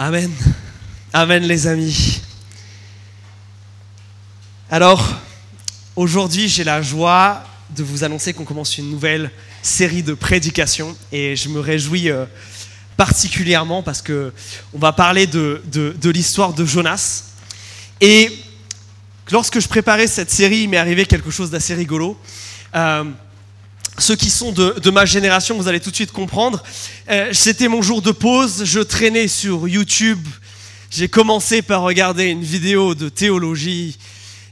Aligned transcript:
Amen. 0.00 0.30
Amen 1.12 1.42
les 1.42 1.66
amis. 1.66 2.20
Alors, 4.70 5.04
aujourd'hui 5.96 6.48
j'ai 6.48 6.62
la 6.62 6.82
joie 6.82 7.42
de 7.70 7.82
vous 7.82 8.04
annoncer 8.04 8.32
qu'on 8.32 8.44
commence 8.44 8.78
une 8.78 8.92
nouvelle 8.92 9.28
série 9.60 10.04
de 10.04 10.14
prédications 10.14 10.96
et 11.10 11.34
je 11.34 11.48
me 11.48 11.58
réjouis 11.58 12.10
euh, 12.10 12.26
particulièrement 12.96 13.82
parce 13.82 14.00
que 14.00 14.32
on 14.72 14.78
va 14.78 14.92
parler 14.92 15.26
de, 15.26 15.62
de, 15.64 16.10
l'histoire 16.10 16.52
de 16.52 16.64
Jonas. 16.64 17.32
Et 18.00 18.30
lorsque 19.32 19.58
je 19.58 19.66
préparais 19.66 20.06
cette 20.06 20.30
série, 20.30 20.58
il 20.58 20.68
m'est 20.68 20.76
arrivé 20.76 21.06
quelque 21.06 21.32
chose 21.32 21.50
d'assez 21.50 21.74
rigolo. 21.74 22.16
Euh, 22.76 23.02
ceux 23.98 24.16
qui 24.16 24.30
sont 24.30 24.52
de, 24.52 24.90
ma 24.90 25.04
génération, 25.04 25.56
vous 25.56 25.68
allez 25.68 25.80
tout 25.80 25.90
de 25.90 25.96
suite 25.96 26.12
comprendre. 26.12 26.62
Euh, 27.10 27.30
c'était 27.32 27.68
mon 27.68 27.82
jour 27.82 28.02
de 28.02 28.10
pause, 28.10 28.64
je 28.64 28.80
traînais 28.80 29.28
sur 29.28 29.68
YouTube. 29.68 30.26
J'ai 30.90 31.08
commencé 31.08 31.62
par 31.62 31.82
regarder 31.82 32.26
une 32.26 32.42
vidéo 32.42 32.94
de 32.94 33.08
théologie 33.08 33.98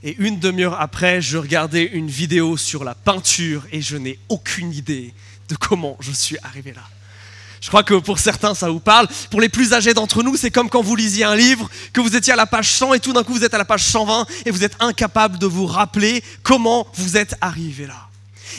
et 0.02 0.16
une 0.18 0.38
demi-heure 0.38 0.80
après, 0.80 1.22
je 1.22 1.38
regardais 1.38 1.84
une 1.84 2.08
vidéo 2.08 2.56
sur 2.56 2.84
la 2.84 2.94
peinture 2.94 3.64
et 3.72 3.80
je 3.80 3.96
n'ai 3.96 4.18
aucune 4.28 4.72
idée 4.72 5.12
de 5.48 5.56
comment 5.56 5.96
je 6.00 6.12
suis 6.12 6.36
arrivé 6.42 6.72
là. 6.72 6.82
Je 7.60 7.68
crois 7.68 7.82
que 7.82 7.94
pour 7.94 8.18
certains, 8.18 8.54
ça 8.54 8.68
vous 8.68 8.80
parle. 8.80 9.08
Pour 9.30 9.40
les 9.40 9.48
plus 9.48 9.72
âgés 9.72 9.94
d'entre 9.94 10.22
nous, 10.22 10.36
c'est 10.36 10.50
comme 10.50 10.68
quand 10.68 10.82
vous 10.82 10.94
lisiez 10.94 11.24
un 11.24 11.34
livre, 11.34 11.68
que 11.92 12.00
vous 12.00 12.14
étiez 12.14 12.32
à 12.32 12.36
la 12.36 12.46
page 12.46 12.70
100 12.70 12.94
et 12.94 13.00
tout 13.00 13.12
d'un 13.12 13.24
coup 13.24 13.32
vous 13.32 13.44
êtes 13.44 13.54
à 13.54 13.58
la 13.58 13.64
page 13.64 13.82
120 13.82 14.26
et 14.44 14.50
vous 14.50 14.62
êtes 14.62 14.76
incapable 14.78 15.38
de 15.38 15.46
vous 15.46 15.66
rappeler 15.66 16.22
comment 16.42 16.86
vous 16.94 17.16
êtes 17.16 17.34
arrivé 17.40 17.86
là. 17.86 18.05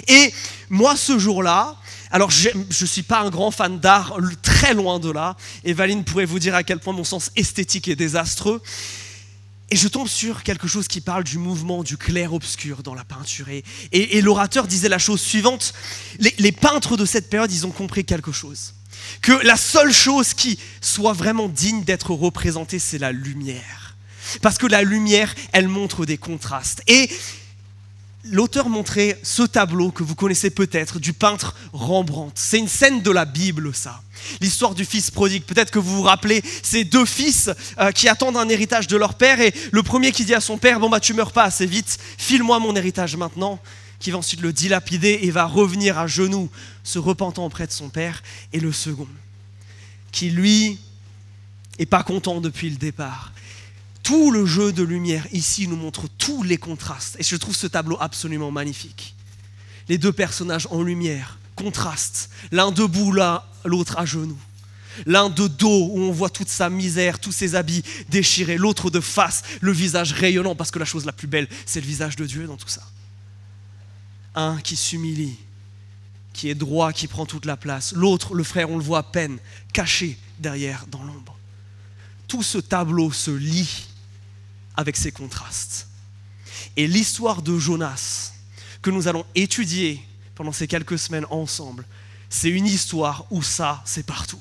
Et 0.08 0.34
moi, 0.70 0.96
ce 0.96 1.20
jour-là, 1.20 1.76
alors 2.12 2.32
je 2.32 2.50
ne 2.56 2.88
suis 2.88 3.04
pas 3.04 3.22
un 3.22 3.30
grand 3.30 3.52
fan 3.52 3.80
d'art, 3.80 4.18
très 4.42 4.74
loin 4.74 5.00
de 5.00 5.12
là, 5.12 5.36
et 5.64 5.74
Valine 5.74 6.04
pourrait 6.04 6.26
vous 6.26 6.40
dire 6.40 6.56
à 6.56 6.64
quel 6.64 6.80
point 6.80 6.94
mon 6.94 7.04
sens 7.04 7.32
esthétique 7.36 7.88
est 7.88 7.96
désastreux. 7.96 8.62
Et 9.70 9.76
je 9.76 9.88
tombe 9.90 10.08
sur 10.08 10.44
quelque 10.44 10.68
chose 10.68 10.88
qui 10.88 11.02
parle 11.02 11.26
du 11.26 11.38
mouvement 11.38 11.84
du 11.84 11.98
clair-obscur 11.98 12.84
dans 12.84 12.94
la 12.94 13.04
peinture. 13.04 13.48
Et, 13.92 14.22
l'orateur 14.22 14.66
disait 14.66 14.88
la 14.88 14.98
chose 14.98 15.20
suivante, 15.20 15.74
les, 16.20 16.52
peintres 16.54 16.96
de 16.96 17.06
cette 17.06 17.30
période, 17.30 17.52
ils 17.52 17.66
ont 17.66 17.72
compris 17.72 18.06
quelque 18.06 18.32
chose. 18.32 18.76
Que 19.22 19.34
la 19.46 19.58
seule 19.58 19.92
chose 19.92 20.34
qui 20.34 20.58
soit 20.80 21.14
vraiment 21.14 21.50
digne 21.50 21.84
d'être 21.84 22.12
représentée, 22.12 22.80
c'est 22.80 22.98
la 22.98 23.12
lumière. 23.12 23.98
Parce 24.42 24.58
que 24.58 24.68
la 24.68 24.84
lumière, 24.84 25.36
elle 25.52 25.68
montre 25.68 26.06
des 26.06 26.18
contrastes. 26.18 26.82
Et 26.88 27.10
l'auteur 28.32 28.70
montrait 28.70 29.20
ce 29.24 29.44
tableau 29.44 29.92
que 29.92 30.04
vous 30.04 30.16
connaissez 30.16 30.50
peut-être 30.50 31.00
du 31.00 31.14
peintre 31.14 31.56
Rembrandt. 31.74 32.34
C'est 32.36 32.60
une 32.60 32.68
scène 32.68 33.02
de 33.02 33.12
la 33.12 33.26
Bible, 33.26 33.74
ça. 33.74 34.02
L'histoire 34.42 34.76
du 34.76 34.86
fils 34.86 35.12
prodigue. 35.12 35.44
Peut-être 35.44 35.72
que 35.72 35.80
vous 35.80 35.96
vous 35.96 36.02
rappelez 36.04 36.44
ces 36.64 36.84
deux 36.84 37.06
fils 37.06 37.50
euh, 37.80 37.92
qui 37.92 38.08
attendent 38.08 38.38
un 38.38 38.50
héritage 38.50 38.88
de 38.88 38.98
leur 38.98 39.16
père 39.16 39.40
et 39.40 39.54
le 39.72 39.84
premier 39.84 40.12
qui 40.12 40.26
dit 40.26 40.34
à 40.34 40.42
son 40.42 40.58
père 40.58 40.80
Bon, 40.80 40.90
bah, 40.90 41.00
tu 41.00 41.14
meurs 41.14 41.32
pas 41.32 41.44
assez 41.44 41.66
vite, 41.66 41.98
file-moi 42.18 42.60
mon 42.60 42.76
héritage 42.76 43.16
maintenant. 43.16 43.60
Qui 44.00 44.12
va 44.12 44.20
ensuite 44.20 44.42
le 44.42 44.54
dilapider 44.54 45.22
et 45.24 45.32
va 45.32 45.46
revenir 45.46 45.98
à 45.98 46.06
genoux, 46.06 46.52
se 46.84 47.00
repentant 47.00 47.48
auprès 47.48 47.66
de 47.66 47.72
son 47.72 47.90
père. 47.90 48.22
Et 48.54 48.60
le 48.60 48.72
second, 48.72 49.08
qui 50.12 50.30
lui 50.30 50.80
est 51.80 51.88
pas 51.88 52.04
content 52.04 52.40
depuis 52.40 52.70
le 52.70 52.76
départ 52.76 53.32
tout 54.08 54.32
le 54.32 54.46
jeu 54.46 54.72
de 54.72 54.84
lumière 54.84 55.28
ici 55.34 55.68
nous 55.68 55.76
montre 55.76 56.08
tous 56.18 56.42
les 56.42 56.58
contrastes. 56.58 57.18
Et 57.20 57.24
je 57.24 57.36
trouve 57.36 57.58
ce 57.58 57.68
tableau 57.68 57.98
absolument 58.00 58.52
magnifique. 58.52 59.14
Les 59.90 59.98
deux 59.98 60.14
personnages 60.14 60.66
en 60.72 60.82
lumière 60.82 61.38
contrastent. 61.56 62.30
L'un 62.54 62.72
debout, 62.72 63.14
l'autre 63.66 63.98
à 63.98 64.06
genoux. 64.06 64.40
L'un 65.06 65.28
de 65.28 65.50
dos 65.50 65.90
où 65.92 66.00
on 66.00 66.14
voit 66.14 66.30
toute 66.30 66.48
sa 66.48 66.70
misère, 66.70 67.20
tous 67.20 67.34
ses 67.34 67.56
habits 67.56 67.84
déchirés. 68.08 68.56
L'autre 68.56 68.90
de 68.90 69.02
face, 69.02 69.44
le 69.60 69.74
visage 69.74 70.14
rayonnant 70.14 70.56
parce 70.56 70.72
que 70.72 70.80
la 70.80 70.86
chose 70.86 71.04
la 71.04 71.12
plus 71.12 71.28
belle, 71.28 71.50
c'est 71.66 71.82
le 71.82 71.88
visage 71.88 72.16
de 72.16 72.26
Dieu 72.26 72.48
dans 72.48 72.56
tout 72.56 72.70
ça. 72.70 72.88
Un 74.36 74.62
qui 74.62 74.78
s'humilie, 74.78 75.36
qui 76.32 76.48
est 76.48 76.56
droit, 76.56 76.94
qui 76.94 77.08
prend 77.08 77.26
toute 77.26 77.46
la 77.46 77.58
place. 77.58 77.92
L'autre, 77.92 78.36
le 78.36 78.46
frère, 78.46 78.70
on 78.70 78.78
le 78.78 78.84
voit 78.86 79.00
à 79.00 79.04
peine, 79.04 79.38
caché 79.74 80.18
derrière 80.40 80.86
dans 80.88 81.04
l'ombre. 81.04 81.38
Tout 82.30 82.42
ce 82.44 82.58
tableau 82.58 83.12
se 83.12 83.32
lit 83.32 83.88
avec 84.78 84.96
ces 84.96 85.12
contrastes. 85.12 85.88
Et 86.76 86.88
l'histoire 86.88 87.42
de 87.42 87.58
Jonas, 87.58 88.32
que 88.82 88.92
nous 88.92 89.08
allons 89.08 89.26
étudier 89.36 90.02
pendant 90.36 90.52
ces 90.52 90.68
quelques 90.68 91.00
semaines 91.00 91.26
ensemble, 91.30 91.86
c'est 92.30 92.50
une 92.50 92.68
histoire 92.68 93.26
où 93.32 93.42
ça, 93.42 93.82
c'est 93.86 94.06
partout. 94.06 94.40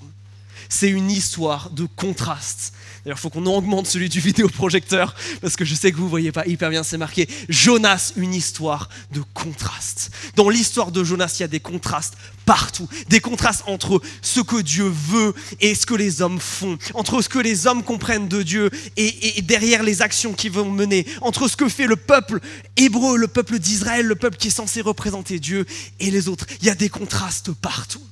C'est 0.69 0.89
une 0.89 1.11
histoire 1.11 1.71
de 1.71 1.87
contraste. 1.97 2.73
D'ailleurs, 3.05 3.19
il 3.19 3.21
faut 3.21 3.31
qu'on 3.31 3.47
augmente 3.47 3.87
celui 3.87 4.09
du 4.09 4.19
vidéoprojecteur, 4.19 5.15
parce 5.41 5.55
que 5.55 5.65
je 5.65 5.77
sais 5.77 5.93
que 5.93 5.97
vous 5.97 6.07
ne 6.07 6.11
voyez 6.11 6.33
pas 6.33 6.45
hyper 6.45 6.71
bien, 6.71 6.83
c'est 6.83 6.99
marqué 6.99 7.29
Jonas, 7.49 8.13
une 8.17 8.35
histoire 8.35 8.89
de 9.13 9.23
contraste. 9.33 10.11
Dans 10.35 10.49
l'histoire 10.49 10.91
de 10.91 11.05
Jonas, 11.05 11.37
il 11.39 11.43
y 11.43 11.45
a 11.45 11.49
des 11.49 11.61
contrastes 11.61 12.15
partout. 12.47 12.89
Des 13.09 13.21
contrastes 13.21 13.63
entre 13.67 14.01
ce 14.23 14.41
que 14.41 14.61
Dieu 14.61 14.93
veut 14.93 15.35
et 15.61 15.77
ce 15.77 15.87
que 15.87 15.95
les 15.95 16.21
hommes 16.21 16.41
font. 16.41 16.79
Entre 16.95 17.23
ce 17.23 17.29
que 17.29 17.39
les 17.39 17.69
hommes 17.69 17.85
comprennent 17.85 18.27
de 18.27 18.43
Dieu 18.43 18.71
et, 18.97 19.39
et 19.39 19.43
derrière 19.43 19.85
les 19.85 20.03
actions 20.03 20.33
qu'ils 20.33 20.53
vont 20.53 20.71
mener. 20.71 21.07
Entre 21.21 21.47
ce 21.47 21.57
que 21.57 21.69
fait 21.69 21.87
le 21.87 21.97
peuple 21.97 22.41
hébreu, 22.77 23.17
le 23.17 23.29
peuple 23.29 23.61
d'Israël, 23.61 24.07
le 24.07 24.17
peuple 24.17 24.37
qui 24.37 24.49
est 24.49 24.51
censé 24.51 24.81
représenter 24.81 25.39
Dieu 25.39 25.65
et 26.01 26.11
les 26.11 26.29
autres. 26.29 26.47
Il 26.61 26.67
y 26.67 26.71
a 26.71 26.75
des 26.75 26.89
contrastes 26.89 27.53
partout. 27.53 28.03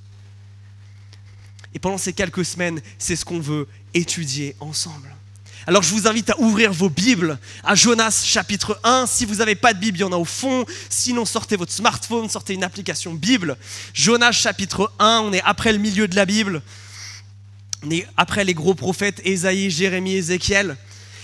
Et 1.74 1.78
pendant 1.78 1.98
ces 1.98 2.12
quelques 2.12 2.44
semaines, 2.44 2.80
c'est 2.98 3.16
ce 3.16 3.24
qu'on 3.24 3.40
veut 3.40 3.66
étudier 3.92 4.54
ensemble. 4.60 5.14
Alors 5.66 5.82
je 5.82 5.90
vous 5.94 6.06
invite 6.06 6.30
à 6.30 6.38
ouvrir 6.40 6.72
vos 6.72 6.90
Bibles 6.90 7.38
à 7.62 7.74
Jonas 7.74 8.22
chapitre 8.24 8.78
1. 8.84 9.06
Si 9.06 9.24
vous 9.24 9.36
n'avez 9.36 9.54
pas 9.54 9.72
de 9.72 9.78
Bible, 9.78 9.96
il 9.96 10.00
y 10.02 10.04
en 10.04 10.12
a 10.12 10.16
au 10.16 10.26
fond. 10.26 10.66
Sinon, 10.90 11.24
sortez 11.24 11.56
votre 11.56 11.72
smartphone, 11.72 12.28
sortez 12.28 12.52
une 12.52 12.64
application 12.64 13.14
Bible. 13.14 13.56
Jonas 13.94 14.32
chapitre 14.32 14.92
1, 14.98 15.20
on 15.24 15.32
est 15.32 15.42
après 15.42 15.72
le 15.72 15.78
milieu 15.78 16.06
de 16.06 16.16
la 16.16 16.26
Bible. 16.26 16.62
On 17.82 17.90
est 17.90 18.06
après 18.16 18.44
les 18.44 18.54
gros 18.54 18.74
prophètes 18.74 19.22
Ésaïe, 19.24 19.70
Jérémie, 19.70 20.14
Ézéchiel. 20.14 20.76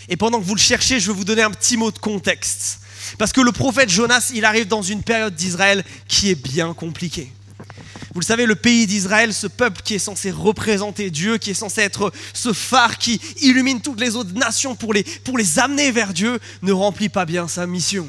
Et 0.09 0.17
pendant 0.17 0.41
que 0.41 0.45
vous 0.45 0.55
le 0.55 0.61
cherchez, 0.61 1.01
je 1.01 1.09
vais 1.09 1.17
vous 1.17 1.25
donner 1.25 1.43
un 1.43 1.51
petit 1.51 1.77
mot 1.77 1.91
de 1.91 1.99
contexte. 1.99 2.81
Parce 3.19 3.33
que 3.33 3.41
le 3.41 3.53
prophète 3.53 3.91
Jonas, 3.91 4.31
il 4.35 4.45
arrive 4.45 4.69
dans 4.69 4.83
une 4.83 5.03
période 5.03 5.35
d'Israël 5.35 5.85
qui 6.09 6.31
est 6.31 6.35
bien 6.35 6.73
compliquée. 6.73 7.31
Vous 8.13 8.21
le 8.21 8.25
savez, 8.25 8.47
le 8.47 8.57
pays 8.57 8.87
d'Israël, 8.87 9.33
ce 9.33 9.47
peuple 9.47 9.83
qui 9.83 9.95
est 9.95 10.01
censé 10.01 10.31
représenter 10.31 11.11
Dieu, 11.11 11.39
qui 11.39 11.51
est 11.51 11.55
censé 11.55 11.81
être 11.83 12.13
ce 12.35 12.53
phare 12.53 12.99
qui 12.99 13.21
illumine 13.41 13.81
toutes 13.81 14.01
les 14.01 14.17
autres 14.17 14.35
nations 14.35 14.75
pour 14.75 14.93
les, 14.93 15.05
amener 15.59 15.93
vers 15.93 16.13
Dieu, 16.13 16.39
ne 16.63 16.73
remplit 16.73 17.09
pas 17.09 17.25
bien 17.25 17.49
sa 17.49 17.67
mission. 17.67 18.09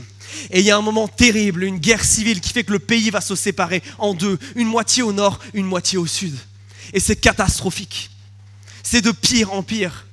Et 0.50 0.62
il 0.62 0.66
y 0.66 0.72
a 0.72 0.78
un 0.78 0.82
moment 0.82 1.08
terrible, 1.08 1.64
une 1.64 1.78
guerre 1.78 2.04
civile 2.04 2.40
qui 2.40 2.52
fait 2.54 2.64
que 2.64 2.72
le 2.72 2.80
pays 2.80 3.10
va 3.10 3.22
se 3.22 3.36
séparer 3.36 3.84
en 4.00 4.14
deux, 4.14 4.40
une 4.56 4.68
moitié 4.68 5.04
au 5.04 5.14
nord, 5.14 5.40
une 5.54 5.66
moitié 5.66 5.98
au 5.98 6.08
sud. 6.08 6.36
Et 6.94 7.00
c'est 7.00 7.16
catastrophique. 7.16 8.10
C'est 8.84 9.02
de 9.02 9.12
pire 9.12 9.54
en 9.54 9.64
pire. 9.64 10.08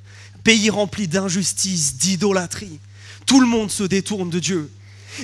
Pays 0.44 0.70
rempli 0.70 1.08
d'injustice, 1.08 1.96
d'idolâtrie. 1.96 2.78
Tout 3.26 3.40
le 3.40 3.46
monde 3.46 3.70
se 3.70 3.84
détourne 3.84 4.30
de 4.30 4.38
Dieu. 4.38 4.70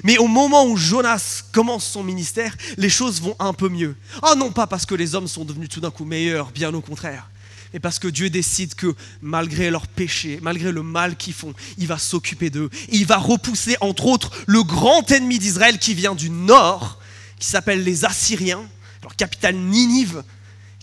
Mais 0.02 0.18
au 0.18 0.26
moment 0.26 0.66
où 0.66 0.76
Jonas 0.76 1.42
commence 1.52 1.84
son 1.84 2.02
ministère, 2.02 2.56
les 2.76 2.90
choses 2.90 3.20
vont 3.20 3.36
un 3.38 3.52
peu 3.52 3.68
mieux. 3.68 3.96
Ah 4.22 4.34
non 4.36 4.50
pas 4.50 4.66
parce 4.66 4.86
que 4.86 4.94
les 4.94 5.14
hommes 5.14 5.28
sont 5.28 5.44
devenus 5.44 5.68
tout 5.68 5.80
d'un 5.80 5.90
coup 5.90 6.04
meilleurs, 6.04 6.50
bien 6.50 6.72
au 6.74 6.80
contraire, 6.80 7.28
mais 7.72 7.80
parce 7.80 7.98
que 7.98 8.08
Dieu 8.08 8.30
décide 8.30 8.74
que 8.74 8.94
malgré 9.20 9.70
leurs 9.70 9.88
péchés, 9.88 10.38
malgré 10.42 10.70
le 10.72 10.82
mal 10.82 11.16
qu'ils 11.16 11.34
font, 11.34 11.54
il 11.76 11.86
va 11.86 11.98
s'occuper 11.98 12.48
d'eux. 12.48 12.70
Il 12.90 13.04
va 13.04 13.16
repousser 13.16 13.76
entre 13.80 14.06
autres 14.06 14.30
le 14.46 14.62
grand 14.62 15.10
ennemi 15.10 15.38
d'Israël 15.38 15.78
qui 15.78 15.94
vient 15.94 16.14
du 16.14 16.30
nord, 16.30 17.00
qui 17.38 17.48
s'appelle 17.48 17.82
les 17.82 18.04
Assyriens, 18.04 18.64
leur 19.02 19.16
capitale 19.16 19.56
Ninive, 19.56 20.22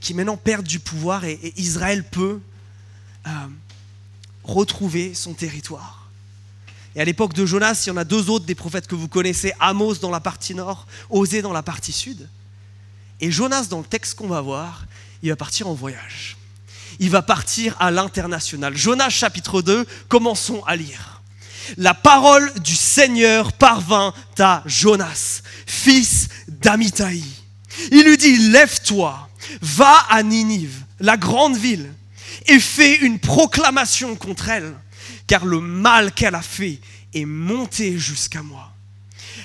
qui 0.01 0.13
maintenant 0.13 0.35
perdent 0.35 0.67
du 0.67 0.79
pouvoir 0.79 1.23
et, 1.23 1.53
Israël 1.55 2.03
peut 2.03 2.41
euh, 3.25 3.29
retrouver 4.43 5.13
son 5.13 5.33
territoire. 5.33 6.00
Et 6.95 7.01
à 7.01 7.05
l'époque 7.05 7.33
de 7.33 7.45
Jonas, 7.45 7.83
il 7.85 7.89
y 7.89 7.91
en 7.91 7.97
a 7.97 8.03
deux 8.03 8.29
autres 8.29 8.45
des 8.45 8.55
prophètes 8.55 8.87
que 8.87 8.95
vous 8.95 9.07
connaissez, 9.07 9.53
Amos 9.59 9.95
dans 9.95 10.09
la 10.09 10.19
partie 10.19 10.53
nord, 10.55 10.87
Osée 11.09 11.41
dans 11.41 11.53
la 11.53 11.63
partie 11.63 11.93
sud. 11.93 12.27
Et 13.21 13.31
Jonas, 13.31 13.67
dans 13.69 13.79
le 13.79 13.85
texte 13.85 14.15
qu'on 14.15 14.27
va 14.27 14.41
voir, 14.41 14.85
il 15.23 15.29
va 15.29 15.35
partir 15.35 15.67
en 15.67 15.73
voyage. 15.73 16.37
Il 16.99 17.09
va 17.09 17.21
partir 17.21 17.75
à 17.79 17.91
l'international. 17.91 18.75
Jonas 18.75 19.09
chapitre 19.09 19.61
2, 19.61 19.85
commençons 20.09 20.63
à 20.65 20.75
lire. 20.75 21.21
La 21.77 21.93
parole 21.93 22.51
du 22.59 22.75
Seigneur 22.75 23.53
parvint 23.53 24.13
à 24.39 24.63
Jonas, 24.65 25.41
fils 25.65 26.27
d'Amitai. 26.47 27.23
Il 27.91 28.03
lui 28.03 28.17
dit, 28.17 28.49
lève-toi, 28.49 29.29
va 29.61 29.95
à 30.09 30.23
Ninive, 30.23 30.83
la 30.99 31.15
grande 31.15 31.55
ville, 31.55 31.93
et 32.47 32.59
fais 32.59 32.97
une 32.97 33.19
proclamation 33.19 34.15
contre 34.15 34.49
elle 34.49 34.73
car 35.31 35.45
le 35.45 35.61
mal 35.61 36.11
qu'elle 36.11 36.35
a 36.35 36.41
fait 36.41 36.81
est 37.13 37.23
monté 37.23 37.97
jusqu'à 37.97 38.43
moi. 38.43 38.69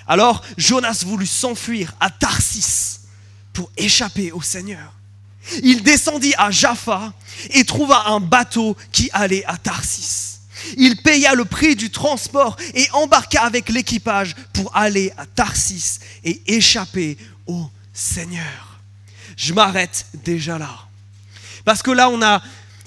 Alors 0.08 0.42
Jonas 0.58 1.04
voulut 1.06 1.28
s'enfuir 1.28 1.94
à 2.00 2.10
Tarsis 2.10 3.02
pour 3.52 3.70
échapper 3.76 4.32
au 4.32 4.42
Seigneur. 4.42 4.92
Il 5.62 5.84
descendit 5.84 6.34
à 6.38 6.50
Jaffa 6.50 7.12
et 7.50 7.62
trouva 7.62 8.08
un 8.08 8.18
bateau 8.18 8.76
qui 8.90 9.10
allait 9.12 9.44
à 9.44 9.56
Tarsis. 9.58 10.40
Il 10.76 11.00
paya 11.02 11.36
le 11.36 11.44
prix 11.44 11.76
du 11.76 11.88
transport 11.88 12.56
et 12.74 12.88
embarqua 12.92 13.44
avec 13.44 13.68
l'équipage 13.68 14.34
pour 14.54 14.76
aller 14.76 15.12
à 15.16 15.24
Tarsis 15.24 16.00
et 16.24 16.42
échapper 16.48 17.16
au 17.46 17.70
Seigneur. 17.92 18.80
Je 19.36 19.54
m'arrête 19.54 20.06
déjà 20.24 20.58
là. 20.58 20.80
Parce 21.64 21.80
que 21.80 21.92
là, 21.92 22.10
on 22.10 22.20
a 22.22 22.42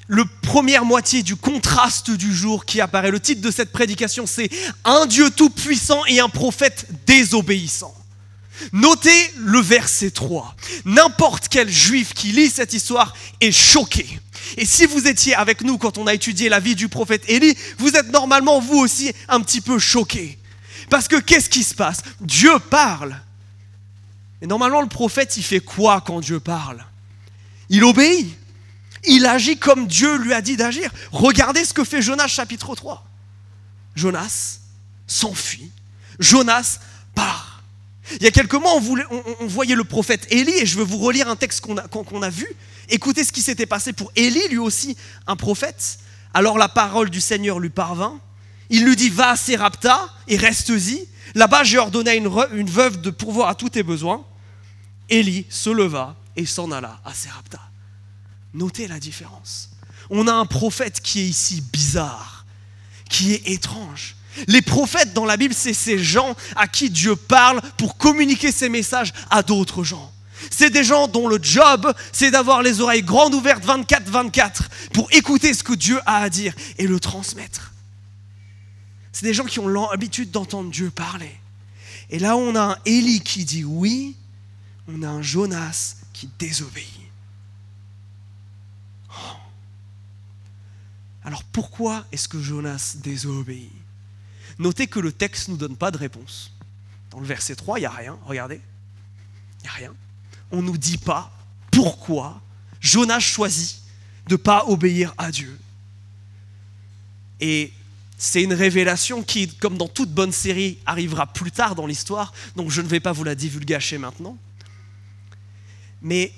le 0.09 0.25
première 0.25 0.85
moitié 0.85 1.21
du 1.21 1.35
contraste 1.35 2.09
du 2.09 2.33
jour 2.35 2.65
qui 2.65 2.81
apparaît. 2.81 3.11
Le 3.11 3.19
titre 3.19 3.41
de 3.41 3.51
cette 3.51 3.71
prédication, 3.71 4.25
c'est 4.25 4.49
Un 4.83 5.05
Dieu 5.05 5.29
tout-puissant 5.29 6.03
et 6.07 6.19
un 6.19 6.29
prophète 6.29 6.87
désobéissant. 7.05 7.93
Notez 8.73 9.31
le 9.37 9.59
verset 9.59 10.09
3. 10.09 10.55
N'importe 10.85 11.47
quel 11.47 11.69
juif 11.69 12.13
qui 12.15 12.31
lit 12.31 12.49
cette 12.49 12.73
histoire 12.73 13.15
est 13.39 13.51
choqué. 13.51 14.19
Et 14.57 14.65
si 14.65 14.87
vous 14.87 15.07
étiez 15.07 15.35
avec 15.35 15.61
nous 15.61 15.77
quand 15.77 15.99
on 15.99 16.07
a 16.07 16.15
étudié 16.15 16.49
la 16.49 16.59
vie 16.59 16.75
du 16.75 16.89
prophète 16.89 17.23
Élie, 17.27 17.55
vous 17.77 17.95
êtes 17.95 18.11
normalement 18.11 18.59
vous 18.59 18.79
aussi 18.79 19.13
un 19.27 19.41
petit 19.41 19.61
peu 19.61 19.77
choqué. 19.77 20.39
Parce 20.89 21.07
que 21.07 21.17
qu'est-ce 21.17 21.51
qui 21.51 21.63
se 21.63 21.75
passe? 21.75 22.01
Dieu 22.19 22.57
parle. 22.71 23.15
Et 24.41 24.47
normalement, 24.47 24.81
le 24.81 24.87
prophète, 24.87 25.37
il 25.37 25.43
fait 25.43 25.59
quoi 25.59 26.01
quand 26.01 26.19
Dieu 26.19 26.39
parle? 26.39 26.83
Il 27.69 27.83
obéit. 27.83 28.38
Il 29.05 29.25
agit 29.25 29.57
comme 29.57 29.87
Dieu 29.87 30.17
lui 30.17 30.33
a 30.33 30.41
dit 30.41 30.57
d'agir. 30.57 30.91
Regardez 31.11 31.63
ce 31.65 31.73
que 31.73 31.83
fait 31.83 32.01
Jonas 32.01 32.27
chapitre 32.27 32.75
3. 32.75 33.05
Jonas 33.95 34.59
s'enfuit. 35.07 35.71
Jonas 36.19 36.79
part. 37.15 37.63
Il 38.15 38.23
y 38.23 38.27
a 38.27 38.31
quelques 38.31 38.55
mois, 38.55 38.73
on, 38.75 39.47
voyait 39.47 39.75
le 39.75 39.83
prophète 39.83 40.27
Élie, 40.31 40.57
et 40.57 40.65
je 40.65 40.77
veux 40.77 40.83
vous 40.83 40.97
relire 40.97 41.29
un 41.29 41.35
texte 41.35 41.61
qu'on 41.61 42.21
a, 42.23 42.29
vu. 42.29 42.47
Écoutez 42.89 43.23
ce 43.23 43.31
qui 43.31 43.41
s'était 43.41 43.67
passé 43.67 43.93
pour 43.93 44.11
Élie, 44.15 44.47
lui 44.49 44.57
aussi 44.57 44.97
un 45.27 45.35
prophète. 45.35 45.99
Alors 46.33 46.57
la 46.57 46.69
parole 46.69 47.09
du 47.09 47.21
Seigneur 47.21 47.59
lui 47.59 47.69
parvint. 47.69 48.19
Il 48.71 48.83
lui 48.85 48.95
dit, 48.95 49.09
va 49.09 49.31
à 49.31 49.35
Sérapta 49.35 50.09
et 50.27 50.37
reste-y. 50.37 51.07
Là-bas, 51.35 51.63
j'ai 51.63 51.77
ordonné 51.77 52.11
à 52.11 52.15
une, 52.15 52.31
une 52.53 52.69
veuve 52.69 53.01
de 53.01 53.11
pourvoir 53.11 53.49
à 53.49 53.55
tous 53.55 53.69
tes 53.69 53.83
besoins. 53.83 54.25
Élie 55.09 55.45
se 55.49 55.69
leva 55.69 56.15
et 56.35 56.45
s'en 56.45 56.71
alla 56.71 56.99
à 57.05 57.13
Sérapta. 57.13 57.68
Notez 58.53 58.87
la 58.87 58.99
différence. 58.99 59.69
On 60.09 60.27
a 60.27 60.33
un 60.33 60.45
prophète 60.45 61.01
qui 61.01 61.19
est 61.19 61.27
ici 61.27 61.61
bizarre, 61.61 62.45
qui 63.09 63.33
est 63.33 63.47
étrange. 63.47 64.15
Les 64.47 64.61
prophètes 64.61 65.13
dans 65.13 65.25
la 65.25 65.37
Bible, 65.37 65.53
c'est 65.53 65.73
ces 65.73 65.99
gens 65.99 66.35
à 66.55 66.67
qui 66.67 66.89
Dieu 66.89 67.15
parle 67.15 67.61
pour 67.77 67.97
communiquer 67.97 68.51
ses 68.51 68.69
messages 68.69 69.13
à 69.29 69.43
d'autres 69.43 69.83
gens. 69.83 70.11
C'est 70.49 70.69
des 70.69 70.83
gens 70.83 71.07
dont 71.07 71.27
le 71.27 71.39
job, 71.41 71.93
c'est 72.11 72.31
d'avoir 72.31 72.61
les 72.61 72.79
oreilles 72.79 73.03
grandes 73.03 73.33
ouvertes 73.33 73.65
24-24 73.65 74.61
pour 74.93 75.11
écouter 75.11 75.53
ce 75.53 75.63
que 75.63 75.73
Dieu 75.73 75.99
a 76.05 76.17
à 76.17 76.29
dire 76.29 76.53
et 76.77 76.87
le 76.87 76.99
transmettre. 76.99 77.73
C'est 79.11 79.25
des 79.25 79.33
gens 79.33 79.43
qui 79.43 79.59
ont 79.59 79.67
l'habitude 79.67 80.31
d'entendre 80.31 80.71
Dieu 80.71 80.91
parler. 80.91 81.35
Et 82.09 82.19
là, 82.19 82.37
on 82.37 82.55
a 82.55 82.61
un 82.61 82.77
Élie 82.85 83.21
qui 83.21 83.43
dit 83.43 83.65
oui, 83.65 84.15
on 84.87 85.03
a 85.03 85.09
un 85.09 85.21
Jonas 85.21 85.95
qui 86.13 86.29
désobéit. 86.39 86.98
Alors 91.23 91.43
pourquoi 91.43 92.05
est-ce 92.11 92.27
que 92.27 92.41
Jonas 92.41 92.95
désobéit? 93.03 93.71
Notez 94.57 94.87
que 94.87 94.99
le 94.99 95.11
texte 95.11 95.47
ne 95.47 95.53
nous 95.53 95.59
donne 95.59 95.77
pas 95.77 95.91
de 95.91 95.97
réponse. 95.97 96.51
Dans 97.11 97.19
le 97.19 97.25
verset 97.25 97.55
3, 97.55 97.79
il 97.79 97.81
n'y 97.81 97.85
a 97.85 97.91
rien, 97.91 98.17
regardez. 98.25 98.61
Il 99.59 99.63
n'y 99.63 99.69
a 99.69 99.73
rien. 99.73 99.93
On 100.51 100.61
ne 100.61 100.67
nous 100.67 100.77
dit 100.77 100.97
pas 100.97 101.31
pourquoi 101.71 102.41
Jonas 102.79 103.19
choisit 103.19 103.81
de 104.27 104.33
ne 104.33 104.37
pas 104.37 104.65
obéir 104.67 105.13
à 105.17 105.31
Dieu. 105.31 105.57
Et 107.39 107.73
c'est 108.17 108.43
une 108.43 108.53
révélation 108.53 109.23
qui, 109.23 109.47
comme 109.47 109.77
dans 109.77 109.87
toute 109.87 110.11
bonne 110.11 110.31
série, 110.31 110.77
arrivera 110.85 111.25
plus 111.25 111.51
tard 111.51 111.75
dans 111.75 111.87
l'histoire, 111.87 112.33
donc 112.55 112.69
je 112.69 112.81
ne 112.81 112.87
vais 112.87 112.99
pas 112.99 113.13
vous 113.13 113.23
la 113.23 113.33
divulgacher 113.35 113.97
maintenant. 113.97 114.37
Mais 116.01 116.33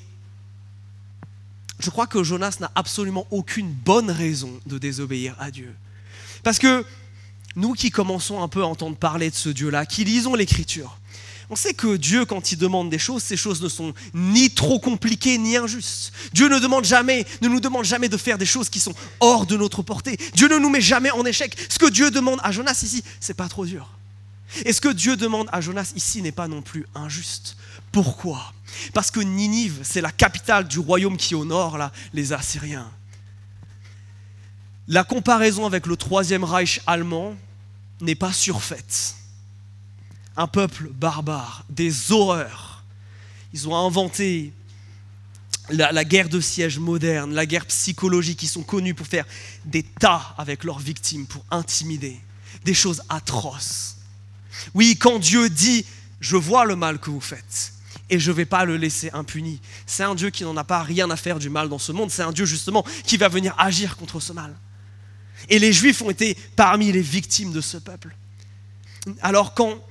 je 1.83 1.89
crois 1.89 2.07
que 2.07 2.23
Jonas 2.23 2.57
n'a 2.59 2.71
absolument 2.75 3.27
aucune 3.31 3.71
bonne 3.71 4.11
raison 4.11 4.59
de 4.65 4.77
désobéir 4.77 5.35
à 5.39 5.51
Dieu. 5.51 5.73
Parce 6.43 6.59
que 6.59 6.85
nous 7.55 7.73
qui 7.73 7.91
commençons 7.91 8.41
un 8.41 8.47
peu 8.47 8.61
à 8.61 8.67
entendre 8.67 8.95
parler 8.95 9.29
de 9.29 9.35
ce 9.35 9.49
Dieu-là, 9.49 9.85
qui 9.85 10.03
lisons 10.03 10.35
l'Écriture, 10.35 10.97
on 11.51 11.57
sait 11.57 11.73
que 11.73 11.97
Dieu, 11.97 12.23
quand 12.23 12.53
il 12.53 12.57
demande 12.57 12.89
des 12.89 12.97
choses, 12.97 13.23
ces 13.23 13.35
choses 13.35 13.61
ne 13.61 13.67
sont 13.67 13.93
ni 14.13 14.49
trop 14.51 14.79
compliquées 14.79 15.37
ni 15.37 15.57
injustes. 15.57 16.13
Dieu 16.31 16.47
ne 16.47 16.59
demande 16.59 16.85
jamais, 16.85 17.25
ne 17.41 17.49
nous 17.49 17.59
demande 17.59 17.83
jamais 17.83 18.07
de 18.07 18.15
faire 18.15 18.37
des 18.37 18.45
choses 18.45 18.69
qui 18.69 18.79
sont 18.79 18.95
hors 19.19 19.45
de 19.45 19.57
notre 19.57 19.81
portée. 19.81 20.17
Dieu 20.33 20.47
ne 20.47 20.57
nous 20.57 20.69
met 20.69 20.79
jamais 20.79 21.11
en 21.11 21.25
échec. 21.25 21.57
Ce 21.67 21.77
que 21.77 21.89
Dieu 21.89 22.09
demande 22.09 22.39
à 22.41 22.53
Jonas 22.53 22.79
ici, 22.83 23.03
c'est 23.19 23.33
pas 23.33 23.49
trop 23.49 23.65
dur. 23.65 23.89
Et 24.63 24.71
ce 24.71 24.79
que 24.79 24.87
Dieu 24.87 25.17
demande 25.17 25.49
à 25.51 25.59
Jonas 25.59 25.91
ici 25.93 26.21
n'est 26.21 26.31
pas 26.31 26.47
non 26.47 26.61
plus 26.61 26.85
injuste. 26.95 27.57
Pourquoi? 27.91 28.53
Parce 28.93 29.11
que 29.11 29.19
Ninive, 29.19 29.81
c'est 29.83 30.01
la 30.01 30.11
capitale 30.11 30.67
du 30.67 30.79
royaume 30.79 31.17
qui 31.17 31.35
là, 31.35 31.91
les 32.13 32.33
Assyriens. 32.33 32.89
La 34.87 35.03
comparaison 35.03 35.65
avec 35.65 35.85
le 35.85 35.95
troisième 35.95 36.43
Reich 36.43 36.81
allemand 36.87 37.35
n'est 38.01 38.15
pas 38.15 38.33
surfaite. 38.33 39.15
Un 40.35 40.47
peuple 40.47 40.89
barbare, 40.89 41.65
des 41.69 42.11
horreurs. 42.11 42.83
Ils 43.53 43.67
ont 43.67 43.75
inventé 43.75 44.53
la, 45.69 46.03
guerre 46.03 46.29
de 46.29 46.39
siège 46.39 46.79
moderne, 46.79 47.33
la 47.33 47.45
guerre 47.45 47.65
psychologique. 47.65 48.43
Ils 48.43 48.47
sont 48.47 48.63
connus 48.63 48.93
pour 48.93 49.07
faire 49.07 49.25
des 49.65 49.83
tas 49.83 50.33
avec 50.37 50.63
leurs 50.63 50.79
victimes, 50.79 51.25
pour 51.25 51.45
intimider. 51.51 52.19
Des 52.65 52.73
choses 52.73 53.01
atroces. 53.09 53.97
Oui, 54.73 54.97
quand 54.99 55.19
Dieu 55.19 55.49
dit, 55.49 55.85
je 56.19 56.37
vois 56.37 56.65
le 56.65 56.75
mal 56.75 56.99
que 56.99 57.09
vous 57.09 57.21
faites, 57.21 57.73
et 58.11 58.19
je 58.19 58.29
ne 58.29 58.35
vais 58.35 58.45
pas 58.45 58.65
le 58.65 58.75
laisser 58.75 59.09
impuni. 59.13 59.61
C'est 59.87 60.03
un 60.03 60.13
Dieu 60.13 60.29
qui 60.29 60.43
n'en 60.43 60.55
a 60.57 60.65
pas 60.65 60.83
rien 60.83 61.09
à 61.09 61.15
faire 61.15 61.39
du 61.39 61.49
mal 61.49 61.69
dans 61.69 61.79
ce 61.79 61.93
monde. 61.93 62.11
C'est 62.11 62.21
un 62.21 62.33
Dieu 62.33 62.45
justement 62.45 62.85
qui 63.05 63.15
va 63.15 63.29
venir 63.29 63.55
agir 63.57 63.95
contre 63.95 64.19
ce 64.19 64.33
mal. 64.33 64.53
Et 65.47 65.57
les 65.59 65.71
Juifs 65.71 66.01
ont 66.01 66.09
été 66.09 66.37
parmi 66.57 66.91
les 66.91 67.01
victimes 67.01 67.53
de 67.53 67.61
ce 67.61 67.77
peuple. 67.77 68.15
Alors 69.21 69.53
quand, 69.53 69.81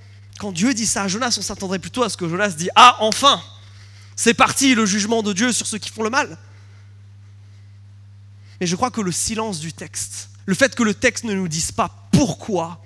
Dieu 0.52 0.74
dit 0.74 0.86
ça 0.86 1.04
à 1.04 1.08
Jonas, 1.08 1.34
on 1.38 1.42
s'attendrait 1.42 1.78
plutôt 1.78 2.02
à 2.02 2.10
ce 2.10 2.18
que 2.18 2.28
Jonas 2.28 2.50
dit 2.50 2.68
Ah, 2.76 2.98
enfin 3.00 3.42
C'est 4.16 4.34
parti 4.34 4.74
le 4.74 4.84
jugement 4.84 5.22
de 5.22 5.32
Dieu 5.32 5.50
sur 5.50 5.66
ceux 5.66 5.78
qui 5.78 5.88
font 5.88 6.02
le 6.02 6.10
mal. 6.10 6.36
Mais 8.60 8.66
je 8.66 8.76
crois 8.76 8.90
que 8.90 9.00
le 9.00 9.12
silence 9.12 9.60
du 9.60 9.72
texte, 9.72 10.28
le 10.44 10.54
fait 10.54 10.74
que 10.74 10.82
le 10.82 10.92
texte 10.92 11.24
ne 11.24 11.32
nous 11.32 11.48
dise 11.48 11.72
pas 11.72 12.08
pourquoi, 12.12 12.84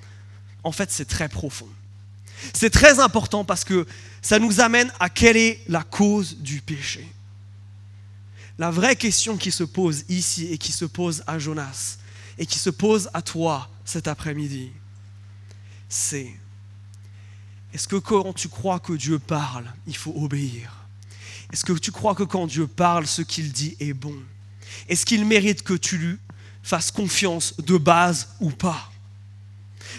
en 0.63 0.71
fait, 0.71 0.93
c'est 0.93 1.07
très 1.07 1.29
profond. 1.29 1.69
C'est 2.53 2.71
très 2.71 3.01
important 3.01 3.45
parce 3.45 3.65
que 3.65 3.87
ça 4.23 4.39
nous 4.39 4.61
amène 4.61 4.93
à 5.01 5.09
quelle 5.09 5.37
est 5.37 5.61
la 5.69 5.83
cause 5.83 6.37
du 6.39 6.61
péché. 6.61 7.07
La 8.59 8.71
vraie 8.71 8.97
question 8.97 9.37
qui 9.37 9.51
se 9.51 9.65
pose 9.65 10.05
ici 10.09 10.47
et 10.53 10.59
qui 10.59 10.73
se 10.73 10.85
pose 10.85 11.25
à 11.27 11.39
Jonas 11.39 11.99
et 12.39 12.47
qui 12.47 12.59
se 12.59 12.71
pose 12.71 13.11
à 13.13 13.23
toi 13.23 13.69
cet 13.85 14.09
après-midi, 14.09 14.71
c'est 15.89 16.33
est-ce 17.73 17.89
que 17.89 17.97
quand 17.97 18.33
tu 18.33 18.49
crois 18.49 18.79
que 18.79 18.93
Dieu 18.93 19.19
parle, 19.19 19.67
il 19.87 19.97
faut 19.97 20.15
obéir? 20.17 20.73
Est-ce 21.53 21.65
que 21.65 21.73
tu 21.73 21.91
crois 21.91 22.15
que 22.15 22.23
quand 22.23 22.47
Dieu 22.47 22.69
parle, 22.69 23.07
ce 23.07 23.23
qu'il 23.23 23.53
dit 23.53 23.77
est 23.81 23.93
bon? 23.93 24.17
Est-ce 24.89 25.05
qu'il 25.05 25.25
mérite 25.25 25.63
que 25.63 25.75
tu 25.75 25.99
lui 25.99 26.19
fasses 26.63 26.93
confiance 26.93 27.57
de 27.59 27.77
base 27.77 28.29
ou 28.41 28.51
pas? 28.51 28.91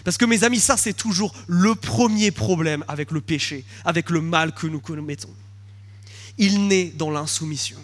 Parce 0.05 0.17
que 0.17 0.25
mes 0.25 0.43
amis, 0.43 0.59
ça 0.59 0.77
c'est 0.77 0.93
toujours 0.93 1.33
le 1.47 1.73
premier 1.75 2.31
problème 2.31 2.85
avec 2.87 3.11
le 3.11 3.19
péché, 3.19 3.65
avec 3.83 4.11
le 4.11 4.21
mal 4.21 4.53
que 4.53 4.67
nous 4.67 4.79
commettons. 4.79 5.33
Il 6.37 6.67
naît 6.67 6.93
dans 6.95 7.09
l'insoumission. 7.09 7.79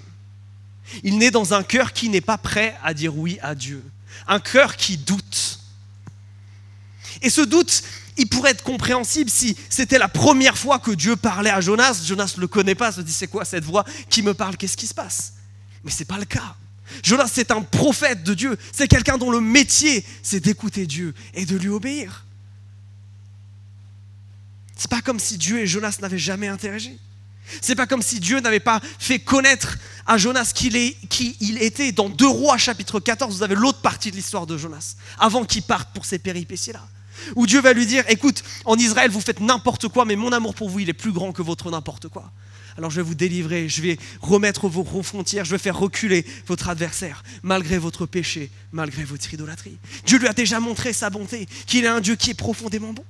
Il 1.03 1.17
naît 1.17 1.31
dans 1.31 1.53
un 1.53 1.63
cœur 1.63 1.93
qui 1.93 2.09
n'est 2.09 2.21
pas 2.21 2.37
prêt 2.37 2.77
à 2.83 2.93
dire 2.93 3.17
oui 3.17 3.39
à 3.41 3.55
Dieu. 3.55 3.83
Un 4.27 4.39
cœur 4.39 4.75
qui 4.75 4.97
doute. 4.97 5.59
Et 7.23 7.29
ce 7.29 7.41
doute, 7.41 7.81
il 8.17 8.27
pourrait 8.27 8.51
être 8.51 8.63
compréhensible 8.63 9.29
si 9.29 9.57
c'était 9.67 9.97
la 9.97 10.07
première 10.07 10.57
fois 10.57 10.77
que 10.77 10.91
Dieu 10.91 11.15
parlait 11.15 11.49
à 11.49 11.59
Jonas. 11.59 12.03
Jonas 12.05 12.33
ne 12.35 12.41
le 12.41 12.47
connaît 12.47 12.75
pas, 12.75 12.91
se 12.91 13.01
dit 13.01 13.13
c'est 13.13 13.27
quoi 13.27 13.45
cette 13.45 13.63
voix 13.63 13.83
qui 14.09 14.21
me 14.21 14.35
parle, 14.35 14.57
qu'est-ce 14.57 14.77
qui 14.77 14.87
se 14.87 14.93
passe? 14.93 15.33
Mais 15.83 15.89
ce 15.89 15.99
n'est 15.99 16.05
pas 16.05 16.19
le 16.19 16.25
cas. 16.25 16.55
Jonas, 17.03 17.29
c'est 17.33 17.51
un 17.51 17.61
prophète 17.61 18.23
de 18.23 18.33
Dieu. 18.33 18.57
C'est 18.71 18.87
quelqu'un 18.87 19.17
dont 19.17 19.31
le 19.31 19.41
métier, 19.41 20.05
c'est 20.23 20.39
d'écouter 20.39 20.85
Dieu 20.85 21.13
et 21.33 21.45
de 21.45 21.57
lui 21.57 21.69
obéir. 21.69 22.25
C'est 24.75 24.89
pas 24.89 25.01
comme 25.01 25.19
si 25.19 25.37
Dieu 25.37 25.59
et 25.59 25.67
Jonas 25.67 25.97
n'avaient 26.01 26.17
jamais 26.17 26.47
interagi. 26.47 26.97
C'est 27.61 27.75
pas 27.75 27.87
comme 27.87 28.01
si 28.01 28.19
Dieu 28.19 28.39
n'avait 28.39 28.59
pas 28.59 28.79
fait 28.99 29.19
connaître 29.19 29.77
à 30.07 30.17
Jonas 30.17 30.53
qui 30.55 30.95
il 31.39 31.61
était. 31.61 31.91
Dans 31.91 32.09
Deux 32.09 32.27
Rois, 32.27 32.57
chapitre 32.57 32.99
14, 32.99 33.37
vous 33.37 33.43
avez 33.43 33.55
l'autre 33.55 33.81
partie 33.81 34.11
de 34.11 34.15
l'histoire 34.15 34.47
de 34.47 34.57
Jonas, 34.57 34.95
avant 35.19 35.43
qu'il 35.43 35.63
parte 35.63 35.89
pour 35.93 36.05
ces 36.05 36.19
péripéties-là. 36.19 36.87
Où 37.35 37.45
Dieu 37.45 37.61
va 37.61 37.73
lui 37.73 37.85
dire 37.85 38.03
Écoute, 38.07 38.43
en 38.65 38.75
Israël, 38.77 39.11
vous 39.11 39.21
faites 39.21 39.39
n'importe 39.39 39.87
quoi, 39.89 40.05
mais 40.05 40.15
mon 40.15 40.31
amour 40.31 40.55
pour 40.55 40.69
vous, 40.69 40.79
il 40.79 40.89
est 40.89 40.93
plus 40.93 41.11
grand 41.11 41.31
que 41.31 41.41
votre 41.41 41.69
n'importe 41.69 42.07
quoi. 42.07 42.31
Alors 42.77 42.91
je 42.91 42.97
vais 42.97 43.07
vous 43.07 43.15
délivrer, 43.15 43.69
je 43.69 43.81
vais 43.81 43.97
remettre 44.21 44.67
vos 44.67 45.03
frontières, 45.03 45.45
je 45.45 45.51
vais 45.51 45.57
faire 45.57 45.77
reculer 45.77 46.25
votre 46.47 46.69
adversaire, 46.69 47.23
malgré 47.43 47.77
votre 47.77 48.05
péché, 48.05 48.49
malgré 48.71 49.03
votre 49.03 49.33
idolâtrie. 49.33 49.77
Dieu 50.05 50.19
lui 50.19 50.27
a 50.27 50.33
déjà 50.33 50.59
montré 50.59 50.93
sa 50.93 51.09
bonté, 51.09 51.47
qu'il 51.65 51.85
est 51.85 51.89
un 51.89 52.01
Dieu 52.01 52.15
qui 52.15 52.31
est 52.31 52.35
profondément 52.35 52.93
bon. 52.93 53.05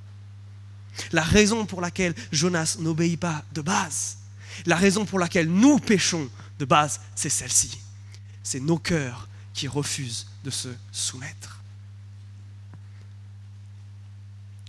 La 1.11 1.23
raison 1.23 1.65
pour 1.65 1.81
laquelle 1.81 2.13
Jonas 2.31 2.77
n'obéit 2.79 3.19
pas 3.19 3.43
de 3.53 3.61
base, 3.61 4.17
la 4.65 4.75
raison 4.75 5.05
pour 5.05 5.19
laquelle 5.19 5.47
nous 5.47 5.79
péchons 5.79 6.29
de 6.59 6.65
base, 6.65 7.01
c'est 7.15 7.29
celle-ci. 7.29 7.79
C'est 8.43 8.59
nos 8.59 8.77
cœurs 8.77 9.27
qui 9.53 9.67
refusent 9.67 10.27
de 10.43 10.49
se 10.49 10.69
soumettre. 10.91 11.61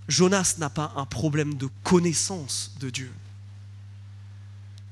Jonas 0.09 0.57
n'a 0.59 0.71
pas 0.71 0.93
un 0.97 1.07
problème 1.07 1.55
de 1.55 1.69
connaissance 1.83 2.73
de 2.81 2.91
Dieu. 2.91 3.13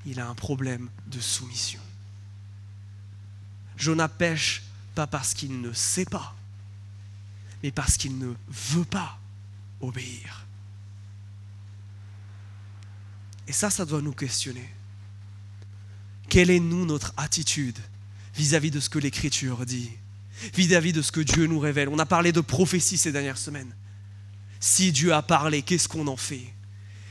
Il 0.06 0.20
a 0.20 0.28
un 0.28 0.34
problème 0.34 0.88
de 1.06 1.20
soumission. 1.20 1.80
Jonas 3.76 4.08
pêche 4.08 4.62
pas 4.94 5.06
parce 5.06 5.34
qu'il 5.34 5.60
ne 5.60 5.72
sait 5.72 6.04
pas, 6.04 6.36
mais 7.62 7.70
parce 7.70 7.96
qu'il 7.96 8.18
ne 8.18 8.34
veut 8.48 8.84
pas 8.84 9.18
obéir. 9.80 10.46
Et 13.48 13.52
ça, 13.52 13.70
ça 13.70 13.84
doit 13.84 14.02
nous 14.02 14.12
questionner. 14.12 14.68
Quelle 16.28 16.50
est, 16.50 16.60
nous, 16.60 16.86
notre 16.86 17.12
attitude 17.16 17.78
vis-à-vis 18.34 18.70
de 18.70 18.80
ce 18.80 18.88
que 18.88 18.98
l'Écriture 18.98 19.66
dit, 19.66 19.90
vis-à-vis 20.54 20.92
de 20.92 21.02
ce 21.02 21.10
que 21.10 21.20
Dieu 21.20 21.46
nous 21.46 21.58
révèle? 21.58 21.88
On 21.88 21.98
a 21.98 22.06
parlé 22.06 22.32
de 22.32 22.40
prophétie 22.40 22.96
ces 22.96 23.12
dernières 23.12 23.38
semaines. 23.38 23.74
Si 24.60 24.92
Dieu 24.92 25.12
a 25.12 25.22
parlé, 25.22 25.62
qu'est-ce 25.62 25.88
qu'on 25.88 26.06
en 26.06 26.16
fait? 26.16 26.54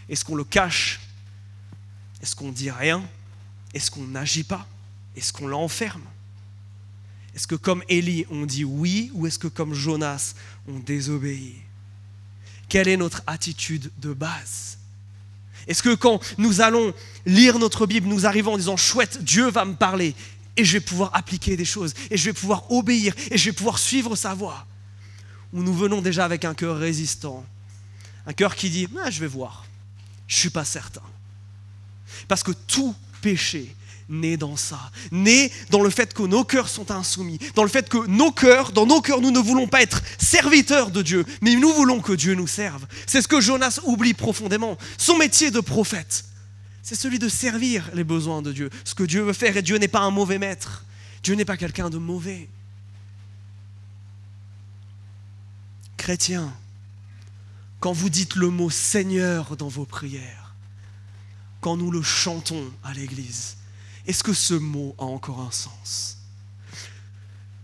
Est-ce 0.08 0.24
qu'on 0.24 0.36
le 0.36 0.44
cache 0.44 1.02
Est-ce 2.22 2.36
qu'on 2.36 2.52
dit 2.52 2.72
rien? 2.72 3.04
Est-ce 3.74 3.92
qu'on 3.92 4.06
n'agit 4.06 4.44
pas? 4.44 4.68
Est-ce 5.16 5.32
qu'on 5.34 5.48
l'enferme? 5.48 6.04
Est-ce 7.36 7.48
que 7.48 7.56
comme 7.56 7.84
Élie, 7.90 8.26
on 8.30 8.46
dit 8.46 8.66
oui 8.66 9.12
ou 9.14 9.28
est-ce 9.28 9.40
que 9.40 9.48
comme 9.48 9.74
Jonas, 9.74 10.34
on 10.68 10.80
désobéit? 10.80 11.56
Quelle 12.68 12.88
est 12.88 12.98
notre 12.98 13.24
attitude 13.28 13.92
de 14.00 14.14
base? 14.14 14.78
Est-ce 15.68 15.84
que 15.84 15.96
quand 15.96 16.20
nous 16.38 16.62
allons 16.62 16.94
lire 17.26 17.60
notre 17.60 17.86
Bible, 17.86 18.08
nous 18.08 18.26
arrivons 18.26 18.54
en 18.54 18.58
disant, 18.58 18.78
chouette, 18.78 19.24
Dieu 19.24 19.50
va 19.50 19.66
me 19.66 19.76
parler 19.76 20.16
et 20.58 20.66
je 20.66 20.74
vais 20.74 20.80
pouvoir 20.80 21.16
appliquer 21.16 21.56
des 21.56 21.66
choses 21.66 21.94
et 22.10 22.18
je 22.18 22.26
vais 22.26 22.34
pouvoir 22.34 22.72
obéir 22.72 23.14
et 23.30 23.38
je 23.38 23.46
vais 23.46 23.54
pouvoir 23.54 23.78
suivre 23.78 24.16
sa 24.16 24.34
voie? 24.34 24.66
Ou 25.54 25.64
nous 25.64 25.74
venons 25.74 26.02
déjà 26.02 26.26
avec 26.26 26.46
un 26.46 26.54
cœur 26.54 26.78
résistant, 26.78 27.46
un 28.26 28.34
cœur 28.34 28.56
qui 28.56 28.70
dit, 28.70 28.88
ah, 29.04 29.10
je 29.10 29.20
vais 29.20 29.28
voir, 29.28 29.66
je 30.28 30.36
ne 30.36 30.40
suis 30.40 30.50
pas 30.50 30.66
certain. 30.66 31.02
Parce 32.28 32.44
que 32.44 32.52
tout 32.52 32.96
péché 33.22 33.76
né 34.10 34.38
dans 34.38 34.56
ça, 34.56 34.92
né 35.12 35.52
dans 35.70 35.82
le 35.82 35.90
fait 35.90 36.14
que 36.14 36.24
nos 36.24 36.44
cœurs 36.44 36.68
sont 36.68 36.92
insoumis, 36.92 37.38
dans 37.54 37.64
le 37.64 37.70
fait 37.70 37.88
que 37.88 38.08
nos 38.08 38.32
cœurs, 38.32 38.72
dans 38.72 38.88
nos 38.88 39.02
cœurs, 39.02 39.22
nous 39.22 39.32
ne 39.32 39.40
voulons 39.40 39.68
pas 39.68 39.84
être 39.84 40.02
serviteurs 40.18 40.90
de 40.90 41.02
Dieu, 41.02 41.26
mais 41.42 41.56
nous 41.56 41.72
voulons 41.74 42.02
que 42.02 42.14
Dieu 42.14 42.34
nous 42.34 42.48
serve. 42.48 42.86
C'est 43.06 43.22
ce 43.22 43.28
que 43.28 43.40
Jonas 43.40 43.80
oublie 43.84 44.16
profondément. 44.16 44.78
Son 44.98 45.18
métier 45.18 45.52
de 45.52 45.60
prophète, 45.60 46.26
c'est 46.82 46.96
celui 46.96 47.20
de 47.20 47.30
servir 47.30 47.90
les 47.94 48.04
besoins 48.04 48.42
de 48.42 48.52
Dieu, 48.52 48.70
ce 48.84 48.96
que 48.96 49.04
Dieu 49.04 49.22
veut 49.22 49.34
faire, 49.34 49.56
et 49.58 49.62
Dieu 49.62 49.78
n'est 49.78 49.88
pas 49.88 50.00
un 50.00 50.12
mauvais 50.12 50.40
maître. 50.40 50.84
Dieu 51.22 51.36
n'est 51.36 51.46
pas 51.46 51.58
quelqu'un 51.58 51.90
de 51.90 51.98
mauvais. 51.98 52.50
Chrétiens, 55.98 56.52
quand 57.80 57.92
vous 57.92 58.10
dites 58.10 58.36
le 58.36 58.50
mot 58.50 58.70
Seigneur 58.70 59.56
dans 59.58 59.68
vos 59.68 59.86
prières, 59.86 60.49
quand 61.62 61.78
nous 61.78 61.92
le 61.92 62.02
chantons 62.02 62.72
à 62.84 62.94
l'Église, 62.94 63.58
est-ce 64.06 64.24
que 64.24 64.34
ce 64.34 64.54
mot 64.54 64.96
a 64.98 65.04
encore 65.04 65.42
un 65.42 65.52
sens? 65.52 66.18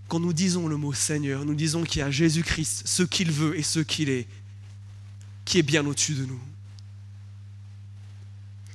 Quand 0.07 0.19
nous 0.19 0.33
disons 0.33 0.67
le 0.67 0.77
mot 0.77 0.93
Seigneur, 0.93 1.45
nous 1.45 1.55
disons 1.55 1.83
qu'il 1.83 1.99
y 1.99 2.03
a 2.03 2.11
Jésus-Christ, 2.11 2.83
ce 2.85 3.03
qu'il 3.03 3.31
veut 3.31 3.57
et 3.57 3.63
ce 3.63 3.79
qu'il 3.79 4.09
est, 4.09 4.27
qui 5.45 5.57
est 5.57 5.63
bien 5.63 5.85
au-dessus 5.85 6.13
de 6.13 6.25
nous. 6.25 6.39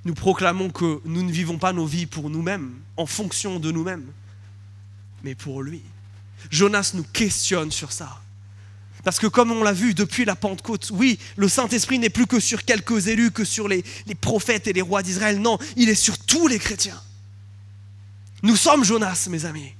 Nous 0.04 0.14
proclamons 0.14 0.70
que 0.70 1.00
nous 1.04 1.22
ne 1.22 1.30
vivons 1.30 1.58
pas 1.58 1.72
nos 1.72 1.86
vies 1.86 2.06
pour 2.06 2.30
nous-mêmes, 2.30 2.72
en 2.96 3.06
fonction 3.06 3.60
de 3.60 3.70
nous-mêmes, 3.70 4.06
mais 5.22 5.34
pour 5.34 5.62
lui. 5.62 5.82
Jonas 6.50 6.92
nous 6.94 7.04
questionne 7.04 7.70
sur 7.70 7.92
ça. 7.92 8.22
Parce 9.04 9.18
que 9.18 9.26
comme 9.26 9.50
on 9.50 9.62
l'a 9.62 9.72
vu 9.72 9.94
depuis 9.94 10.24
la 10.24 10.36
Pentecôte, 10.36 10.90
oui, 10.92 11.18
le 11.36 11.48
Saint-Esprit 11.48 11.98
n'est 11.98 12.10
plus 12.10 12.26
que 12.26 12.40
sur 12.40 12.64
quelques 12.64 13.06
élus, 13.06 13.30
que 13.30 13.44
sur 13.44 13.68
les, 13.68 13.84
prophètes 14.20 14.66
et 14.66 14.72
les 14.72 14.82
rois 14.82 15.02
d'Israël. 15.02 15.40
Non, 15.40 15.58
il 15.76 15.88
est 15.88 15.94
sur 15.94 16.18
tous 16.18 16.48
les 16.48 16.58
chrétiens. 16.58 17.00
Nous 18.42 18.56
sommes 18.56 18.84
Jonas, 18.84 19.26
mes 19.30 19.44
amis. 19.44 19.72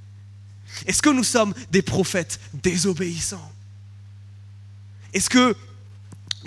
Est-ce 0.87 1.03
que 1.03 1.11
nous 1.11 1.25
sommes 1.25 1.55
des 1.71 1.83
prophètes 1.83 2.41
désobéissants? 2.55 3.53
Est-ce 5.13 5.29
que 5.29 5.57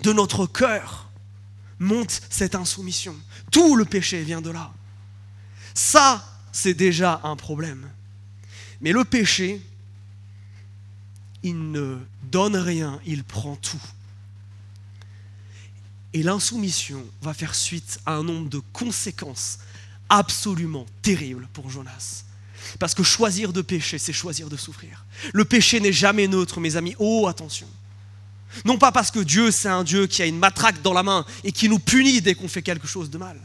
de 0.01 0.13
notre 0.13 0.47
cœur 0.47 1.09
monte 1.79 2.21
cette 2.29 2.55
insoumission? 2.55 3.15
Tout 3.51 3.75
le 3.75 3.85
péché 3.85 4.23
vient 4.23 4.41
de 4.41 4.49
là. 4.49 4.71
Ça, 5.75 6.25
c'est 6.51 6.73
déjà 6.73 7.21
un 7.23 7.35
problème. 7.35 7.89
Mais 8.81 8.91
le 8.91 9.03
péché, 9.03 9.61
il 11.43 11.71
ne 11.71 11.97
donne 12.31 12.55
rien, 12.55 12.99
il 13.05 13.23
prend 13.23 13.55
tout. 13.57 13.81
Et 16.13 16.23
l'insoumission 16.23 17.03
va 17.21 17.33
faire 17.33 17.55
suite 17.55 17.99
à 18.05 18.13
un 18.13 18.23
nombre 18.23 18.49
de 18.49 18.61
conséquences 18.71 19.59
absolument 20.09 20.85
terrible 21.01 21.47
pour 21.53 21.69
Jonas. 21.69 22.23
Parce 22.79 22.93
que 22.93 23.03
choisir 23.03 23.51
de 23.51 23.61
pécher, 23.61 23.97
c'est 23.97 24.13
choisir 24.13 24.49
de 24.49 24.55
souffrir. 24.55 25.05
Le 25.33 25.43
péché 25.43 25.79
n'est 25.79 25.93
jamais 25.93 26.27
neutre, 26.27 26.59
mes 26.59 26.75
amis. 26.75 26.95
Oh, 26.99 27.27
attention. 27.27 27.67
Non 28.65 28.77
pas 28.77 28.91
parce 28.91 29.11
que 29.11 29.19
Dieu, 29.19 29.51
c'est 29.51 29.69
un 29.69 29.83
Dieu 29.83 30.07
qui 30.07 30.21
a 30.21 30.25
une 30.25 30.37
matraque 30.37 30.81
dans 30.81 30.93
la 30.93 31.03
main 31.03 31.25
et 31.43 31.51
qui 31.51 31.67
nous 31.67 31.79
punit 31.79 32.21
dès 32.21 32.35
qu'on 32.35 32.47
fait 32.47 32.61
quelque 32.61 32.87
chose 32.87 33.09
de 33.09 33.17
mal. 33.17 33.39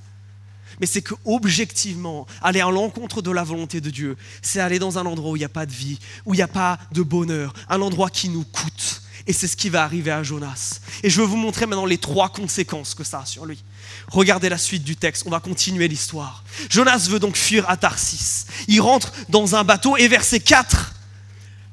Mais 0.81 0.87
c'est 0.87 1.03
que 1.03 1.15
objectivement, 1.25 2.27
aller 2.43 2.61
à 2.61 2.71
l'encontre 2.71 3.23
de 3.23 3.31
la 3.31 3.45
volonté 3.45 3.81
de 3.81 3.91
Dieu, 3.91 4.17
c'est 4.43 4.61
aller 4.61 4.79
dans 4.79 4.99
un 4.99 5.07
endroit 5.07 5.33
où 5.33 5.37
il 5.37 5.41
n'y 5.41 5.45
a 5.45 5.51
pas 5.51 5.67
de 5.67 5.73
vie, 5.73 5.99
où 6.27 6.35
il 6.35 6.39
n'y 6.39 6.43
a 6.43 6.49
pas 6.49 6.79
de 6.93 7.03
bonheur, 7.03 7.55
un 7.69 7.81
endroit 7.81 8.11
qui 8.11 8.29
nous 8.29 8.45
coûte. 8.45 9.03
Et 9.27 9.33
c'est 9.33 9.47
ce 9.47 9.57
qui 9.57 9.69
va 9.69 9.85
arriver 9.85 10.11
à 10.11 10.23
Jonas. 10.23 10.81
Et 11.03 11.11
je 11.11 11.21
vais 11.21 11.27
vous 11.27 11.37
montrer 11.37 11.67
maintenant 11.67 11.85
les 11.85 11.99
trois 11.99 12.31
conséquences 12.31 12.95
que 12.95 13.05
ça 13.05 13.21
a 13.21 13.27
sur 13.27 13.45
lui. 13.45 13.63
Regardez 14.09 14.49
la 14.49 14.57
suite 14.57 14.85
du 14.85 14.97
texte, 14.97 15.25
on 15.27 15.31
va 15.31 15.41
continuer 15.41 15.87
l'histoire. 15.87 16.45
Jonas 16.71 17.09
veut 17.11 17.19
donc 17.19 17.37
fuir 17.37 17.69
à 17.69 17.77
Tarsis. 17.77 18.47
Il 18.69 18.81
rentre 18.81 19.13
dans 19.29 19.55
un 19.55 19.65
bateau 19.65 19.97
et 19.99 20.09
verset 20.09 20.41
4, 20.41 20.95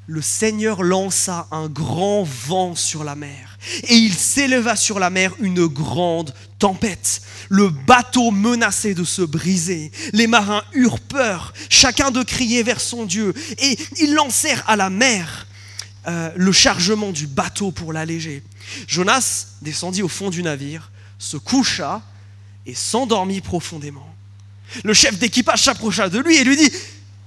le 0.07 0.21
Seigneur 0.21 0.83
lança 0.83 1.47
un 1.51 1.67
grand 1.67 2.23
vent 2.23 2.75
sur 2.75 3.03
la 3.03 3.15
mer 3.15 3.54
et 3.87 3.95
il 3.95 4.13
s'éleva 4.13 4.75
sur 4.75 4.99
la 4.99 5.09
mer 5.09 5.33
une 5.39 5.65
grande 5.65 6.33
tempête. 6.59 7.21
Le 7.49 7.69
bateau 7.69 8.31
menaçait 8.31 8.93
de 8.93 9.03
se 9.03 9.21
briser. 9.21 9.91
Les 10.13 10.27
marins 10.27 10.63
eurent 10.73 10.99
peur, 10.99 11.53
chacun 11.69 12.11
de 12.11 12.23
crier 12.23 12.63
vers 12.63 12.81
son 12.81 13.05
Dieu 13.05 13.33
et 13.59 13.77
ils 13.97 14.13
lancèrent 14.13 14.63
à 14.67 14.75
la 14.75 14.89
mer 14.89 15.47
euh, 16.07 16.31
le 16.35 16.51
chargement 16.51 17.11
du 17.11 17.27
bateau 17.27 17.71
pour 17.71 17.93
l'alléger. 17.93 18.43
Jonas 18.87 19.47
descendit 19.61 20.03
au 20.03 20.07
fond 20.07 20.29
du 20.29 20.43
navire, 20.43 20.91
se 21.17 21.37
coucha 21.37 22.01
et 22.65 22.75
s'endormit 22.75 23.41
profondément. 23.41 24.07
Le 24.83 24.93
chef 24.93 25.17
d'équipage 25.17 25.63
s'approcha 25.63 26.09
de 26.09 26.19
lui 26.19 26.37
et 26.37 26.43
lui 26.43 26.57
dit 26.57 26.71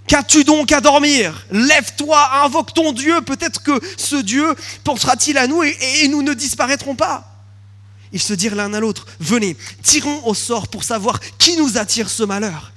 Qu'as-tu 0.08 0.42
donc 0.42 0.72
à 0.72 0.80
dormir? 0.80 1.46
Lève-toi, 1.50 2.42
invoque 2.42 2.72
ton 2.72 2.92
Dieu, 2.92 3.20
peut-être 3.20 3.62
que 3.62 3.78
ce 3.98 4.16
Dieu 4.16 4.54
pensera-t-il 4.82 5.36
à 5.36 5.46
nous 5.46 5.62
et, 5.62 6.08
nous 6.08 6.22
ne 6.22 6.32
disparaîtrons 6.32 6.96
pas. 6.96 7.44
Ils 8.12 8.22
se 8.22 8.32
dirent 8.32 8.54
l'un 8.54 8.72
à 8.72 8.80
l'autre 8.80 9.06
Venez, 9.20 9.54
tirons 9.82 10.26
au 10.26 10.32
sort 10.32 10.68
pour 10.68 10.82
savoir 10.82 11.20
qui 11.36 11.58
nous 11.58 11.76
attire 11.76 12.08
ce 12.08 12.22
malheur. 12.22 12.72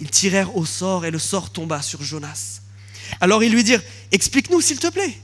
Ils 0.00 0.08
tirèrent 0.08 0.56
au 0.56 0.64
sort 0.64 1.04
et 1.04 1.10
le 1.10 1.18
sort 1.18 1.50
tomba 1.50 1.82
sur 1.82 2.02
Jonas. 2.02 2.60
Alors 3.20 3.44
ils 3.44 3.52
lui 3.52 3.64
dirent 3.64 3.82
Explique-nous, 4.10 4.62
s'il 4.62 4.78
te 4.78 4.88
plaît. 4.88 5.18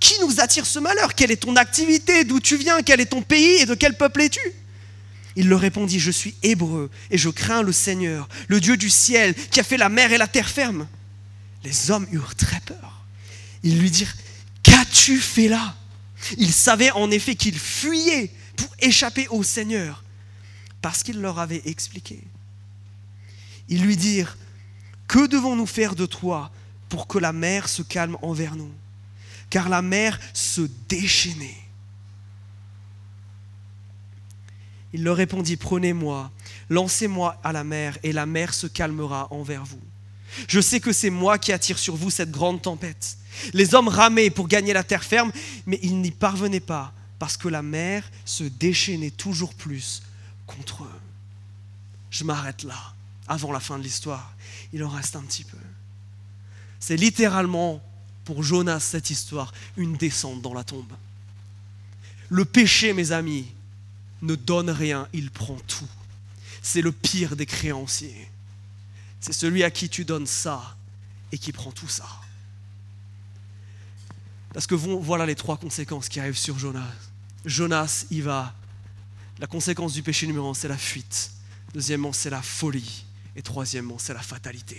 Qui 0.00 0.14
nous 0.20 0.40
attire 0.40 0.66
ce 0.66 0.80
malheur? 0.80 1.14
Quelle 1.14 1.30
est 1.30 1.36
ton 1.36 1.54
activité? 1.54 2.24
D'où 2.24 2.40
tu 2.40 2.56
viens? 2.56 2.82
Quel 2.82 3.00
est 3.00 3.06
ton 3.06 3.22
pays? 3.22 3.62
Et 3.62 3.66
de 3.66 3.74
quel 3.74 3.96
peuple 3.96 4.22
es-tu? 4.22 4.40
Il 5.36 5.48
leur 5.48 5.60
répondit, 5.60 6.00
je 6.00 6.10
suis 6.10 6.34
hébreu 6.42 6.90
et 7.10 7.18
je 7.18 7.28
crains 7.28 7.62
le 7.62 7.72
Seigneur, 7.72 8.28
le 8.48 8.60
Dieu 8.60 8.76
du 8.76 8.90
ciel, 8.90 9.34
qui 9.34 9.60
a 9.60 9.64
fait 9.64 9.76
la 9.76 9.88
mer 9.88 10.12
et 10.12 10.18
la 10.18 10.26
terre 10.26 10.48
ferme. 10.48 10.88
Les 11.64 11.90
hommes 11.90 12.06
eurent 12.12 12.34
très 12.34 12.60
peur. 12.60 13.04
Ils 13.62 13.78
lui 13.78 13.90
dirent, 13.90 14.14
qu'as-tu 14.62 15.18
fait 15.18 15.48
là? 15.48 15.76
Ils 16.36 16.52
savaient 16.52 16.90
en 16.90 17.10
effet 17.10 17.36
qu'il 17.36 17.58
fuyait 17.58 18.30
pour 18.56 18.68
échapper 18.80 19.28
au 19.28 19.42
Seigneur, 19.42 20.02
parce 20.82 21.02
qu'il 21.02 21.20
leur 21.20 21.38
avait 21.38 21.62
expliqué. 21.64 22.20
Ils 23.68 23.82
lui 23.82 23.96
dirent, 23.96 24.36
que 25.06 25.26
devons-nous 25.26 25.66
faire 25.66 25.94
de 25.94 26.06
toi 26.06 26.50
pour 26.88 27.06
que 27.06 27.18
la 27.18 27.32
mer 27.32 27.68
se 27.68 27.82
calme 27.82 28.16
envers 28.22 28.56
nous? 28.56 28.72
Car 29.50 29.68
la 29.68 29.82
mer 29.82 30.18
se 30.34 30.62
déchaînait 30.88 31.56
Il 34.92 35.04
leur 35.04 35.16
répondit, 35.16 35.56
prenez-moi, 35.56 36.30
lancez-moi 36.70 37.38
à 37.44 37.52
la 37.52 37.64
mer, 37.64 37.98
et 38.02 38.12
la 38.12 38.26
mer 38.26 38.54
se 38.54 38.66
calmera 38.66 39.28
envers 39.30 39.64
vous. 39.64 39.80
Je 40.46 40.60
sais 40.60 40.80
que 40.80 40.92
c'est 40.92 41.10
moi 41.10 41.38
qui 41.38 41.52
attire 41.52 41.78
sur 41.78 41.96
vous 41.96 42.10
cette 42.10 42.30
grande 42.30 42.62
tempête. 42.62 43.18
Les 43.52 43.74
hommes 43.74 43.88
ramaient 43.88 44.30
pour 44.30 44.48
gagner 44.48 44.72
la 44.72 44.84
terre 44.84 45.04
ferme, 45.04 45.32
mais 45.66 45.78
ils 45.82 46.00
n'y 46.00 46.10
parvenaient 46.10 46.60
pas, 46.60 46.92
parce 47.18 47.36
que 47.36 47.48
la 47.48 47.62
mer 47.62 48.08
se 48.24 48.44
déchaînait 48.44 49.10
toujours 49.10 49.54
plus 49.54 50.02
contre 50.46 50.84
eux. 50.84 51.00
Je 52.10 52.24
m'arrête 52.24 52.62
là, 52.62 52.94
avant 53.26 53.52
la 53.52 53.60
fin 53.60 53.78
de 53.78 53.82
l'histoire. 53.82 54.34
Il 54.72 54.82
en 54.84 54.88
reste 54.88 55.16
un 55.16 55.22
petit 55.22 55.44
peu. 55.44 55.58
C'est 56.80 56.96
littéralement, 56.96 57.82
pour 58.24 58.42
Jonas, 58.42 58.80
cette 58.80 59.10
histoire, 59.10 59.52
une 59.76 59.96
descente 59.96 60.40
dans 60.42 60.54
la 60.54 60.64
tombe. 60.64 60.92
Le 62.30 62.44
péché, 62.44 62.92
mes 62.92 63.12
amis, 63.12 63.48
ne 64.22 64.34
donne 64.34 64.70
rien, 64.70 65.08
il 65.12 65.30
prend 65.30 65.58
tout. 65.66 65.88
C'est 66.62 66.82
le 66.82 66.92
pire 66.92 67.36
des 67.36 67.46
créanciers. 67.46 68.28
C'est 69.20 69.32
celui 69.32 69.64
à 69.64 69.70
qui 69.70 69.88
tu 69.88 70.04
donnes 70.04 70.26
ça 70.26 70.76
et 71.32 71.38
qui 71.38 71.52
prend 71.52 71.72
tout 71.72 71.88
ça. 71.88 72.08
Parce 74.52 74.66
que 74.66 74.74
voilà 74.74 75.26
les 75.26 75.34
trois 75.34 75.56
conséquences 75.56 76.08
qui 76.08 76.20
arrivent 76.20 76.38
sur 76.38 76.58
Jonas. 76.58 76.92
Jonas, 77.44 78.06
il 78.10 78.22
va. 78.22 78.54
La 79.38 79.46
conséquence 79.46 79.92
du 79.92 80.02
péché 80.02 80.26
numéro 80.26 80.50
un, 80.50 80.54
c'est 80.54 80.68
la 80.68 80.78
fuite. 80.78 81.30
Deuxièmement, 81.74 82.12
c'est 82.12 82.30
la 82.30 82.42
folie. 82.42 83.04
Et 83.36 83.42
troisièmement, 83.42 83.98
c'est 83.98 84.14
la 84.14 84.22
fatalité. 84.22 84.78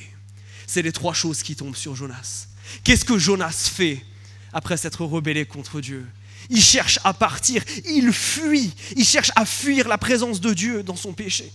C'est 0.67 0.81
les 0.81 0.91
trois 0.91 1.13
choses 1.13 1.43
qui 1.43 1.55
tombent 1.55 1.75
sur 1.75 1.95
Jonas. 1.95 2.47
Qu'est-ce 2.83 3.05
que 3.05 3.17
Jonas 3.17 3.69
fait 3.73 4.05
après 4.51 4.77
s'être 4.77 5.05
rebellé 5.05 5.45
contre 5.45 5.81
Dieu? 5.81 6.05
Il 6.49 6.61
cherche 6.61 6.99
à 7.03 7.13
partir, 7.13 7.63
il 7.85 8.11
fuit, 8.11 8.73
il 8.95 9.05
cherche 9.05 9.31
à 9.35 9.45
fuir 9.45 9.87
la 9.87 9.99
présence 9.99 10.41
de 10.41 10.53
Dieu 10.53 10.81
dans 10.81 10.95
son 10.95 11.13
péché. 11.13 11.51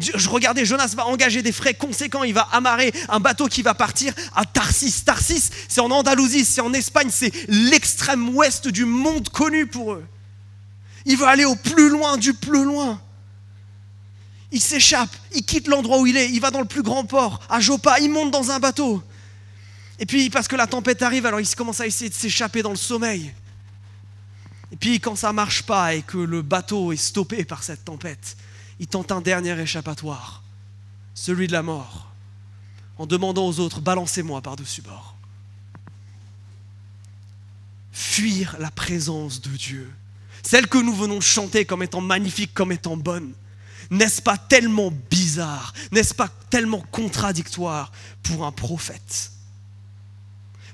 Je 0.00 0.28
regardais, 0.28 0.64
Jonas 0.64 0.94
va 0.96 1.06
engager 1.06 1.42
des 1.42 1.52
frais 1.52 1.74
conséquents. 1.74 2.24
Il 2.24 2.34
va 2.34 2.48
amarrer 2.52 2.92
un 3.08 3.20
bateau 3.20 3.46
qui 3.46 3.62
va 3.62 3.74
partir 3.74 4.12
à 4.34 4.44
Tarsis. 4.44 5.04
Tarsis, 5.04 5.50
c'est 5.68 5.80
en 5.80 5.90
Andalousie, 5.90 6.44
c'est 6.44 6.60
en 6.60 6.72
Espagne, 6.72 7.10
c'est 7.10 7.32
l'extrême 7.48 8.34
ouest 8.34 8.68
du 8.68 8.84
monde 8.84 9.28
connu 9.28 9.66
pour 9.66 9.92
eux. 9.92 10.04
Il 11.04 11.16
veut 11.16 11.26
aller 11.26 11.44
au 11.44 11.56
plus 11.56 11.88
loin 11.88 12.16
du 12.16 12.34
plus 12.34 12.64
loin. 12.64 13.00
Il 14.50 14.60
s'échappe, 14.60 15.14
il 15.34 15.44
quitte 15.44 15.68
l'endroit 15.68 15.98
où 15.98 16.06
il 16.06 16.16
est, 16.16 16.30
il 16.30 16.40
va 16.40 16.50
dans 16.50 16.60
le 16.60 16.66
plus 16.66 16.82
grand 16.82 17.04
port, 17.04 17.40
à 17.50 17.60
Joppa, 17.60 17.98
il 18.00 18.10
monte 18.10 18.30
dans 18.30 18.50
un 18.50 18.58
bateau. 18.58 19.02
Et 19.98 20.06
puis, 20.06 20.30
parce 20.30 20.48
que 20.48 20.56
la 20.56 20.66
tempête 20.66 21.02
arrive, 21.02 21.26
alors 21.26 21.40
il 21.40 21.54
commence 21.54 21.80
à 21.80 21.86
essayer 21.86 22.08
de 22.08 22.14
s'échapper 22.14 22.62
dans 22.62 22.70
le 22.70 22.76
sommeil. 22.76 23.32
Et 24.76 24.78
puis, 24.78 25.00
quand 25.00 25.16
ça 25.16 25.32
marche 25.32 25.62
pas 25.62 25.94
et 25.94 26.02
que 26.02 26.18
le 26.18 26.42
bateau 26.42 26.92
est 26.92 26.98
stoppé 26.98 27.46
par 27.46 27.62
cette 27.62 27.86
tempête, 27.86 28.36
il 28.78 28.86
tente 28.86 29.10
un 29.10 29.22
dernier 29.22 29.58
échappatoire, 29.58 30.42
celui 31.14 31.46
de 31.46 31.52
la 31.52 31.62
mort, 31.62 32.12
en 32.98 33.06
demandant 33.06 33.46
aux 33.46 33.58
autres, 33.58 33.80
balancez-moi 33.80 34.42
par-dessus 34.42 34.82
bord. 34.82 35.16
Fuir 37.90 38.56
la 38.58 38.70
présence 38.70 39.40
de 39.40 39.48
Dieu, 39.48 39.90
celle 40.42 40.66
que 40.66 40.76
nous 40.76 40.94
venons 40.94 41.22
chanter 41.22 41.64
comme 41.64 41.82
étant 41.82 42.02
magnifique, 42.02 42.52
comme 42.52 42.70
étant 42.70 42.98
bonne. 42.98 43.32
N'est-ce 43.88 44.20
pas 44.20 44.36
tellement 44.36 44.92
bizarre, 45.10 45.72
n'est-ce 45.90 46.12
pas 46.12 46.28
tellement 46.50 46.82
contradictoire 46.92 47.92
pour 48.22 48.44
un 48.44 48.52
prophète? 48.52 49.32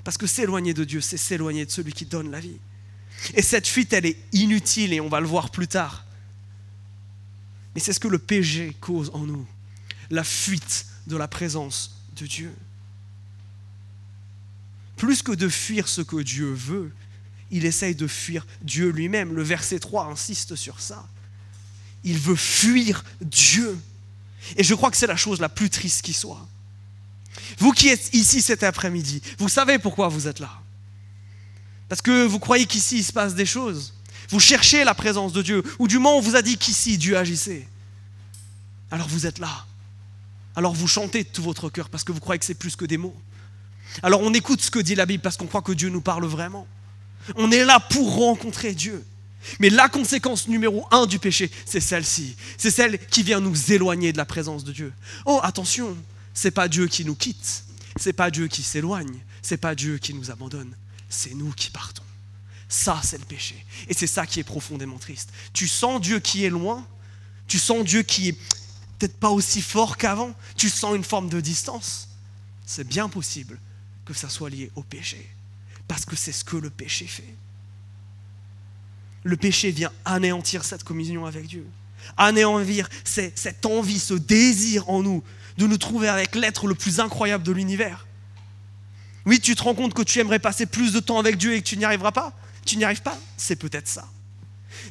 Parce 0.03 0.17
que 0.17 0.27
s'éloigner 0.27 0.73
de 0.73 0.83
Dieu, 0.83 0.99
c'est 0.99 1.15
s'éloigner 1.15 1.65
de 1.65 1.71
celui 1.71 1.93
qui 1.93 2.05
donne 2.05 2.31
la 2.31 2.41
vie. 2.41 2.59
Et 3.33 3.41
cette 3.41 3.67
fuite, 3.67 3.93
elle 3.93 4.05
est 4.05 4.17
inutile 4.33 4.93
et 4.93 5.01
on 5.01 5.09
va 5.09 5.19
le 5.19 5.27
voir 5.27 5.49
plus 5.49 5.67
tard. 5.67 6.05
Mais 7.73 7.81
c'est 7.81 7.93
ce 7.93 7.99
que 7.99 8.07
le 8.07 8.19
péché 8.19 8.75
cause 8.81 9.11
en 9.13 9.25
nous, 9.25 9.45
la 10.09 10.23
fuite 10.23 10.85
de 11.07 11.17
la 11.17 11.27
présence 11.27 12.03
de 12.15 12.27
Dieu. 12.27 12.53
Plus 14.97 15.21
que 15.21 15.31
de 15.31 15.49
fuir 15.49 15.87
ce 15.87 16.01
que 16.01 16.21
Dieu 16.21 16.51
veut, 16.53 16.91
il 17.51 17.65
essaye 17.65 17.95
de 17.95 18.07
fuir 18.07 18.45
Dieu 18.61 18.89
lui-même. 18.89 19.33
Le 19.33 19.43
verset 19.43 19.79
3 19.79 20.05
insiste 20.05 20.55
sur 20.55 20.79
ça. 20.79 21.07
Il 22.03 22.17
veut 22.17 22.35
fuir 22.35 23.03
Dieu. 23.21 23.77
Et 24.57 24.63
je 24.63 24.73
crois 24.75 24.91
que 24.91 24.97
c'est 24.97 25.07
la 25.07 25.15
chose 25.15 25.39
la 25.39 25.49
plus 25.49 25.69
triste 25.69 26.01
qui 26.01 26.13
soit. 26.13 26.47
Vous 27.57 27.71
qui 27.71 27.89
êtes 27.89 28.13
ici 28.13 28.41
cet 28.41 28.63
après-midi, 28.63 29.21
vous 29.37 29.49
savez 29.49 29.79
pourquoi 29.79 30.07
vous 30.07 30.27
êtes 30.27 30.39
là. 30.39 30.62
Parce 31.93 32.01
que 32.01 32.25
vous 32.25 32.39
croyez 32.39 32.65
qu'ici 32.65 32.97
il 32.97 33.03
se 33.03 33.13
passe 33.13 33.35
des 33.35 33.45
choses. 33.45 33.93
Vous 34.29 34.39
cherchez 34.39 34.83
la 34.83 34.95
présence 34.95 35.31
de 35.31 35.43
Dieu, 35.43 35.61
ou 35.77 35.87
du 35.87 35.99
moins 35.99 36.13
on 36.13 36.21
vous 36.21 36.35
a 36.35 36.41
dit 36.41 36.57
qu'ici 36.57 36.97
Dieu 36.97 37.15
agissait. 37.15 37.67
Alors 38.89 39.07
vous 39.07 39.27
êtes 39.27 39.37
là. 39.37 39.67
Alors 40.55 40.73
vous 40.73 40.87
chantez 40.87 41.23
de 41.23 41.29
tout 41.29 41.43
votre 41.43 41.69
cœur 41.69 41.89
parce 41.89 42.03
que 42.03 42.11
vous 42.11 42.19
croyez 42.19 42.39
que 42.39 42.45
c'est 42.45 42.55
plus 42.55 42.75
que 42.75 42.85
des 42.85 42.97
mots. 42.97 43.15
Alors 44.01 44.21
on 44.21 44.33
écoute 44.33 44.59
ce 44.63 44.71
que 44.71 44.79
dit 44.79 44.95
la 44.95 45.05
Bible 45.05 45.21
parce 45.21 45.37
qu'on 45.37 45.45
croit 45.45 45.61
que 45.61 45.71
Dieu 45.71 45.89
nous 45.89 46.01
parle 46.01 46.25
vraiment. 46.25 46.65
On 47.35 47.51
est 47.51 47.63
là 47.63 47.79
pour 47.79 48.15
rencontrer 48.15 48.73
Dieu. 48.73 49.05
Mais 49.59 49.69
la 49.69 49.87
conséquence 49.87 50.47
numéro 50.47 50.87
un 50.89 51.05
du 51.05 51.19
péché, 51.19 51.51
c'est 51.63 51.79
celle-ci. 51.79 52.35
C'est 52.57 52.71
celle 52.71 52.97
qui 53.05 53.21
vient 53.21 53.39
nous 53.39 53.71
éloigner 53.71 54.13
de 54.13 54.17
la 54.17 54.25
présence 54.25 54.63
de 54.63 54.71
Dieu. 54.71 54.91
Oh, 55.27 55.39
attention, 55.43 55.95
c'est 56.33 56.49
pas 56.49 56.67
Dieu 56.67 56.87
qui 56.87 57.05
nous 57.05 57.13
quitte, 57.13 57.65
c'est 57.97 58.13
pas 58.13 58.31
Dieu 58.31 58.47
qui 58.47 58.63
s'éloigne, 58.63 59.19
c'est 59.43 59.57
pas 59.57 59.75
Dieu 59.75 59.99
qui 59.99 60.15
nous 60.15 60.31
abandonne, 60.31 60.75
c'est 61.13 61.33
nous 61.33 61.51
qui 61.51 61.69
partons. 61.69 62.03
Ça, 62.67 62.99
c'est 63.03 63.19
le 63.19 63.25
péché. 63.25 63.63
Et 63.87 63.93
c'est 63.93 64.07
ça 64.07 64.25
qui 64.25 64.39
est 64.39 64.43
profondément 64.43 64.97
triste. 64.97 65.29
Tu 65.53 65.67
sens 65.67 66.01
Dieu 66.01 66.19
qui 66.19 66.43
est 66.43 66.49
loin, 66.49 66.85
tu 67.47 67.59
sens 67.59 67.83
Dieu 67.83 68.01
qui 68.01 68.29
est 68.29 68.37
peut-être 68.97 69.17
pas 69.17 69.29
aussi 69.29 69.61
fort 69.61 69.97
qu'avant, 69.97 70.33
tu 70.57 70.69
sens 70.69 70.95
une 70.95 71.03
forme 71.03 71.29
de 71.29 71.39
distance. 71.39 72.09
C'est 72.65 72.87
bien 72.87 73.09
possible 73.09 73.59
que 74.05 74.13
ça 74.13 74.29
soit 74.29 74.49
lié 74.49 74.71
au 74.75 74.81
péché. 74.81 75.29
Parce 75.87 76.05
que 76.05 76.15
c'est 76.15 76.31
ce 76.31 76.43
que 76.43 76.57
le 76.57 76.69
péché 76.69 77.05
fait. 77.05 77.35
Le 79.23 79.37
péché 79.37 79.71
vient 79.71 79.91
anéantir 80.05 80.65
cette 80.65 80.83
communion 80.83 81.25
avec 81.25 81.47
Dieu. 81.47 81.65
Anéantir 82.17 82.89
cette 83.03 83.65
envie, 83.65 83.99
ce 83.99 84.13
désir 84.13 84.89
en 84.89 85.03
nous 85.03 85.23
de 85.57 85.67
nous 85.67 85.77
trouver 85.77 86.07
avec 86.07 86.35
l'être 86.35 86.67
le 86.67 86.75
plus 86.75 86.99
incroyable 86.99 87.43
de 87.43 87.51
l'univers. 87.51 88.07
Oui, 89.25 89.39
tu 89.39 89.55
te 89.55 89.63
rends 89.63 89.75
compte 89.75 89.93
que 89.93 90.01
tu 90.01 90.19
aimerais 90.19 90.39
passer 90.39 90.65
plus 90.65 90.93
de 90.93 90.99
temps 90.99 91.19
avec 91.19 91.37
Dieu 91.37 91.53
et 91.53 91.61
que 91.61 91.67
tu 91.67 91.77
n'y 91.77 91.85
arriveras 91.85 92.11
pas? 92.11 92.33
Tu 92.65 92.77
n'y 92.77 92.83
arrives 92.83 93.01
pas? 93.01 93.17
C'est 93.37 93.55
peut-être 93.55 93.87
ça. 93.87 94.07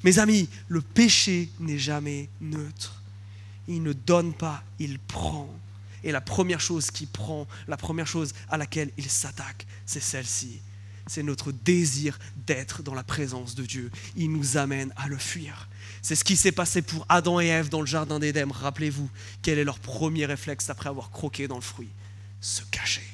Mes 0.05 0.19
amis, 0.19 0.49
le 0.69 0.81
péché 0.81 1.51
n'est 1.61 1.79
jamais 1.79 2.29
neutre. 2.41 3.03
Il 3.69 3.83
ne 3.83 3.93
donne 3.93 4.33
pas, 4.33 4.63
il 4.79 4.99
prend. 4.99 5.49
Et 6.05 6.13
la 6.13 6.21
première 6.21 6.61
chose 6.61 6.91
qu'il 6.91 7.09
prend, 7.09 7.47
la 7.69 7.77
première 7.77 8.07
chose 8.07 8.33
à 8.49 8.57
laquelle 8.57 8.91
il 8.99 9.09
s'attaque, 9.09 9.67
c'est 9.87 10.03
celle-ci. 10.03 10.61
C'est 11.07 11.23
notre 11.23 11.53
désir 11.53 12.19
d'être 12.47 12.83
dans 12.83 12.95
la 12.95 13.03
présence 13.03 13.55
de 13.55 13.65
Dieu. 13.65 13.91
Il 14.17 14.33
nous 14.33 14.57
amène 14.57 14.93
à 14.97 15.09
le 15.09 15.19
fuir. 15.19 15.69
C'est 16.01 16.15
ce 16.17 16.25
qui 16.25 16.37
s'est 16.37 16.53
passé 16.53 16.81
pour 16.81 17.05
Adam 17.09 17.41
et 17.41 17.47
Ève 17.47 17.69
dans 17.69 17.81
le 17.81 17.87
jardin 17.87 18.19
d'Éden. 18.19 18.51
Rappelez-vous, 18.51 19.11
quel 19.43 19.59
est 19.59 19.65
leur 19.65 19.79
premier 19.79 20.27
réflexe 20.27 20.71
après 20.71 20.89
avoir 20.89 21.11
croqué 21.11 21.49
dans 21.49 21.57
le 21.57 21.61
fruit? 21.61 21.91
Se 22.41 22.63
cacher. 22.71 23.12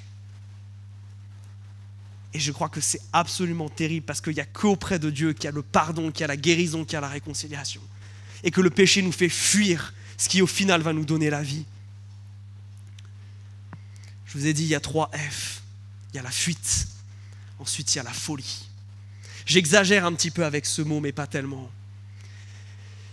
Et 2.34 2.40
je 2.40 2.52
crois 2.52 2.68
que 2.68 2.80
c'est 2.80 3.00
absolument 3.12 3.68
terrible 3.68 4.04
parce 4.04 4.20
qu'il 4.20 4.34
n'y 4.34 4.40
a 4.40 4.46
qu'auprès 4.46 4.98
de 4.98 5.10
Dieu 5.10 5.32
qu'il 5.32 5.44
y 5.44 5.48
a 5.48 5.52
le 5.52 5.62
pardon, 5.62 6.10
qu'il 6.10 6.20
y 6.20 6.24
a 6.24 6.28
la 6.28 6.36
guérison, 6.36 6.84
qu'il 6.84 6.94
y 6.94 6.96
a 6.96 7.00
la 7.00 7.08
réconciliation. 7.08 7.80
Et 8.44 8.50
que 8.50 8.60
le 8.60 8.70
péché 8.70 9.02
nous 9.02 9.12
fait 9.12 9.28
fuir 9.28 9.94
ce 10.16 10.28
qui 10.28 10.42
au 10.42 10.46
final 10.46 10.82
va 10.82 10.92
nous 10.92 11.04
donner 11.04 11.30
la 11.30 11.42
vie. 11.42 11.64
Je 14.26 14.38
vous 14.38 14.46
ai 14.46 14.52
dit, 14.52 14.64
il 14.64 14.68
y 14.68 14.74
a 14.74 14.80
trois 14.80 15.10
F. 15.14 15.62
Il 16.12 16.16
y 16.16 16.20
a 16.20 16.22
la 16.22 16.30
fuite, 16.30 16.86
ensuite 17.58 17.94
il 17.94 17.98
y 17.98 18.00
a 18.00 18.04
la 18.04 18.12
folie. 18.12 18.68
J'exagère 19.46 20.04
un 20.04 20.12
petit 20.12 20.30
peu 20.30 20.44
avec 20.44 20.66
ce 20.66 20.82
mot, 20.82 21.00
mais 21.00 21.12
pas 21.12 21.26
tellement. 21.26 21.70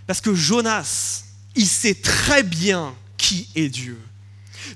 Parce 0.07 0.21
que 0.21 0.33
Jonas, 0.33 1.23
il 1.55 1.67
sait 1.67 1.95
très 1.95 2.43
bien 2.43 2.95
qui 3.17 3.49
est 3.55 3.69
Dieu. 3.69 3.99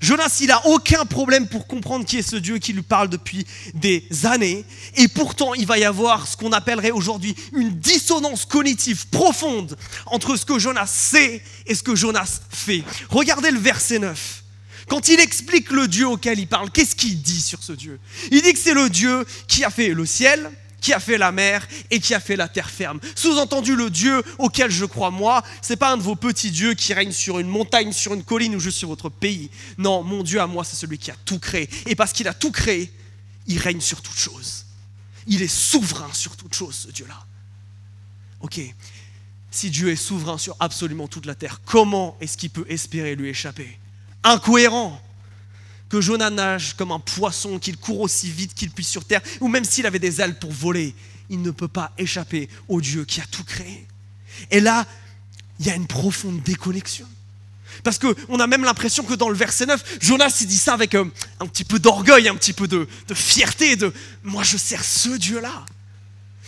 Jonas, 0.01 0.37
il 0.41 0.47
n'a 0.47 0.65
aucun 0.67 1.05
problème 1.05 1.47
pour 1.47 1.67
comprendre 1.67 2.05
qui 2.05 2.17
est 2.17 2.29
ce 2.29 2.35
Dieu 2.35 2.57
qui 2.57 2.73
lui 2.73 2.81
parle 2.81 3.09
depuis 3.09 3.45
des 3.73 4.05
années. 4.23 4.65
Et 4.95 5.07
pourtant, 5.07 5.53
il 5.53 5.65
va 5.65 5.77
y 5.77 5.83
avoir 5.83 6.27
ce 6.27 6.37
qu'on 6.37 6.51
appellerait 6.51 6.91
aujourd'hui 6.91 7.35
une 7.53 7.71
dissonance 7.71 8.45
cognitive 8.45 9.07
profonde 9.07 9.77
entre 10.05 10.35
ce 10.35 10.45
que 10.45 10.59
Jonas 10.59 10.87
sait 10.87 11.41
et 11.65 11.75
ce 11.75 11.83
que 11.83 11.95
Jonas 11.95 12.41
fait. 12.49 12.83
Regardez 13.09 13.51
le 13.51 13.59
verset 13.59 13.99
9. 13.99 14.43
Quand 14.87 15.07
il 15.07 15.19
explique 15.19 15.71
le 15.71 15.87
Dieu 15.87 16.07
auquel 16.07 16.39
il 16.39 16.47
parle, 16.47 16.71
qu'est-ce 16.71 16.95
qu'il 16.95 17.21
dit 17.21 17.41
sur 17.41 17.61
ce 17.61 17.73
Dieu? 17.73 17.99
Il 18.31 18.41
dit 18.41 18.53
que 18.53 18.59
c'est 18.59 18.73
le 18.73 18.89
Dieu 18.89 19.25
qui 19.47 19.63
a 19.63 19.69
fait 19.69 19.89
le 19.89 20.05
ciel, 20.05 20.49
qui 20.81 20.93
a 20.93 20.99
fait 20.99 21.17
la 21.17 21.31
mer 21.31 21.67
et 21.91 21.99
qui 21.99 22.13
a 22.13 22.19
fait 22.19 22.35
la 22.35 22.47
terre 22.47 22.69
ferme. 22.69 22.99
Sous-entendu, 23.15 23.75
le 23.75 23.89
Dieu 23.89 24.23
auquel 24.37 24.71
je 24.71 24.85
crois 24.85 25.11
moi, 25.11 25.43
c'est 25.61 25.75
pas 25.75 25.91
un 25.91 25.97
de 25.97 26.01
vos 26.01 26.15
petits 26.15 26.51
dieux 26.51 26.73
qui 26.73 26.93
règne 26.93 27.11
sur 27.11 27.39
une 27.39 27.47
montagne, 27.47 27.91
sur 27.91 28.13
une 28.13 28.23
colline 28.23 28.55
ou 28.55 28.59
juste 28.59 28.77
sur 28.77 28.89
votre 28.89 29.09
pays. 29.09 29.49
Non, 29.77 30.03
mon 30.03 30.23
Dieu 30.23 30.39
à 30.39 30.47
moi, 30.47 30.63
c'est 30.63 30.75
celui 30.75 30.97
qui 30.97 31.11
a 31.11 31.15
tout 31.25 31.39
créé. 31.39 31.69
Et 31.85 31.95
parce 31.95 32.13
qu'il 32.13 32.27
a 32.27 32.33
tout 32.33 32.51
créé, 32.51 32.91
il 33.47 33.57
règne 33.59 33.81
sur 33.81 34.01
toute 34.01 34.17
chose. 34.17 34.65
Il 35.27 35.41
est 35.41 35.47
souverain 35.47 36.09
sur 36.13 36.35
toute 36.35 36.53
chose, 36.53 36.75
ce 36.87 36.91
Dieu-là. 36.91 37.25
Ok. 38.41 38.61
si 39.51 39.69
Dieu 39.69 39.89
est 39.89 39.95
souverain 39.95 40.37
sur 40.37 40.55
absolument 40.59 41.07
toute 41.07 41.25
la 41.25 41.35
terre, 41.35 41.59
comment 41.65 42.15
est-ce 42.21 42.37
qu'il 42.37 42.51
peut 42.51 42.65
espérer 42.69 43.15
lui 43.15 43.29
échapper? 43.29 43.77
Incohérent 44.23 45.01
que 45.89 46.01
Jonah 46.01 46.29
nage 46.29 46.75
comme 46.75 46.91
un 46.91 46.99
poisson, 46.99 47.59
qu'il 47.59 47.77
court 47.77 48.01
aussi 48.01 48.29
vite 48.29 48.53
qu'il 48.53 48.69
puisse 48.69 48.89
sur 48.89 49.05
terre, 49.05 49.21
ou 49.41 49.47
même 49.47 49.65
s'il 49.65 49.85
avait 49.85 49.99
des 49.99 50.21
ailes 50.21 50.37
pour 50.37 50.51
voler, 50.51 50.95
il 51.29 51.41
ne 51.41 51.51
peut 51.51 51.67
pas 51.67 51.91
échapper 51.97 52.47
au 52.67 52.79
Dieu 52.79 53.05
qui 53.05 53.21
a 53.21 53.25
tout 53.25 53.43
créé. 53.43 53.87
Et 54.51 54.59
là, 54.59 54.85
il 55.59 55.65
y 55.65 55.69
a 55.69 55.75
une 55.75 55.87
profonde 55.87 56.41
déconnexion. 56.43 57.07
Parce 57.83 57.99
qu'on 57.99 58.39
a 58.39 58.47
même 58.47 58.63
l'impression 58.63 59.03
que 59.03 59.13
dans 59.13 59.29
le 59.29 59.35
verset 59.35 59.65
9, 59.65 59.99
Jonas 60.01 60.37
il 60.41 60.47
dit 60.47 60.57
ça 60.57 60.73
avec 60.73 60.95
euh, 60.95 61.05
un, 61.39 61.47
petit 61.47 61.63
peu 61.63 61.79
d'orgueil, 61.79 62.27
un 62.27 62.35
petit 62.35 62.53
peu 62.53 62.67
de, 62.67 62.87
fierté, 63.13 63.75
de 63.75 63.93
moi 64.23 64.43
je 64.43 64.57
sers 64.57 64.83
ce 64.83 65.09
Dieu-là. 65.09 65.65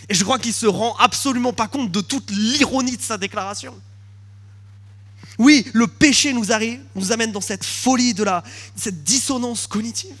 Et 0.08 0.14
je 0.14 0.24
crois 0.24 0.38
qu'il 0.38 0.52
se 0.52 0.66
rend 0.66 0.96
absolument 0.96 1.52
pas 1.52 1.68
compte 1.68 1.90
de 1.90 2.00
toute 2.00 2.30
l'ironie 2.30 2.96
de 2.96 3.02
sa 3.02 3.18
déclaration. 3.18 3.74
Oui, 5.42 5.66
le 5.72 5.88
péché 5.88 6.32
nous, 6.32 6.52
arrive, 6.52 6.78
nous 6.94 7.10
amène 7.10 7.32
dans 7.32 7.40
cette 7.40 7.64
folie 7.64 8.14
de 8.14 8.22
la, 8.22 8.44
cette 8.76 9.02
dissonance 9.02 9.66
cognitive. 9.66 10.14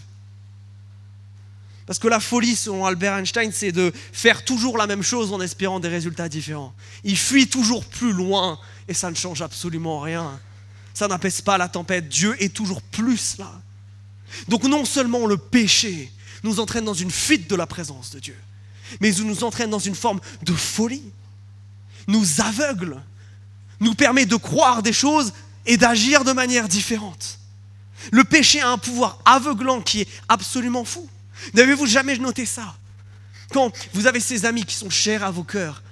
Parce 1.86 2.00
que 2.00 2.08
la 2.08 2.18
folie, 2.18 2.56
selon 2.56 2.84
Albert 2.84 3.14
Einstein, 3.14 3.52
c'est 3.52 3.70
de 3.70 3.92
faire 4.12 4.44
toujours 4.44 4.76
la 4.76 4.88
même 4.88 5.04
chose 5.04 5.32
en 5.32 5.40
espérant 5.40 5.78
des 5.78 5.86
résultats 5.86 6.28
différents. 6.28 6.74
Il 7.04 7.16
fuit 7.16 7.46
toujours 7.46 7.84
plus 7.84 8.12
loin 8.12 8.58
et 8.88 8.94
ça 8.94 9.12
ne 9.12 9.14
change 9.14 9.42
absolument 9.42 10.00
rien. 10.00 10.40
Ça 10.92 11.06
n'apaise 11.06 11.40
pas 11.40 11.56
la 11.56 11.68
tempête. 11.68 12.08
Dieu 12.08 12.34
est 12.42 12.52
toujours 12.52 12.82
plus 12.82 13.38
là. 13.38 13.52
Donc 14.48 14.64
non 14.64 14.84
seulement 14.84 15.26
le 15.26 15.36
péché 15.36 16.10
nous 16.42 16.58
entraîne 16.58 16.84
dans 16.84 16.94
une 16.94 17.12
fuite 17.12 17.48
de 17.48 17.54
la 17.54 17.68
présence 17.68 18.10
de 18.10 18.18
Dieu, 18.18 18.36
mais 19.00 19.14
il 19.14 19.24
nous 19.24 19.44
entraîne 19.44 19.70
dans 19.70 19.78
une 19.78 19.94
forme 19.94 20.18
de 20.42 20.52
folie, 20.52 21.04
nous 22.08 22.40
aveugle, 22.40 23.00
nous 23.82 23.94
permet 23.94 24.26
de 24.26 24.36
croire 24.36 24.82
des 24.82 24.92
choses 24.92 25.32
et 25.66 25.76
d'agir 25.76 26.24
de 26.24 26.32
manière 26.32 26.68
différente. 26.68 27.38
Le 28.10 28.24
péché 28.24 28.60
a 28.60 28.68
un 28.68 28.78
pouvoir 28.78 29.20
aveuglant 29.24 29.80
qui 29.80 30.00
est 30.00 30.08
absolument 30.28 30.84
fou. 30.84 31.08
N'avez-vous 31.54 31.86
jamais 31.86 32.16
noté 32.18 32.46
ça? 32.46 32.76
Quand 33.52 33.72
vous 33.92 34.06
avez 34.06 34.20
ces 34.20 34.44
amis 34.44 34.64
qui 34.64 34.74
sont 34.74 34.90
chers 34.90 35.24
à 35.24 35.30
vos 35.30 35.44
cœurs, 35.44 35.82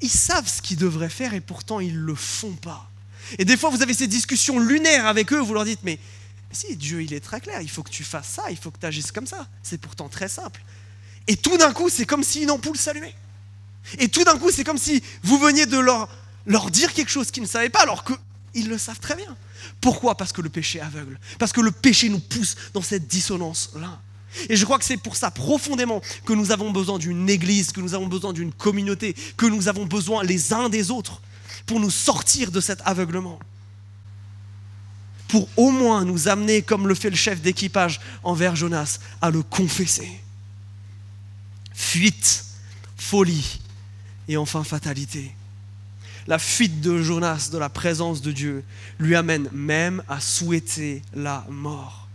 ils 0.00 0.10
savent 0.10 0.48
ce 0.48 0.60
qu'ils 0.60 0.76
devraient 0.76 1.08
faire 1.08 1.34
et 1.34 1.40
pourtant 1.40 1.80
ils 1.80 1.94
ne 1.94 2.04
le 2.04 2.14
font 2.14 2.52
pas. 2.52 2.88
Et 3.38 3.44
des 3.44 3.56
fois, 3.56 3.70
vous 3.70 3.82
avez 3.82 3.94
ces 3.94 4.06
discussions 4.06 4.58
lunaires 4.58 5.06
avec 5.06 5.32
eux, 5.32 5.38
vous 5.38 5.54
leur 5.54 5.64
dites, 5.64 5.80
mais 5.84 5.98
si 6.50 6.76
Dieu, 6.76 7.02
il 7.02 7.14
est 7.14 7.20
très 7.20 7.40
clair, 7.40 7.62
il 7.62 7.70
faut 7.70 7.82
que 7.82 7.90
tu 7.90 8.04
fasses 8.04 8.28
ça, 8.28 8.50
il 8.50 8.56
faut 8.56 8.70
que 8.70 8.78
tu 8.78 8.86
agisses 8.86 9.12
comme 9.12 9.26
ça. 9.26 9.46
C'est 9.62 9.80
pourtant 9.80 10.08
très 10.08 10.28
simple. 10.28 10.60
Et 11.28 11.36
tout 11.36 11.56
d'un 11.56 11.72
coup, 11.72 11.88
c'est 11.88 12.04
comme 12.04 12.24
si 12.24 12.42
une 12.42 12.50
ampoule 12.50 12.76
s'allumait. 12.76 13.14
Et 13.98 14.08
tout 14.08 14.24
d'un 14.24 14.38
coup, 14.38 14.50
c'est 14.50 14.64
comme 14.64 14.78
si 14.78 15.02
vous 15.22 15.38
veniez 15.38 15.66
de 15.66 15.78
leur, 15.78 16.08
leur 16.46 16.70
dire 16.70 16.92
quelque 16.92 17.10
chose 17.10 17.30
qu'ils 17.30 17.42
ne 17.42 17.48
savaient 17.48 17.70
pas, 17.70 17.82
alors 17.82 18.04
qu'ils 18.04 18.68
le 18.68 18.78
savent 18.78 19.00
très 19.00 19.14
bien. 19.14 19.36
Pourquoi? 19.80 20.16
Parce 20.16 20.32
que 20.32 20.40
le 20.40 20.48
péché 20.48 20.80
aveugle. 20.80 21.18
Parce 21.38 21.52
que 21.52 21.60
le 21.60 21.70
péché 21.70 22.08
nous 22.08 22.20
pousse 22.20 22.56
dans 22.74 22.82
cette 22.82 23.06
dissonance-là. 23.08 24.00
Et 24.48 24.56
je 24.56 24.64
crois 24.64 24.78
que 24.78 24.84
c'est 24.84 24.96
pour 24.96 25.16
ça 25.16 25.30
profondément 25.30 26.00
que 26.24 26.32
nous 26.32 26.52
avons 26.52 26.70
besoin 26.70 26.98
d'une 26.98 27.28
église, 27.28 27.72
que 27.72 27.80
nous 27.80 27.94
avons 27.94 28.06
besoin 28.06 28.32
d'une 28.32 28.52
communauté, 28.52 29.14
que 29.36 29.46
nous 29.46 29.68
avons 29.68 29.84
besoin 29.84 30.24
les 30.24 30.52
uns 30.52 30.68
des 30.68 30.90
autres 30.90 31.20
pour 31.66 31.80
nous 31.80 31.90
sortir 31.90 32.50
de 32.50 32.60
cet 32.60 32.80
aveuglement. 32.84 33.38
Pour 35.28 35.48
au 35.56 35.70
moins 35.70 36.04
nous 36.04 36.28
amener, 36.28 36.62
comme 36.62 36.88
le 36.88 36.94
fait 36.94 37.10
le 37.10 37.16
chef 37.16 37.40
d'équipage 37.40 38.00
envers 38.22 38.56
Jonas, 38.56 38.98
à 39.20 39.30
le 39.30 39.42
confesser. 39.42 40.10
Fuite, 41.74 42.44
folie 42.96 43.60
et 44.28 44.36
enfin 44.36 44.64
fatalité. 44.64 45.34
La 46.26 46.38
fuite 46.38 46.80
de 46.80 47.02
Jonas 47.02 47.50
de 47.52 47.58
la 47.58 47.68
présence 47.68 48.22
de 48.22 48.32
Dieu 48.32 48.64
lui 48.98 49.16
amène 49.16 49.48
même 49.52 50.02
à 50.08 50.20
souhaiter 50.20 51.02
la 51.14 51.44
mort. 51.50 52.08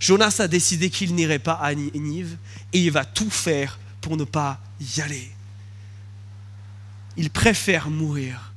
Jonas 0.00 0.36
a 0.40 0.48
décidé 0.48 0.90
qu'il 0.90 1.14
n'irait 1.14 1.38
pas 1.38 1.54
à 1.54 1.74
Ninive 1.74 2.36
et 2.72 2.80
il 2.80 2.90
va 2.90 3.04
tout 3.04 3.30
faire 3.30 3.78
pour 4.00 4.16
ne 4.16 4.24
pas 4.24 4.60
y 4.80 5.00
aller. 5.00 5.30
Il 7.16 7.30
préfère 7.30 7.88
mourir. 7.88 8.52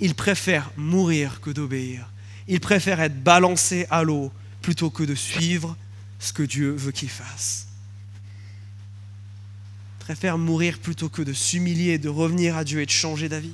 Il 0.00 0.14
préfère 0.14 0.70
mourir 0.76 1.40
que 1.40 1.50
d'obéir. 1.50 2.08
Il 2.46 2.60
préfère 2.60 3.00
être 3.00 3.22
balancé 3.22 3.86
à 3.90 4.02
l'eau 4.02 4.32
plutôt 4.62 4.90
que 4.90 5.02
de 5.02 5.14
suivre 5.14 5.76
ce 6.18 6.32
que 6.32 6.42
Dieu 6.42 6.72
veut 6.72 6.92
qu'il 6.92 7.10
fasse. 7.10 7.67
Préfère 10.08 10.38
mourir 10.38 10.78
plutôt 10.78 11.10
que 11.10 11.20
de 11.20 11.34
s'humilier, 11.34 11.98
de 11.98 12.08
revenir 12.08 12.56
à 12.56 12.64
Dieu 12.64 12.80
et 12.80 12.86
de 12.86 12.90
changer 12.90 13.28
d'avis. 13.28 13.52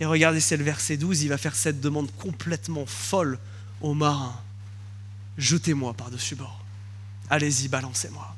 Et 0.00 0.04
regardez, 0.04 0.40
c'est 0.40 0.56
le 0.56 0.64
verset 0.64 0.96
12, 0.96 1.22
il 1.22 1.28
va 1.28 1.38
faire 1.38 1.54
cette 1.54 1.80
demande 1.80 2.10
complètement 2.18 2.84
folle 2.84 3.38
aux 3.80 3.94
marins 3.94 4.36
jetez-moi 5.38 5.94
par-dessus 5.94 6.36
bord. 6.36 6.64
Allez-y, 7.28 7.68
balancez-moi. 7.68 8.36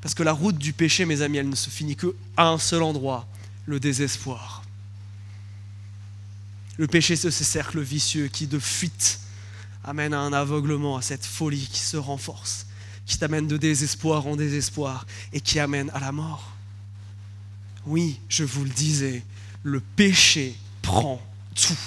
Parce 0.00 0.14
que 0.14 0.22
la 0.22 0.32
route 0.32 0.56
du 0.56 0.72
péché, 0.72 1.04
mes 1.04 1.22
amis, 1.22 1.38
elle 1.38 1.48
ne 1.48 1.54
se 1.54 1.70
finit 1.70 1.94
qu'à 1.94 2.08
un 2.38 2.58
seul 2.58 2.82
endroit, 2.82 3.28
le 3.66 3.78
désespoir. 3.78 4.62
Le 6.78 6.86
péché, 6.86 7.16
c'est 7.16 7.30
ce 7.30 7.44
cercle 7.44 7.80
vicieux 7.80 8.28
qui, 8.28 8.46
de 8.46 8.58
fuite, 8.58 9.20
amène 9.84 10.14
à 10.14 10.20
un 10.20 10.32
aveuglement, 10.32 10.96
à 10.96 11.02
cette 11.02 11.26
folie 11.26 11.68
qui 11.70 11.80
se 11.80 11.98
renforce, 11.98 12.66
qui 13.10 13.18
t'amène 13.18 13.48
de 13.48 13.56
désespoir 13.56 14.28
en 14.28 14.36
désespoir 14.36 15.04
et 15.32 15.40
qui 15.40 15.58
amène 15.58 15.90
à 15.90 15.98
la 15.98 16.12
mort. 16.12 16.52
Oui, 17.84 18.20
je 18.28 18.44
vous 18.44 18.62
le 18.62 18.70
disais, 18.70 19.24
le 19.64 19.80
péché 19.80 20.54
prend 20.80 21.20
tout. 21.56 21.78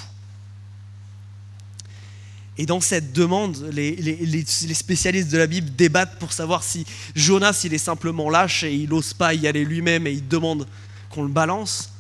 Et 2.58 2.66
dans 2.66 2.82
cette 2.82 3.14
demande, 3.14 3.56
les, 3.72 4.44
spécialistes 4.46 5.30
de 5.30 5.38
la 5.38 5.48
Bible 5.48 5.74
débattent 5.74 6.20
pour 6.20 6.34
savoir 6.34 6.62
si 6.62 6.86
Jonas, 7.16 7.62
il 7.64 7.74
est 7.74 7.78
simplement 7.78 8.30
lâche 8.30 8.64
et 8.64 8.76
il 8.76 8.90
n'ose 8.90 9.14
pas 9.14 9.34
y 9.34 9.48
aller 9.48 9.64
lui-même 9.64 10.06
et 10.08 10.12
il 10.12 10.28
demande 10.28 10.68
qu'on 11.10 11.24
le 11.24 11.32
balance. 11.32 11.94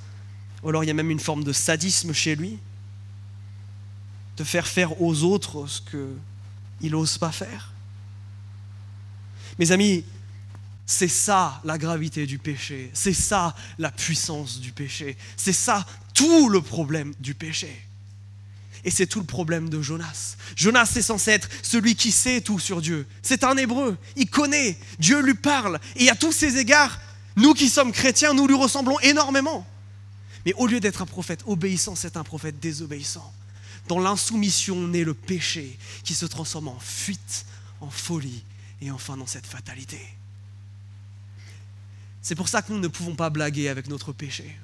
Ou 0.64 0.70
alors 0.70 0.84
il 0.84 0.88
y 0.88 0.92
a 0.92 0.94
même 0.94 1.12
une 1.12 1.22
forme 1.22 1.46
de 1.46 1.54
sadisme 1.54 2.12
chez 2.12 2.36
lui, 2.36 2.60
de 4.36 4.44
faire 4.44 4.68
faire 4.68 5.02
aux 5.02 5.24
autres 5.24 5.66
ce 5.68 5.80
qu'il 5.80 6.92
n'ose 6.92 7.18
pas 7.18 7.32
faire. 7.32 7.73
Mes 9.60 9.72
amis, 9.72 10.04
c'est 10.86 11.08
ça 11.08 11.62
la 11.64 11.78
gravité 11.78 12.26
du 12.26 12.38
péché, 12.38 12.92
c'est 12.94 13.14
ça 13.14 13.56
la 13.78 13.92
puissance 13.92 14.60
du 14.60 14.72
péché, 14.72 15.18
c'est 15.38 15.54
ça 15.54 15.86
tout 16.14 16.50
le 16.50 16.62
problème 16.62 17.14
du 17.20 17.34
péché. 17.34 17.74
Et 18.86 18.92
c'est 18.92 19.08
tout 19.08 19.20
le 19.20 19.26
problème 19.26 19.70
de 19.70 19.82
Jonas. 19.82 20.36
Jonas 20.58 20.92
est 20.98 21.02
censé 21.02 21.32
être 21.32 21.48
celui 21.62 21.96
qui 21.96 22.12
sait 22.12 22.42
tout 22.42 22.60
sur 22.60 22.82
Dieu. 22.82 23.08
C'est 23.22 23.46
un 23.46 23.56
hébreu, 23.56 23.98
il 24.18 24.30
connaît, 24.30 24.78
Dieu 25.00 25.22
lui 25.22 25.36
parle. 25.36 25.80
Et 25.96 26.10
à 26.10 26.16
tous 26.16 26.34
ces 26.34 26.58
égards, 26.58 27.00
nous 27.38 27.54
qui 27.54 27.70
sommes 27.70 27.94
chrétiens, 27.94 28.34
nous 28.34 28.46
lui 28.46 28.56
ressemblons 28.56 29.00
énormément. 29.00 29.66
Mais 30.46 30.54
au 30.56 30.68
lieu 30.68 30.82
d'être 30.82 31.02
un 31.02 31.06
prophète 31.06 31.44
obéissant, 31.46 31.96
c'est 31.96 32.18
un 32.18 32.26
prophète 32.26 32.60
désobéissant. 32.60 33.34
Dans 33.88 34.00
l'insoumission 34.00 34.76
naît 34.88 35.06
le 35.06 35.14
péché 35.14 35.78
qui 36.04 36.14
se 36.14 36.26
transforme 36.26 36.68
en 36.68 36.80
fuite, 36.80 37.46
en 37.80 37.90
folie 37.90 38.44
et 38.84 38.92
enfin 38.92 39.18
dans 39.18 39.28
cette 39.28 39.48
fatalité. 39.48 40.00
C'est 42.22 42.36
pour 42.36 42.48
ça 42.48 42.62
que 42.62 42.72
nous 42.72 42.80
ne 42.80 42.88
pouvons 42.88 43.16
pas 43.16 43.30
blaguer 43.30 43.70
avec 43.70 43.88
notre 43.88 44.14
péché. 44.14 44.58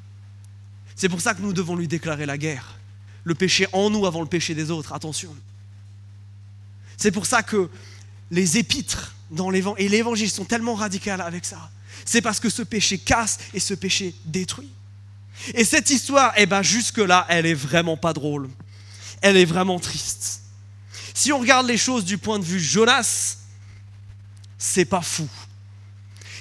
C'est 0.96 1.10
pour 1.10 1.22
ça 1.22 1.34
que 1.34 1.42
nous 1.42 1.54
devons 1.54 1.76
lui 1.76 1.88
déclarer 1.88 2.26
la 2.26 2.38
guerre 2.38 2.80
le 3.24 3.36
péché 3.36 3.68
en 3.74 3.90
nous 3.90 4.06
avant 4.06 4.22
le 4.22 4.28
péché 4.28 4.56
des 4.56 4.72
autres. 4.72 4.94
Attention. 4.94 5.36
C'est 6.98 7.12
pour 7.12 7.26
ça 7.26 7.44
que 7.44 7.70
les 8.32 8.58
épîtres 8.58 9.16
dans 9.32 9.52
et 9.52 9.88
l'évangile 9.88 10.30
sont 10.30 10.46
tellement 10.46 10.76
radicales 10.76 11.22
avec 11.22 11.46
ça. 11.46 11.70
C'est 12.06 12.22
parce 12.22 12.40
que 12.40 12.50
ce 12.50 12.64
péché 12.64 12.98
casse 12.98 13.38
et 13.54 13.60
ce 13.60 13.74
péché 13.74 14.16
détruit. 14.26 14.72
Et 15.54 15.64
cette 15.64 15.90
histoire, 15.90 16.34
eh 16.38 16.46
ben 16.46 16.62
jusque-là, 16.62 17.26
elle 17.30 17.46
est 17.46 17.54
vraiment 17.54 17.98
pas 17.98 18.14
drôle. 18.14 18.50
Elle 19.22 19.38
est 19.38 19.46
vraiment 19.46 19.80
triste. 19.80 20.42
Si 21.14 21.32
on 21.32 21.40
regarde 21.40 21.68
les 21.68 21.78
choses 21.78 22.06
du 22.06 22.18
point 22.18 22.40
de 22.40 22.44
vue 22.44 22.60
Jonas, 22.60 23.38
c'est 24.60 24.86
pas 24.86 25.02
fou. 25.02 25.28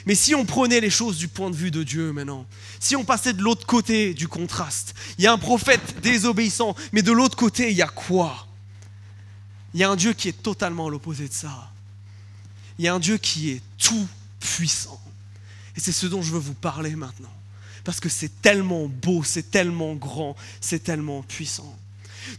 Mais 0.05 0.15
si 0.15 0.35
on 0.35 0.45
prenait 0.45 0.81
les 0.81 0.91
choses 0.91 1.17
du 1.17 1.29
point 1.29 1.51
de 1.51 1.57
vue 1.57 1.71
de 1.71 1.83
Dieu 1.83 2.13
maintenant, 2.13 2.47
si 2.81 2.97
on 2.97 3.05
passait 3.05 3.33
de 3.33 3.43
l'autre 3.43 3.67
côté 3.67 4.15
du 4.15 4.29
contraste, 4.29 4.95
il 5.19 5.25
y 5.25 5.27
a 5.27 5.33
un 5.33 5.39
prophète 5.39 6.01
désobéissant, 6.03 6.75
mais 6.93 7.03
de 7.03 7.13
l'autre 7.13 7.37
côté, 7.37 7.71
il 7.71 7.77
y 7.77 7.83
a 7.83 7.89
quoi? 7.89 8.47
Il 9.75 9.81
y 9.81 9.85
a 9.85 9.91
un 9.91 9.97
Dieu 9.97 10.13
qui 10.13 10.29
est 10.29 10.43
totalement 10.43 10.89
à 10.89 10.91
l'opposé 10.91 11.29
de 11.29 11.33
ça. 11.33 11.71
Il 12.79 12.85
y 12.85 12.89
a 12.89 12.95
un 12.95 13.01
Dieu 13.01 13.19
qui 13.19 13.51
est 13.51 13.63
tout 13.77 14.09
puissant. 14.41 15.01
Et 15.77 15.81
c'est 15.81 15.93
ce 15.93 16.07
dont 16.07 16.23
je 16.23 16.33
veux 16.33 16.39
vous 16.39 16.55
parler 16.55 16.97
maintenant. 16.97 17.33
Parce 17.85 18.01
que 18.01 18.09
c'est 18.09 18.43
tellement 18.43 18.89
beau, 18.89 19.23
c'est 19.23 19.51
tellement 19.51 19.95
grand, 19.95 20.37
c'est 20.61 20.83
tellement 20.83 21.23
puissant. 21.23 21.78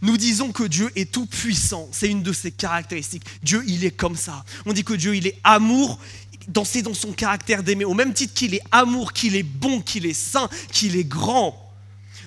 Nous 0.02 0.16
disons 0.16 0.52
que 0.52 0.64
Dieu 0.64 0.90
est 0.96 1.10
tout 1.10 1.26
puissant, 1.26 1.88
c'est 1.92 2.08
une 2.08 2.22
de 2.22 2.32
ses 2.32 2.50
caractéristiques. 2.50 3.24
Dieu, 3.42 3.62
il 3.66 3.84
est 3.84 3.90
comme 3.90 4.16
ça. 4.16 4.44
On 4.66 4.72
dit 4.72 4.84
que 4.84 4.94
Dieu, 4.94 5.16
il 5.16 5.26
est 5.26 5.38
amour, 5.44 5.98
dans, 6.48 6.64
dans 6.82 6.94
son 6.94 7.12
caractère 7.12 7.62
d'aimer, 7.62 7.84
au 7.84 7.94
même 7.94 8.14
titre 8.14 8.34
qu'il 8.34 8.54
est 8.54 8.62
amour, 8.70 9.12
qu'il 9.12 9.36
est 9.36 9.42
bon, 9.42 9.80
qu'il 9.80 10.06
est 10.06 10.14
saint, 10.14 10.48
qu'il 10.72 10.96
est 10.96 11.04
grand, 11.04 11.70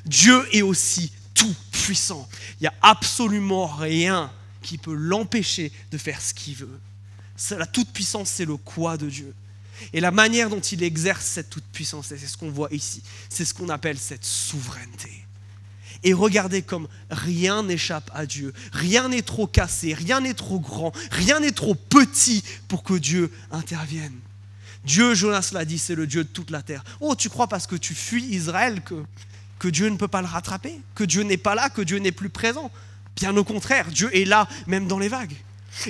Dieu 0.05 0.45
est 0.51 0.61
aussi 0.61 1.11
tout 1.33 1.55
puissant. 1.71 2.27
Il 2.59 2.63
n'y 2.63 2.67
a 2.67 2.73
absolument 2.81 3.67
rien 3.67 4.31
qui 4.61 4.77
peut 4.77 4.93
l'empêcher 4.93 5.71
de 5.91 5.97
faire 5.97 6.21
ce 6.21 6.33
qu'il 6.33 6.55
veut. 6.55 6.79
La 7.51 7.65
toute 7.65 7.89
puissance, 7.89 8.29
c'est 8.29 8.45
le 8.45 8.57
quoi 8.57 8.97
de 8.97 9.09
Dieu. 9.09 9.33
Et 9.91 9.99
la 9.99 10.11
manière 10.11 10.49
dont 10.49 10.59
il 10.59 10.83
exerce 10.83 11.25
cette 11.25 11.49
toute 11.49 11.65
puissance, 11.65 12.07
c'est 12.07 12.17
ce 12.17 12.37
qu'on 12.37 12.51
voit 12.51 12.69
ici. 12.71 13.01
C'est 13.29 13.43
ce 13.43 13.53
qu'on 13.53 13.69
appelle 13.69 13.97
cette 13.97 14.23
souveraineté. 14.23 15.22
Et 16.03 16.13
regardez 16.13 16.61
comme 16.61 16.87
rien 17.09 17.63
n'échappe 17.63 18.11
à 18.13 18.25
Dieu. 18.25 18.53
Rien 18.71 19.09
n'est 19.09 19.21
trop 19.21 19.47
cassé, 19.47 19.93
rien 19.93 20.19
n'est 20.19 20.33
trop 20.33 20.59
grand, 20.59 20.91
rien 21.11 21.39
n'est 21.39 21.51
trop 21.51 21.75
petit 21.75 22.43
pour 22.67 22.83
que 22.83 22.93
Dieu 22.93 23.31
intervienne. 23.51 24.13
Dieu, 24.83 25.13
Jonas 25.13 25.51
l'a 25.53 25.63
dit, 25.63 25.79
c'est 25.79 25.95
le 25.95 26.07
Dieu 26.07 26.23
de 26.23 26.29
toute 26.29 26.51
la 26.51 26.61
terre. 26.61 26.83
Oh, 26.99 27.15
tu 27.15 27.29
crois 27.29 27.47
parce 27.47 27.67
que 27.67 27.75
tu 27.75 27.95
fuis 27.95 28.23
Israël 28.23 28.81
que, 28.81 29.67
Dieu 29.69 29.87
ne 29.87 29.95
peut 29.95 30.09
pas 30.09 30.21
le 30.21 30.27
rattraper? 30.27 30.77
Que 30.93 31.05
Dieu 31.05 31.23
n'est 31.23 31.37
pas 31.37 31.55
là, 31.55 31.69
que 31.69 31.81
Dieu 31.81 31.99
n'est 31.99 32.11
plus 32.11 32.29
présent? 32.29 32.69
Bien 33.15 33.35
au 33.37 33.45
contraire, 33.45 33.87
Dieu 33.89 34.13
est 34.13 34.25
là 34.25 34.49
même 34.67 34.87
dans 34.87 34.99
les 34.99 35.07
vagues. 35.07 35.35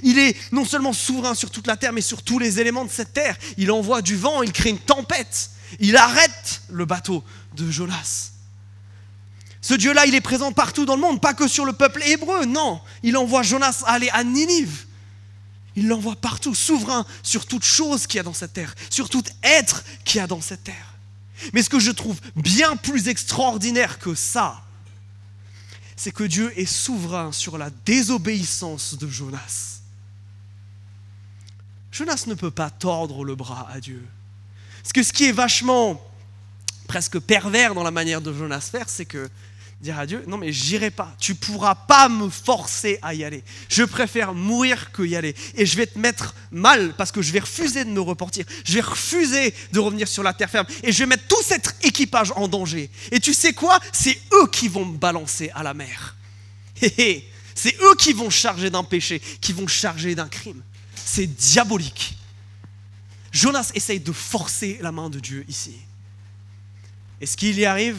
Il 0.03 0.19
est 0.19 0.35
non 0.53 0.63
seulement 0.63 0.93
souverain 0.93 1.33
sur 1.33 1.49
toute 1.49 1.65
la 1.65 1.75
terre, 1.75 1.91
mais 1.91 2.01
sur 2.01 2.21
tous 2.21 2.37
les 2.37 2.59
éléments 2.59 2.85
de 2.85 2.91
cette 2.91 3.13
terre. 3.13 3.35
Il 3.57 3.71
envoie 3.71 4.03
du 4.03 4.15
vent, 4.15 4.43
il 4.43 4.51
crée 4.51 4.69
une 4.69 4.77
tempête, 4.77 5.49
il 5.79 5.97
arrête 5.97 6.61
le 6.69 6.85
bateau 6.85 7.23
de 7.55 7.69
Jonas. 7.71 8.32
Ce 9.63 9.73
Dieu-là, 9.73 10.05
il 10.05 10.13
est 10.13 10.21
présent 10.21 10.51
partout 10.51 10.85
dans 10.85 10.95
le 10.95 11.01
monde, 11.01 11.21
pas 11.21 11.33
que 11.33 11.47
sur 11.47 11.63
le 11.63 11.71
peuple 11.71 12.03
hébreu, 12.03 12.43
non. 12.43 12.81
Il 13.01 13.15
envoie 13.15 13.43
Jonas 13.43 13.83
aller 13.85 14.09
à 14.09 14.25
Ninive. 14.25 14.85
Il 15.77 15.87
l'envoie 15.87 16.17
partout, 16.17 16.53
souverain 16.53 17.05
sur 17.23 17.45
toute 17.45 17.63
chose 17.63 18.05
qu'il 18.05 18.17
y 18.17 18.19
a 18.19 18.23
dans 18.23 18.33
cette 18.33 18.51
terre, 18.51 18.75
sur 18.89 19.09
tout 19.09 19.23
être 19.41 19.85
qu'il 20.03 20.19
y 20.19 20.21
a 20.21 20.27
dans 20.27 20.41
cette 20.41 20.65
terre. 20.65 20.93
Mais 21.53 21.63
ce 21.63 21.69
que 21.69 21.79
je 21.79 21.91
trouve 21.91 22.19
bien 22.35 22.75
plus 22.75 23.07
extraordinaire 23.07 23.99
que 23.99 24.15
ça, 24.15 24.61
c'est 25.95 26.11
que 26.11 26.25
Dieu 26.25 26.51
est 26.59 26.65
souverain 26.65 27.31
sur 27.31 27.57
la 27.57 27.69
désobéissance 27.85 28.95
de 28.97 29.07
Jonas. 29.07 29.79
Jonas 31.93 32.25
ne 32.27 32.33
peut 32.33 32.51
pas 32.51 32.69
tordre 32.69 33.23
le 33.23 33.35
bras 33.35 33.69
à 33.71 33.79
Dieu. 33.79 34.05
Que 34.93 35.03
ce 35.03 35.13
qui 35.13 35.23
est 35.23 35.31
vachement 35.31 36.05
presque 36.87 37.17
pervers 37.17 37.73
dans 37.73 37.83
la 37.83 37.91
manière 37.91 38.19
de 38.19 38.33
Jonas 38.33 38.67
faire, 38.69 38.89
c'est 38.89 39.05
que 39.05 39.29
dire 39.83 39.99
à 39.99 40.07
Dieu, 40.07 40.23
non 40.27 40.37
mais 40.37 40.51
j'irai 40.51 40.89
pas, 40.89 41.15
tu 41.19 41.35
pourras 41.35 41.75
pas 41.75 42.09
me 42.09 42.29
forcer 42.29 42.97
à 43.01 43.13
y 43.13 43.23
aller. 43.23 43.43
Je 43.69 43.83
préfère 43.83 44.33
mourir 44.33 44.91
que 44.91 45.03
y 45.03 45.15
aller. 45.15 45.35
Et 45.55 45.65
je 45.65 45.77
vais 45.77 45.85
te 45.85 45.99
mettre 45.99 46.33
mal 46.51 46.95
parce 46.97 47.11
que 47.11 47.21
je 47.21 47.31
vais 47.31 47.41
refuser 47.41 47.85
de 47.85 47.89
me 47.89 47.99
reportir. 47.99 48.45
Je 48.65 48.73
vais 48.73 48.81
refuser 48.81 49.53
de 49.71 49.79
revenir 49.79 50.07
sur 50.07 50.23
la 50.23 50.33
terre 50.33 50.49
ferme. 50.49 50.65
Et 50.81 50.91
je 50.91 50.99
vais 50.99 51.05
mettre 51.05 51.27
tout 51.27 51.43
cet 51.43 51.75
équipage 51.83 52.31
en 52.35 52.47
danger. 52.47 52.89
Et 53.11 53.19
tu 53.19 53.33
sais 53.33 53.53
quoi? 53.53 53.79
C'est 53.91 54.19
eux 54.33 54.47
qui 54.47 54.69
vont 54.69 54.85
me 54.85 54.97
balancer 54.97 55.51
à 55.53 55.61
la 55.61 55.73
mer. 55.73 56.15
C'est 56.79 57.75
eux 57.81 57.95
qui 57.99 58.13
vont 58.13 58.29
charger 58.29 58.69
d'un 58.69 58.83
péché, 58.83 59.21
qui 59.41 59.53
vont 59.53 59.67
charger 59.67 60.15
d'un 60.15 60.27
crime. 60.27 60.63
C'est 60.95 61.27
diabolique. 61.27 62.17
Jonas 63.31 63.71
essaye 63.75 63.99
de 63.99 64.11
forcer 64.11 64.79
la 64.81 64.91
main 64.91 65.09
de 65.09 65.19
Dieu 65.19 65.45
ici. 65.47 65.75
Est-ce 67.19 67.37
qu'il 67.37 67.59
y 67.59 67.65
arrive? 67.65 67.97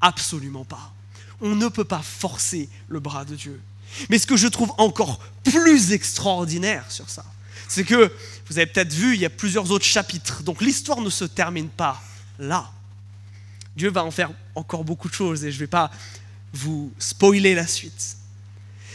Absolument 0.00 0.64
pas 0.64 0.92
on 1.40 1.54
ne 1.54 1.68
peut 1.68 1.84
pas 1.84 2.02
forcer 2.02 2.68
le 2.88 3.00
bras 3.00 3.24
de 3.24 3.34
Dieu. 3.34 3.60
Mais 4.08 4.18
ce 4.18 4.26
que 4.26 4.36
je 4.36 4.46
trouve 4.46 4.72
encore 4.78 5.18
plus 5.44 5.92
extraordinaire 5.92 6.84
sur 6.90 7.08
ça, 7.08 7.24
c'est 7.68 7.84
que, 7.84 8.12
vous 8.48 8.58
avez 8.58 8.66
peut-être 8.66 8.92
vu, 8.92 9.14
il 9.14 9.20
y 9.20 9.24
a 9.24 9.30
plusieurs 9.30 9.70
autres 9.70 9.84
chapitres. 9.84 10.42
Donc 10.42 10.60
l'histoire 10.60 11.00
ne 11.00 11.10
se 11.10 11.24
termine 11.24 11.68
pas 11.68 12.02
là. 12.38 12.70
Dieu 13.76 13.90
va 13.90 14.04
en 14.04 14.10
faire 14.10 14.30
encore 14.54 14.84
beaucoup 14.84 15.08
de 15.08 15.14
choses 15.14 15.44
et 15.44 15.52
je 15.52 15.56
ne 15.56 15.60
vais 15.60 15.66
pas 15.68 15.90
vous 16.52 16.92
spoiler 16.98 17.54
la 17.54 17.66
suite. 17.66 18.16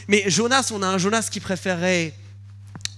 Mais 0.07 0.29
Jonas, 0.29 0.71
on 0.73 0.83
a 0.83 0.87
un 0.87 0.97
Jonas 0.97 1.29
qui 1.31 1.39
préférait 1.39 2.13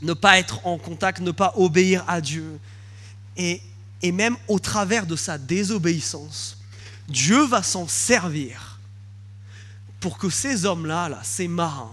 ne 0.02 0.14
pas 0.14 0.38
être 0.38 0.66
en 0.66 0.78
contact, 0.78 1.20
ne 1.20 1.32
pas 1.32 1.54
obéir 1.56 2.04
à 2.08 2.22
Dieu. 2.22 2.60
Et, 3.36 3.62
même 4.04 4.36
au 4.48 4.60
travers 4.60 5.06
de 5.06 5.16
sa 5.16 5.38
désobéissance, 5.38 6.58
Dieu 7.08 7.46
va 7.46 7.64
s'en 7.64 7.88
servir 7.88 8.67
pour 10.00 10.18
que 10.18 10.30
ces 10.30 10.66
hommes-là, 10.66 11.10
là, 11.10 11.20
ces 11.24 11.48
marins, 11.48 11.92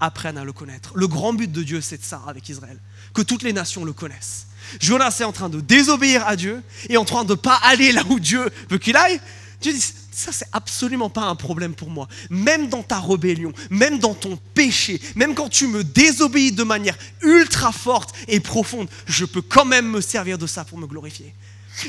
apprennent 0.00 0.38
à 0.38 0.44
le 0.44 0.52
connaître. 0.52 0.92
Le 0.94 1.06
grand 1.06 1.32
but 1.32 1.50
de 1.50 1.62
Dieu, 1.62 1.80
c'est 1.80 1.98
de 1.98 2.04
ça 2.04 2.22
avec 2.26 2.48
Israël, 2.48 2.78
que 3.14 3.22
toutes 3.22 3.42
les 3.42 3.52
nations 3.52 3.84
le 3.84 3.92
connaissent. 3.92 4.48
Jonas 4.80 5.16
est 5.20 5.24
en 5.24 5.32
train 5.32 5.48
de 5.48 5.60
désobéir 5.60 6.26
à 6.26 6.34
Dieu 6.36 6.62
et 6.88 6.96
en 6.96 7.04
train 7.04 7.24
de 7.24 7.30
ne 7.30 7.36
pas 7.36 7.58
aller 7.62 7.92
là 7.92 8.02
où 8.08 8.18
Dieu 8.18 8.48
veut 8.68 8.78
qu'il 8.78 8.96
aille. 8.96 9.20
Dieu 9.60 9.72
dit, 9.72 9.80
ça 10.10 10.32
c'est 10.32 10.48
absolument 10.52 11.08
pas 11.08 11.22
un 11.22 11.36
problème 11.36 11.74
pour 11.74 11.88
moi. 11.88 12.08
Même 12.30 12.68
dans 12.68 12.82
ta 12.82 12.98
rébellion, 13.00 13.52
même 13.70 14.00
dans 14.00 14.14
ton 14.14 14.36
péché, 14.54 15.00
même 15.14 15.34
quand 15.34 15.48
tu 15.48 15.68
me 15.68 15.84
désobéis 15.84 16.50
de 16.50 16.64
manière 16.64 16.96
ultra 17.22 17.70
forte 17.70 18.12
et 18.26 18.40
profonde, 18.40 18.88
je 19.06 19.24
peux 19.24 19.42
quand 19.42 19.64
même 19.64 19.88
me 19.88 20.00
servir 20.00 20.36
de 20.36 20.48
ça 20.48 20.64
pour 20.64 20.78
me 20.78 20.86
glorifier. 20.86 21.32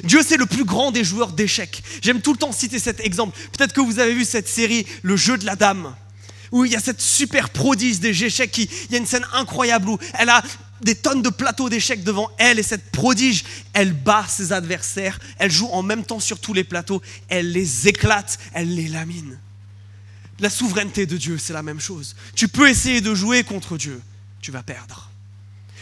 Dieu, 0.04 0.22
c'est 0.26 0.38
le 0.38 0.46
plus 0.46 0.66
grand 0.66 0.92
des 0.92 1.04
joueurs 1.04 1.32
d'échecs. 1.32 1.84
J'aime 2.02 2.22
tout 2.22 2.34
le 2.34 2.40
temps 2.40 2.52
citer 2.52 2.80
cet 2.80 3.00
exemple. 3.02 3.38
Peut-être 3.58 3.74
que 3.74 3.82
vous 3.82 4.00
avez 4.00 4.14
vu 4.14 4.26
cette 4.26 4.48
série, 4.48 4.86
Le 5.02 5.16
jeu 5.16 5.38
de 5.38 5.46
la 5.46 5.56
dame, 5.56 5.96
où 6.52 6.66
il 6.66 6.72
y 6.72 6.76
a 6.76 6.80
cette 6.80 7.02
super 7.02 7.50
prodige 7.50 8.00
des 8.00 8.24
échecs. 8.24 8.58
il 8.58 8.92
y 8.92 8.96
a 8.96 8.98
une 8.98 9.08
scène 9.08 9.26
incroyable 9.34 9.90
où 9.90 9.98
elle 10.14 10.30
a 10.30 10.44
des 10.82 10.96
tonnes 10.96 11.22
de 11.22 11.30
plateaux 11.30 11.70
d'échecs 11.70 12.04
devant 12.04 12.30
elle 12.38 12.60
et 12.60 12.64
cette 12.64 12.92
prodige, 12.92 13.44
elle 13.74 13.94
bat 13.94 14.26
ses 14.28 14.52
adversaires, 14.52 15.20
elle 15.40 15.52
joue 15.52 15.68
en 15.68 15.82
même 15.82 16.04
temps 16.04 16.20
sur 16.20 16.40
tous 16.40 16.54
les 16.54 16.64
plateaux, 16.64 17.02
elle 17.28 17.52
les 17.52 17.88
éclate, 17.88 18.38
elle 18.54 18.76
les 18.76 18.88
lamine. 18.88 19.40
La 20.40 20.50
souveraineté 20.50 21.06
de 21.06 21.18
Dieu, 21.18 21.38
c'est 21.38 21.54
la 21.54 21.64
même 21.64 21.80
chose. 21.80 22.16
Tu 22.36 22.48
peux 22.48 22.70
essayer 22.70 23.02
de 23.02 23.16
jouer 23.16 23.44
contre 23.44 23.78
Dieu, 23.78 24.02
tu 24.42 24.52
vas 24.52 24.64
perdre. 24.64 25.10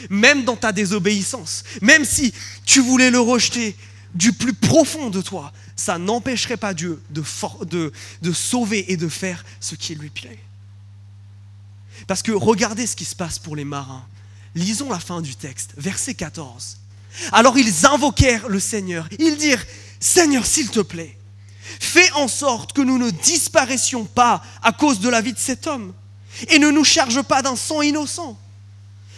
Même 0.09 0.43
dans 0.43 0.55
ta 0.55 0.71
désobéissance, 0.71 1.63
même 1.81 2.05
si 2.05 2.33
tu 2.65 2.81
voulais 2.81 3.11
le 3.11 3.19
rejeter, 3.19 3.75
du 4.13 4.33
plus 4.33 4.53
profond 4.53 5.09
de 5.09 5.21
toi, 5.21 5.51
ça 5.75 5.97
n'empêcherait 5.97 6.57
pas 6.57 6.73
Dieu 6.73 7.01
de, 7.09 8.33
sauver 8.33 8.91
et 8.91 8.97
de 8.97 9.07
faire 9.07 9.43
ce 9.59 9.75
qui 9.75 9.95
lui 9.95 10.09
plaît. 10.09 10.39
Parce 12.07 12.21
que 12.21 12.31
regardez 12.31 12.87
ce 12.87 12.95
qui 12.95 13.05
se 13.05 13.15
passe 13.15 13.39
pour 13.39 13.55
les 13.55 13.63
marins. 13.63 14.05
Lisons 14.55 14.89
la 14.89 14.99
fin 14.99 15.21
du 15.21 15.35
texte, 15.35 15.73
verset 15.77 16.13
14. 16.13 16.77
Alors 17.31 17.57
ils 17.57 17.85
invoquèrent 17.85 18.49
le 18.49 18.59
Seigneur. 18.59 19.07
Ils 19.19 19.37
dirent, 19.37 19.63
Seigneur, 19.99 20.45
s'il 20.45 20.69
te 20.69 20.79
plaît, 20.79 21.17
fais 21.79 22.11
en 22.13 22.27
sorte 22.27 22.73
que 22.73 22.81
nous 22.81 22.97
ne 22.97 23.11
disparaissions 23.11 24.05
pas 24.05 24.43
à 24.61 24.71
cause 24.71 24.99
de 24.99 25.09
la 25.09 25.21
vie 25.21 25.33
de 25.33 25.39
cet 25.39 25.67
homme 25.67 25.93
et 26.49 26.59
ne 26.59 26.69
nous 26.69 26.83
charge 26.83 27.21
pas 27.21 27.41
d'un 27.41 27.55
sang 27.55 27.81
innocent. 27.81 28.37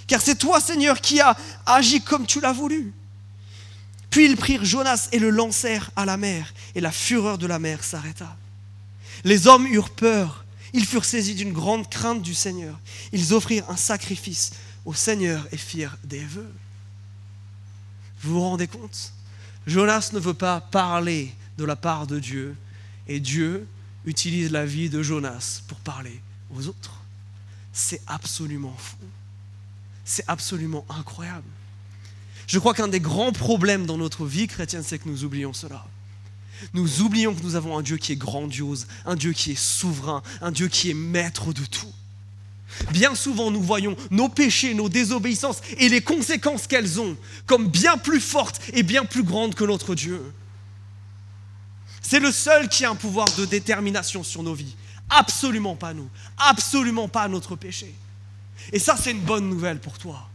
Car 0.08 0.22
c'est 0.22 0.36
toi, 0.36 0.60
Seigneur, 0.60 1.02
qui 1.02 1.22
as 1.22 1.36
agi 1.66 2.02
comme 2.02 2.26
tu 2.26 2.42
l'as 2.42 2.54
voulu. 2.54 2.94
Puis 4.14 4.26
ils 4.26 4.38
prirent 4.38 4.64
Jonas 4.64 5.10
et 5.12 5.18
le 5.18 5.32
lancèrent 5.32 5.90
à 5.96 6.06
la 6.06 6.18
mer, 6.18 6.54
et 6.76 6.82
la 6.82 6.92
fureur 6.92 7.40
de 7.40 7.48
la 7.48 7.58
mer 7.58 7.84
s'arrêta. 7.84 8.38
Les 9.24 9.48
hommes 9.48 9.66
eurent 9.66 9.90
peur, 9.90 10.46
ils 10.72 10.86
furent 10.86 11.04
saisis 11.04 11.34
d'une 11.34 11.52
grande 11.52 11.90
crainte 11.90 12.22
du 12.22 12.36
Seigneur. 12.36 12.80
Ils 13.12 13.34
offrirent 13.34 13.68
un 13.72 13.76
sacrifice 13.76 14.52
au 14.86 14.94
Seigneur 14.94 15.48
et 15.52 15.58
firent 15.58 15.98
des 16.04 16.24
vœux. 16.24 16.54
Vous 18.22 18.34
vous 18.34 18.42
rendez 18.42 18.68
compte? 18.68 19.14
Jonas 19.66 20.12
ne 20.14 20.20
veut 20.20 20.36
pas 20.36 20.62
parler 20.62 21.34
de 21.58 21.64
la 21.64 21.76
part 21.76 22.06
de 22.06 22.20
Dieu, 22.20 22.56
et 23.08 23.20
Dieu 23.20 23.68
utilise 24.06 24.52
la 24.52 24.68
vie 24.68 24.92
de 24.92 25.02
Jonas 25.02 25.64
pour 25.68 25.80
parler 25.80 26.22
aux 26.56 26.68
autres. 26.68 27.02
C'est 27.74 28.04
absolument 28.06 28.76
fou. 28.78 28.98
C'est 30.06 30.26
absolument 30.28 30.86
incroyable. 30.88 31.50
Je 32.48 32.60
crois 32.60 32.74
qu'un 32.74 32.88
des 32.88 33.00
grands 33.00 33.32
problèmes 33.32 33.86
dans 33.86 33.98
notre 33.98 34.26
vie 34.26 34.48
chrétienne, 34.48 34.84
c'est 34.86 35.00
que 35.00 35.10
nous 35.10 35.24
oublions 35.24 35.54
cela. 35.54 35.86
Nous 36.74 37.02
oublions 37.02 37.34
que 37.34 37.44
nous 37.44 37.56
avons 37.56 37.78
un 37.78 37.82
Dieu 37.82 37.98
qui 37.98 38.14
est 38.14 38.18
grandiose, 38.18 38.88
un 39.06 39.16
Dieu 39.16 39.34
qui 39.34 39.52
est 39.52 39.60
souverain, 39.60 40.22
un 40.42 40.52
Dieu 40.52 40.68
qui 40.68 40.90
est 40.90 40.96
maître 40.96 41.54
de 41.54 41.66
tout. 41.66 41.94
Bien 42.92 43.16
souvent, 43.16 43.52
nous 43.52 43.62
voyons 43.62 43.96
nos 44.10 44.30
péchés, 44.30 44.74
nos 44.74 44.90
désobéissances 44.90 45.62
et 45.78 45.90
les 45.90 46.02
conséquences 46.02 46.68
qu'elles 46.68 47.00
ont 47.00 47.16
comme 47.46 47.68
bien 47.68 47.98
plus 47.98 48.22
fortes 48.22 48.62
et 48.74 48.84
bien 48.84 49.06
plus 49.06 49.24
grandes 49.24 49.56
que 49.56 49.64
notre 49.64 49.94
Dieu. 49.94 50.22
C'est 52.02 52.20
le 52.20 52.32
seul 52.32 52.68
qui 52.68 52.84
a 52.86 52.90
un 52.90 52.96
pouvoir 52.96 53.28
de 53.38 53.46
détermination 53.46 54.24
sur 54.24 54.44
nos 54.44 54.54
vies. 54.54 54.76
Absolument 55.10 55.76
pas 55.76 55.94
nous. 55.94 56.10
Absolument 56.38 57.08
pas 57.08 57.28
notre 57.28 57.56
péché. 57.56 57.94
Et 58.72 58.80
ça, 58.80 58.96
c'est 59.00 59.12
une 59.12 59.22
bonne 59.22 59.50
nouvelle 59.50 59.80
pour 59.80 59.98
toi. 59.98 60.30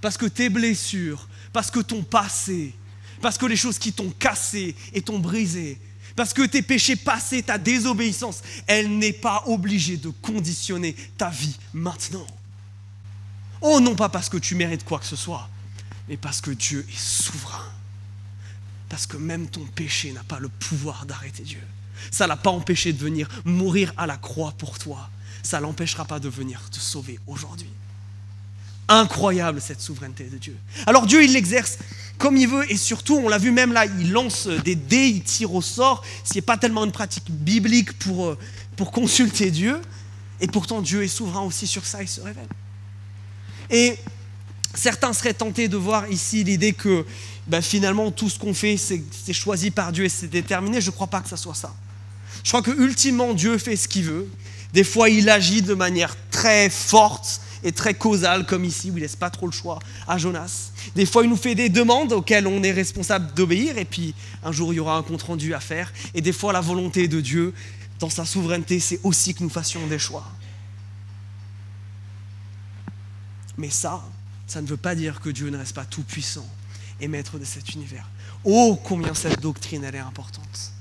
Parce 0.00 0.16
que 0.16 0.26
tes 0.26 0.48
blessures, 0.48 1.28
parce 1.52 1.70
que 1.70 1.80
ton 1.80 2.02
passé, 2.02 2.74
parce 3.20 3.38
que 3.38 3.46
les 3.46 3.56
choses 3.56 3.78
qui 3.78 3.92
t'ont 3.92 4.10
cassé 4.10 4.74
et 4.92 5.02
t'ont 5.02 5.18
brisé, 5.18 5.78
parce 6.16 6.32
que 6.32 6.42
tes 6.42 6.62
péchés 6.62 6.96
passés, 6.96 7.42
ta 7.42 7.58
désobéissance, 7.58 8.42
elle 8.66 8.98
n'est 8.98 9.12
pas 9.12 9.44
obligée 9.46 9.96
de 9.96 10.08
conditionner 10.08 10.94
ta 11.16 11.30
vie 11.30 11.56
maintenant. 11.72 12.26
Oh 13.60 13.80
non 13.80 13.94
pas 13.94 14.08
parce 14.08 14.28
que 14.28 14.38
tu 14.38 14.54
mérites 14.54 14.84
quoi 14.84 14.98
que 14.98 15.06
ce 15.06 15.16
soit, 15.16 15.48
mais 16.08 16.16
parce 16.16 16.40
que 16.40 16.50
Dieu 16.50 16.86
est 16.88 16.98
souverain. 16.98 17.70
Parce 18.88 19.06
que 19.06 19.16
même 19.16 19.46
ton 19.48 19.64
péché 19.66 20.12
n'a 20.12 20.24
pas 20.24 20.40
le 20.40 20.48
pouvoir 20.48 21.06
d'arrêter 21.06 21.42
Dieu. 21.42 21.62
Ça 22.10 22.26
l'a 22.26 22.36
pas 22.36 22.50
empêché 22.50 22.92
de 22.92 22.98
venir 22.98 23.28
mourir 23.44 23.92
à 23.96 24.06
la 24.06 24.16
croix 24.16 24.52
pour 24.52 24.78
toi. 24.78 25.10
Ça 25.42 25.60
l'empêchera 25.60 26.04
pas 26.04 26.18
de 26.18 26.28
venir 26.28 26.60
te 26.70 26.78
sauver 26.78 27.20
aujourd'hui. 27.26 27.70
Incroyable 28.90 29.60
cette 29.60 29.80
souveraineté 29.80 30.24
de 30.24 30.36
Dieu. 30.36 30.56
Alors 30.86 31.06
Dieu, 31.06 31.24
il 31.24 31.32
l'exerce 31.32 31.78
comme 32.20 32.36
il 32.36 32.46
veut 32.46 32.70
et 32.70 32.76
surtout, 32.76 33.16
on 33.16 33.30
l'a 33.30 33.38
vu 33.38 33.50
même 33.50 33.72
là, 33.72 33.86
il 33.86 34.12
lance 34.12 34.46
des 34.46 34.74
dés, 34.74 35.06
il 35.06 35.22
tire 35.22 35.54
au 35.54 35.62
sort, 35.62 36.04
ce 36.22 36.34
n'est 36.34 36.42
pas 36.42 36.58
tellement 36.58 36.84
une 36.84 36.92
pratique 36.92 37.30
biblique 37.30 37.98
pour, 37.98 38.26
euh, 38.26 38.38
pour 38.76 38.92
consulter 38.92 39.50
Dieu. 39.50 39.80
Et 40.38 40.46
pourtant, 40.46 40.82
Dieu 40.82 41.02
est 41.02 41.08
souverain 41.08 41.40
aussi 41.40 41.66
sur 41.66 41.86
ça, 41.86 42.02
il 42.02 42.08
se 42.08 42.20
révèle. 42.20 42.46
Et 43.70 43.96
certains 44.74 45.14
seraient 45.14 45.32
tentés 45.32 45.68
de 45.68 45.78
voir 45.78 46.10
ici 46.10 46.44
l'idée 46.44 46.74
que 46.74 47.06
ben, 47.46 47.62
finalement 47.62 48.10
tout 48.10 48.28
ce 48.28 48.38
qu'on 48.38 48.52
fait, 48.52 48.76
c'est 48.76 49.32
choisi 49.32 49.70
par 49.70 49.90
Dieu 49.90 50.04
et 50.04 50.10
c'est 50.10 50.28
déterminé. 50.28 50.82
Je 50.82 50.90
ne 50.90 50.94
crois 50.94 51.06
pas 51.06 51.22
que 51.22 51.28
ça 51.28 51.38
soit 51.38 51.54
ça. 51.54 51.74
Je 52.44 52.50
crois 52.50 52.62
que 52.62 52.70
ultimement 52.70 53.32
Dieu 53.32 53.56
fait 53.56 53.76
ce 53.76 53.88
qu'il 53.88 54.04
veut. 54.04 54.28
Des 54.74 54.84
fois, 54.84 55.08
il 55.08 55.28
agit 55.30 55.62
de 55.62 55.74
manière 55.74 56.14
très 56.30 56.68
forte 56.68 57.40
et 57.62 57.72
très 57.72 57.94
causale, 57.94 58.46
comme 58.46 58.64
ici, 58.64 58.90
où 58.90 58.96
il 58.96 59.00
laisse 59.00 59.16
pas 59.16 59.30
trop 59.30 59.46
le 59.46 59.52
choix 59.52 59.78
à 60.06 60.18
Jonas. 60.18 60.70
Des 60.94 61.06
fois, 61.06 61.24
il 61.24 61.30
nous 61.30 61.36
fait 61.36 61.54
des 61.54 61.68
demandes 61.68 62.12
auxquelles 62.12 62.46
on 62.46 62.62
est 62.62 62.72
responsable 62.72 63.32
d'obéir, 63.34 63.78
et 63.78 63.84
puis 63.84 64.14
un 64.42 64.52
jour, 64.52 64.72
il 64.72 64.76
y 64.76 64.80
aura 64.80 64.96
un 64.96 65.02
compte 65.02 65.22
rendu 65.22 65.54
à 65.54 65.60
faire. 65.60 65.92
Et 66.14 66.20
des 66.20 66.32
fois, 66.32 66.52
la 66.52 66.60
volonté 66.60 67.08
de 67.08 67.20
Dieu, 67.20 67.54
dans 67.98 68.10
sa 68.10 68.24
souveraineté, 68.24 68.80
c'est 68.80 69.00
aussi 69.02 69.34
que 69.34 69.42
nous 69.42 69.50
fassions 69.50 69.86
des 69.86 69.98
choix. 69.98 70.26
Mais 73.58 73.70
ça, 73.70 74.02
ça 74.46 74.62
ne 74.62 74.66
veut 74.66 74.78
pas 74.78 74.94
dire 74.94 75.20
que 75.20 75.28
Dieu 75.28 75.50
ne 75.50 75.58
reste 75.58 75.74
pas 75.74 75.84
tout 75.84 76.02
puissant 76.02 76.48
et 77.00 77.08
maître 77.08 77.38
de 77.38 77.44
cet 77.44 77.74
univers. 77.74 78.08
Oh, 78.44 78.80
combien 78.82 79.12
cette 79.14 79.40
doctrine, 79.40 79.84
elle 79.84 79.96
est 79.96 79.98
importante. 79.98 80.72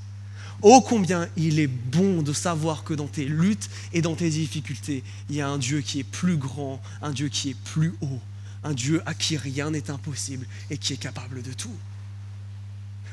Oh 0.62 0.82
combien 0.82 1.28
il 1.38 1.60
est 1.60 1.68
bon 1.68 2.22
de 2.22 2.34
savoir 2.34 2.84
que 2.84 2.94
dans 2.94 3.08
tes 3.08 3.26
luttes 3.26 3.70
et 3.94 4.02
dans 4.02 4.16
tes 4.16 4.30
difficultés, 4.30 5.04
il 5.30 5.38
y 5.38 5.42
a 5.42 5.48
un 5.48 5.58
Dieu 5.58 5.80
qui 5.80 6.00
est 6.00 6.04
plus 6.04 6.36
grand, 6.36 6.82
un 7.02 7.12
Dieu 7.12 7.30
qui 7.30 7.52
est 7.52 7.58
plus 7.64 7.94
haut, 8.02 8.20
un 8.64 8.74
Dieu 8.74 9.02
à 9.06 9.14
qui 9.14 9.38
rien 9.38 9.72
n'est 9.72 9.90
impossible 9.90 10.46
et 10.70 10.78
qui 10.78 10.94
est 10.94 10.98
capable 10.98 11.42
de 11.42 11.54
tout. 11.54 11.76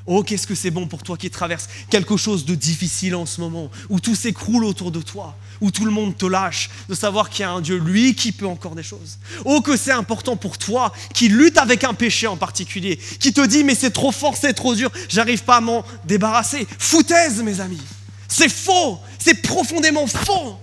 Oh, 0.06 0.22
qu'est-ce 0.22 0.46
que 0.46 0.54
c'est 0.54 0.70
bon 0.70 0.86
pour 0.86 1.02
toi 1.02 1.16
qui 1.16 1.30
traverses 1.30 1.68
quelque 1.90 2.16
chose 2.16 2.44
de 2.44 2.54
difficile 2.54 3.16
en 3.16 3.26
ce 3.26 3.40
moment, 3.40 3.70
où 3.88 3.98
tout 3.98 4.14
s'écroule 4.14 4.64
autour 4.64 4.92
de 4.92 5.00
toi, 5.00 5.36
où 5.60 5.70
tout 5.72 5.84
le 5.84 5.90
monde 5.90 6.16
te 6.16 6.26
lâche, 6.26 6.70
de 6.88 6.94
savoir 6.94 7.28
qu'il 7.28 7.40
y 7.40 7.44
a 7.44 7.50
un 7.50 7.60
Dieu, 7.60 7.76
lui, 7.76 8.14
qui 8.14 8.30
peut 8.30 8.46
encore 8.46 8.76
des 8.76 8.84
choses. 8.84 9.18
Oh, 9.44 9.60
que 9.60 9.76
c'est 9.76 9.92
important 9.92 10.36
pour 10.36 10.58
toi 10.58 10.92
qui 11.12 11.28
lutte 11.28 11.58
avec 11.58 11.82
un 11.82 11.94
péché 11.94 12.28
en 12.28 12.36
particulier, 12.36 12.96
qui 13.18 13.32
te 13.32 13.44
dit, 13.44 13.64
mais 13.64 13.74
c'est 13.74 13.90
trop 13.90 14.12
fort, 14.12 14.36
c'est 14.36 14.54
trop 14.54 14.74
dur, 14.76 14.90
j'arrive 15.08 15.42
pas 15.42 15.56
à 15.56 15.60
m'en 15.60 15.84
débarrasser. 16.04 16.66
Foutaise, 16.78 17.42
mes 17.42 17.60
amis. 17.60 17.82
C'est 18.28 18.48
faux, 18.48 19.00
c'est 19.18 19.42
profondément 19.42 20.06
faux. 20.06 20.58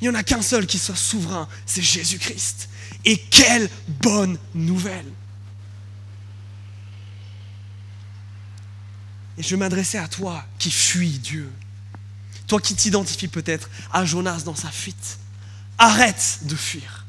Il 0.00 0.04
n'y 0.04 0.14
en 0.14 0.18
a 0.18 0.22
qu'un 0.22 0.42
seul 0.42 0.66
qui 0.66 0.78
soit 0.78 0.94
souverain, 0.94 1.48
c'est 1.66 1.82
Jésus-Christ. 1.82 2.68
Et 3.04 3.16
quelle 3.16 3.68
bonne 4.00 4.38
nouvelle. 4.54 5.06
Et 9.38 9.42
je 9.42 9.56
m'adresser 9.56 9.98
à 9.98 10.08
toi 10.08 10.44
qui 10.58 10.70
fuis 10.70 11.18
Dieu. 11.18 11.50
Toi 12.48 12.60
qui 12.60 12.74
t'identifies 12.74 13.28
peut-être 13.28 13.70
à 13.92 14.04
Jonas 14.04 14.42
dans 14.44 14.54
sa 14.54 14.70
fuite. 14.70 15.18
Arrête 15.78 16.40
de 16.42 16.56
fuir. 16.56 17.04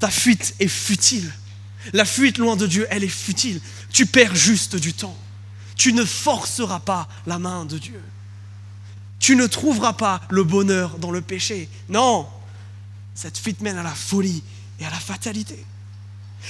Ta 0.00 0.10
fuite 0.10 0.54
est 0.58 0.68
futile. 0.68 1.32
La 1.92 2.04
fuite 2.04 2.38
loin 2.38 2.56
de 2.56 2.66
Dieu, 2.66 2.86
elle 2.90 3.04
est 3.04 3.08
futile. 3.08 3.60
Tu 3.92 4.06
perds 4.06 4.34
juste 4.34 4.76
du 4.76 4.92
temps. 4.92 5.16
Tu 5.76 5.92
ne 5.92 6.04
forceras 6.04 6.80
pas 6.80 7.08
la 7.26 7.38
main 7.38 7.64
de 7.64 7.78
Dieu. 7.78 8.02
Tu 9.20 9.36
ne 9.36 9.46
trouveras 9.46 9.92
pas 9.92 10.20
le 10.30 10.42
bonheur 10.42 10.98
dans 10.98 11.10
le 11.10 11.20
péché. 11.20 11.68
Non, 11.88 12.28
cette 13.14 13.38
fuite 13.38 13.60
mène 13.60 13.78
à 13.78 13.82
la 13.82 13.94
folie 13.94 14.42
et 14.80 14.86
à 14.86 14.90
la 14.90 14.98
fatalité. 14.98 15.64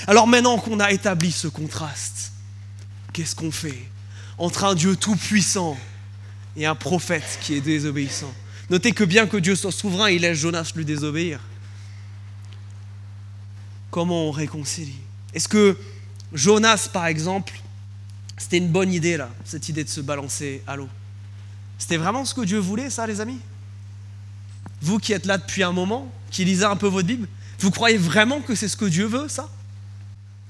Alors 0.07 0.27
maintenant 0.27 0.59
qu'on 0.59 0.81
a 0.81 0.91
établi 0.93 1.33
ce 1.33 1.49
contraste, 1.49 2.33
qu'est-ce 3.13 3.35
qu'on 3.35 3.51
fait? 3.51 3.91
Entre 4.39 4.65
un 4.65 4.75
Dieu 4.75 4.97
tout-puissant 4.97 5.77
et 6.57 6.67
un 6.67 6.75
prophète 6.75 7.39
qui 7.43 7.55
est 7.55 7.61
désobéissant. 7.61 8.33
Notez 8.71 8.93
que 8.93 9.05
bien 9.05 9.27
que 9.27 9.37
Dieu 9.37 9.57
soit 9.57 9.73
souverain, 9.73 10.11
il 10.11 10.23
laisse 10.23 10.39
Jonas 10.39 10.73
lui 10.75 10.85
désobéir. 10.85 11.41
Comment 13.91 14.29
on 14.29 14.31
réconcilie? 14.31 14.99
Est-ce 15.35 15.49
que 15.49 15.77
Jonas, 16.33 16.89
par 16.93 17.07
exemple, 17.07 17.61
c'était 18.37 18.59
une 18.59 18.69
bonne 18.69 18.93
idée, 18.93 19.17
là, 19.17 19.31
cette 19.45 19.69
idée 19.69 19.85
de 19.85 19.89
se 19.89 20.01
balancer 20.01 20.63
à 20.67 20.77
l'eau? 20.77 20.89
C'était 21.79 21.97
vraiment 21.97 22.25
ce 22.25 22.35
que 22.35 22.43
Dieu 22.43 22.59
voulait, 22.59 22.91
ça, 22.91 23.07
les 23.07 23.21
amis? 23.21 23.39
Vous 24.83 24.99
qui 24.99 25.13
êtes 25.13 25.27
là 25.27 25.39
depuis 25.39 25.63
un 25.63 25.73
moment, 25.73 26.13
qui 26.31 26.45
lisez 26.45 26.65
un 26.65 26.77
peu 26.77 26.87
votre 26.87 27.07
Bible, 27.07 27.27
vous 27.61 27.71
croyez 27.71 27.97
vraiment 27.97 28.41
que 28.41 28.55
c'est 28.55 28.69
ce 28.69 28.77
que 28.77 28.85
Dieu 28.85 29.07
veut, 29.07 29.29
ça? 29.29 29.49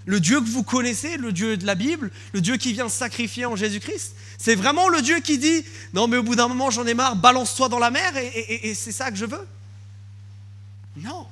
Le 0.09 0.21
Dieu 0.21 0.41
que 0.41 0.49
vous 0.49 0.63
connaissez, 0.63 1.19
le 1.19 1.33
Dieu 1.33 1.59
de 1.59 1.67
la 1.67 1.75
Bible, 1.75 2.11
le 2.33 2.41
Dieu 2.41 2.57
qui 2.57 2.73
vient 2.73 2.89
sacrifier 2.89 3.45
en 3.45 3.57
Jésus-Christ. 3.57 4.15
C'est 4.39 4.55
vraiment 4.55 4.89
le 4.89 5.03
Dieu 5.03 5.21
qui 5.21 5.37
dit 5.37 5.63
Non, 5.93 6.09
mais 6.09 6.17
au 6.17 6.23
bout 6.23 6.35
d'un 6.35 6.49
moment, 6.49 6.71
j'en 6.71 6.87
ai 6.87 6.95
marre, 6.95 7.15
balance-toi 7.15 7.69
dans 7.69 7.79
la 7.79 7.91
mer 7.91 8.17
et, 8.17 8.75
c'est 8.75 8.91
ça 8.91 9.11
que 9.11 9.19
je 9.19 9.27
veux. 9.27 9.47
Non. 10.97 11.27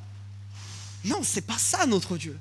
Non, 1.07 1.21
c'est 1.23 1.41
pas 1.41 1.57
ça 1.57 1.87
notre 1.87 2.19
Dieu. 2.19 2.37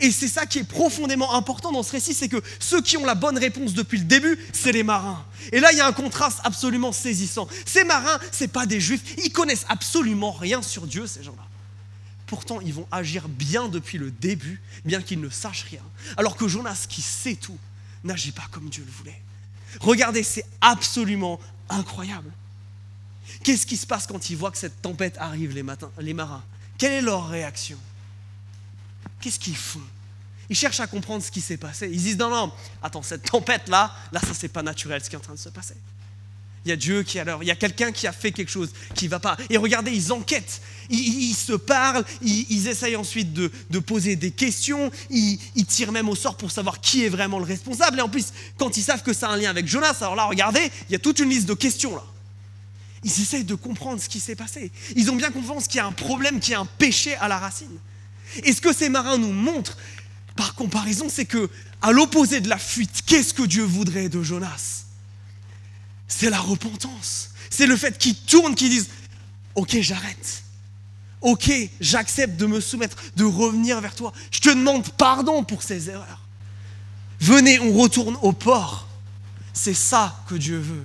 Et 0.00 0.10
c'est 0.10 0.26
ça 0.26 0.44
qui 0.44 0.58
est 0.58 0.64
profondément 0.64 1.36
important 1.36 1.70
dans 1.70 1.84
ce 1.84 1.92
récit, 1.92 2.14
c'est 2.14 2.28
que 2.28 2.42
ceux 2.58 2.82
qui 2.82 2.96
ont 2.96 3.04
la 3.04 3.14
bonne 3.14 3.38
réponse 3.38 3.72
depuis 3.72 3.98
le 3.98 4.04
début, 4.04 4.40
c'est 4.52 4.72
les 4.72 4.82
marins. 4.82 5.24
Et 5.52 5.60
là, 5.60 5.70
il 5.70 5.78
y 5.78 5.80
a 5.80 5.86
un 5.86 5.92
contraste 5.92 6.40
absolument 6.42 6.90
saisissant. 6.90 7.46
Ces 7.64 7.84
marins, 7.84 8.18
c'est 8.32 8.48
pas 8.48 8.66
des 8.66 8.80
juifs, 8.80 9.02
ils 9.24 9.30
connaissent 9.30 9.66
absolument 9.68 10.32
rien 10.32 10.62
sur 10.62 10.88
Dieu, 10.88 11.06
ces 11.06 11.22
gens-là. 11.22 11.49
Pourtant, 12.30 12.60
ils 12.60 12.72
vont 12.72 12.86
agir 12.92 13.28
bien 13.28 13.66
depuis 13.66 13.98
le 13.98 14.12
début, 14.12 14.62
bien 14.84 15.02
qu'ils 15.02 15.20
ne 15.20 15.28
sachent 15.28 15.64
rien. 15.64 15.82
Alors 16.16 16.36
que 16.36 16.46
Jonas, 16.46 16.86
qui 16.88 17.02
sait 17.02 17.34
tout, 17.34 17.58
n'agit 18.04 18.30
pas 18.30 18.46
comme 18.52 18.70
Dieu 18.70 18.84
le 18.86 18.92
voulait. 18.92 19.20
Regardez, 19.80 20.22
c'est 20.22 20.46
absolument 20.60 21.40
incroyable. 21.68 22.30
Qu'est-ce 23.42 23.66
qui 23.66 23.76
se 23.76 23.84
passe 23.84 24.06
quand 24.06 24.30
ils 24.30 24.36
voient 24.36 24.52
que 24.52 24.58
cette 24.58 24.80
tempête 24.80 25.18
arrive, 25.18 25.52
les, 25.52 25.64
matins, 25.64 25.90
les 25.98 26.14
marins? 26.14 26.44
Quelle 26.78 26.92
est 26.92 27.02
leur 27.02 27.28
réaction? 27.28 27.78
Qu'est-ce 29.20 29.40
qu'ils 29.40 29.56
font? 29.56 29.82
Ils 30.48 30.54
cherchent 30.54 30.78
à 30.78 30.86
comprendre 30.86 31.24
ce 31.24 31.32
qui 31.32 31.40
s'est 31.40 31.56
passé. 31.56 31.90
Ils 31.92 32.00
disent 32.00 32.16
non, 32.16 32.30
non, 32.30 32.52
attends, 32.80 33.02
cette 33.02 33.28
tempête-là, 33.28 33.92
là, 34.12 34.20
ça, 34.20 34.34
c'est 34.34 34.46
pas 34.46 34.62
naturel 34.62 35.02
ce 35.02 35.10
qui 35.10 35.16
est 35.16 35.18
en 35.18 35.22
train 35.22 35.34
de 35.34 35.38
se 35.40 35.48
passer. 35.48 35.74
Il 36.64 36.68
y 36.68 36.72
a 36.72 36.76
Dieu 36.76 37.02
qui 37.02 37.18
alors, 37.18 37.42
il 37.42 37.46
y 37.46 37.50
a 37.50 37.56
quelqu'un 37.56 37.90
qui 37.90 38.06
a 38.06 38.12
fait 38.12 38.32
quelque 38.32 38.50
chose 38.50 38.70
qui 38.94 39.06
ne 39.06 39.10
va 39.10 39.18
pas. 39.18 39.36
Et 39.48 39.56
regardez, 39.56 39.92
ils 39.92 40.12
enquêtent, 40.12 40.60
ils, 40.90 41.34
se 41.34 41.54
parlent, 41.54 42.04
ils, 42.20 42.68
essayent 42.68 42.96
ensuite 42.96 43.32
de, 43.32 43.78
poser 43.78 44.14
des 44.16 44.30
questions, 44.30 44.90
ils, 45.08 45.38
tirent 45.66 45.92
même 45.92 46.08
au 46.08 46.14
sort 46.14 46.36
pour 46.36 46.50
savoir 46.50 46.80
qui 46.80 47.04
est 47.04 47.08
vraiment 47.08 47.38
le 47.38 47.46
responsable. 47.46 47.98
Et 47.98 48.02
en 48.02 48.10
plus, 48.10 48.26
quand 48.58 48.76
ils 48.76 48.82
savent 48.82 49.02
que 49.02 49.14
ça 49.14 49.28
a 49.28 49.32
un 49.32 49.36
lien 49.38 49.50
avec 49.50 49.66
Jonas, 49.66 49.96
alors 50.00 50.16
là, 50.16 50.24
regardez, 50.24 50.70
il 50.88 50.92
y 50.92 50.96
a 50.96 50.98
toute 50.98 51.18
une 51.18 51.30
liste 51.30 51.46
de 51.46 51.54
questions 51.54 51.96
là. 51.96 52.04
Ils 53.02 53.22
essayent 53.22 53.44
de 53.44 53.54
comprendre 53.54 54.02
ce 54.02 54.10
qui 54.10 54.20
s'est 54.20 54.36
passé. 54.36 54.70
Ils 54.94 55.10
ont 55.10 55.16
bien 55.16 55.30
confiance 55.30 55.66
qu'il 55.66 55.76
y 55.76 55.80
a 55.80 55.86
un 55.86 55.92
problème, 55.92 56.38
qu'il 56.38 56.52
y 56.52 56.54
a 56.54 56.60
un 56.60 56.66
péché 56.66 57.14
à 57.16 57.28
la 57.28 57.38
racine. 57.38 57.78
Et 58.44 58.52
ce 58.52 58.60
que 58.60 58.74
ces 58.74 58.90
marins 58.90 59.16
nous 59.16 59.32
montrent, 59.32 59.78
par 60.36 60.54
comparaison, 60.54 61.08
c'est 61.08 61.24
que, 61.24 61.48
à 61.80 61.92
l'opposé 61.92 62.40
de 62.40 62.48
la 62.48 62.58
fuite, 62.58 63.02
qu'est-ce 63.06 63.32
que 63.32 63.42
Dieu 63.42 63.62
voudrait 63.62 64.10
de 64.10 64.22
Jonas? 64.22 64.84
C'est 66.10 66.28
la 66.28 66.40
repentance. 66.40 67.30
C'est 67.48 67.66
le 67.66 67.76
fait 67.76 67.96
qu'ils 67.96 68.16
tournent, 68.16 68.54
qu'ils 68.54 68.68
disent, 68.68 68.90
ok, 69.54 69.78
j'arrête. 69.80 70.42
Ok, 71.22 71.50
j'accepte 71.80 72.36
de 72.36 72.46
me 72.46 72.60
soumettre, 72.60 72.96
de 73.16 73.24
revenir 73.24 73.80
vers 73.80 73.94
toi. 73.94 74.12
Je 74.30 74.40
te 74.40 74.48
demande 74.48 74.88
pardon 74.90 75.44
pour 75.44 75.62
ces 75.62 75.88
erreurs. 75.88 76.20
Venez, 77.20 77.60
on 77.60 77.72
retourne 77.72 78.16
au 78.22 78.32
port. 78.32 78.88
C'est 79.52 79.74
ça 79.74 80.22
que 80.28 80.34
Dieu 80.34 80.58
veut. 80.58 80.84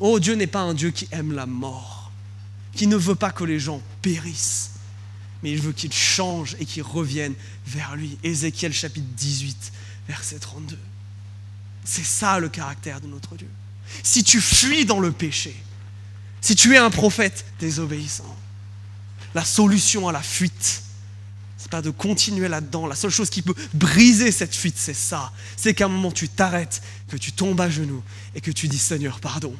Oh, 0.00 0.18
Dieu 0.18 0.34
n'est 0.34 0.46
pas 0.46 0.60
un 0.60 0.74
Dieu 0.74 0.90
qui 0.90 1.06
aime 1.12 1.32
la 1.32 1.46
mort, 1.46 2.10
qui 2.74 2.86
ne 2.86 2.96
veut 2.96 3.14
pas 3.14 3.30
que 3.30 3.44
les 3.44 3.60
gens 3.60 3.82
périssent, 4.02 4.72
mais 5.42 5.52
il 5.52 5.60
veut 5.60 5.72
qu'ils 5.72 5.92
changent 5.92 6.56
et 6.58 6.64
qu'ils 6.64 6.82
reviennent 6.82 7.34
vers 7.66 7.94
lui. 7.96 8.18
Ézéchiel 8.24 8.72
chapitre 8.72 9.06
18, 9.16 9.72
verset 10.08 10.38
32. 10.38 10.78
C'est 11.84 12.04
ça 12.04 12.38
le 12.38 12.48
caractère 12.48 13.00
de 13.00 13.06
notre 13.06 13.36
Dieu 13.36 13.48
si 14.02 14.24
tu 14.24 14.40
fuis 14.40 14.84
dans 14.84 15.00
le 15.00 15.12
péché, 15.12 15.54
si 16.40 16.54
tu 16.54 16.74
es 16.74 16.78
un 16.78 16.90
prophète 16.90 17.44
désobéissant, 17.58 18.36
la 19.34 19.44
solution 19.44 20.08
à 20.08 20.12
la 20.12 20.22
fuite, 20.22 20.82
c'est 21.56 21.70
pas 21.70 21.82
de 21.82 21.90
continuer 21.90 22.48
là-dedans. 22.48 22.86
La 22.86 22.94
seule 22.94 23.10
chose 23.10 23.28
qui 23.28 23.42
peut 23.42 23.54
briser 23.74 24.32
cette 24.32 24.54
fuite, 24.54 24.76
c'est 24.78 24.94
ça. 24.94 25.30
C'est 25.56 25.74
qu'à 25.74 25.84
un 25.84 25.88
moment, 25.88 26.10
tu 26.10 26.28
t'arrêtes, 26.28 26.82
que 27.08 27.16
tu 27.16 27.32
tombes 27.32 27.60
à 27.60 27.68
genoux 27.68 28.02
et 28.34 28.40
que 28.40 28.50
tu 28.50 28.66
dis 28.66 28.78
Seigneur, 28.78 29.20
pardon. 29.20 29.54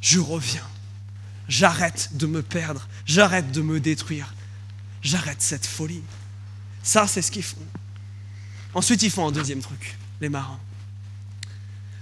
Je 0.00 0.18
reviens. 0.18 0.66
J'arrête 1.46 2.10
de 2.14 2.26
me 2.26 2.42
perdre. 2.42 2.88
J'arrête 3.04 3.52
de 3.52 3.60
me 3.60 3.80
détruire. 3.80 4.34
J'arrête 5.02 5.42
cette 5.42 5.66
folie. 5.66 6.02
Ça, 6.82 7.06
c'est 7.06 7.22
ce 7.22 7.30
qu'ils 7.30 7.42
font. 7.42 7.58
Ensuite, 8.72 9.02
ils 9.02 9.10
font 9.10 9.28
un 9.28 9.32
deuxième 9.32 9.60
truc, 9.60 9.96
les 10.20 10.28
marins. 10.28 10.58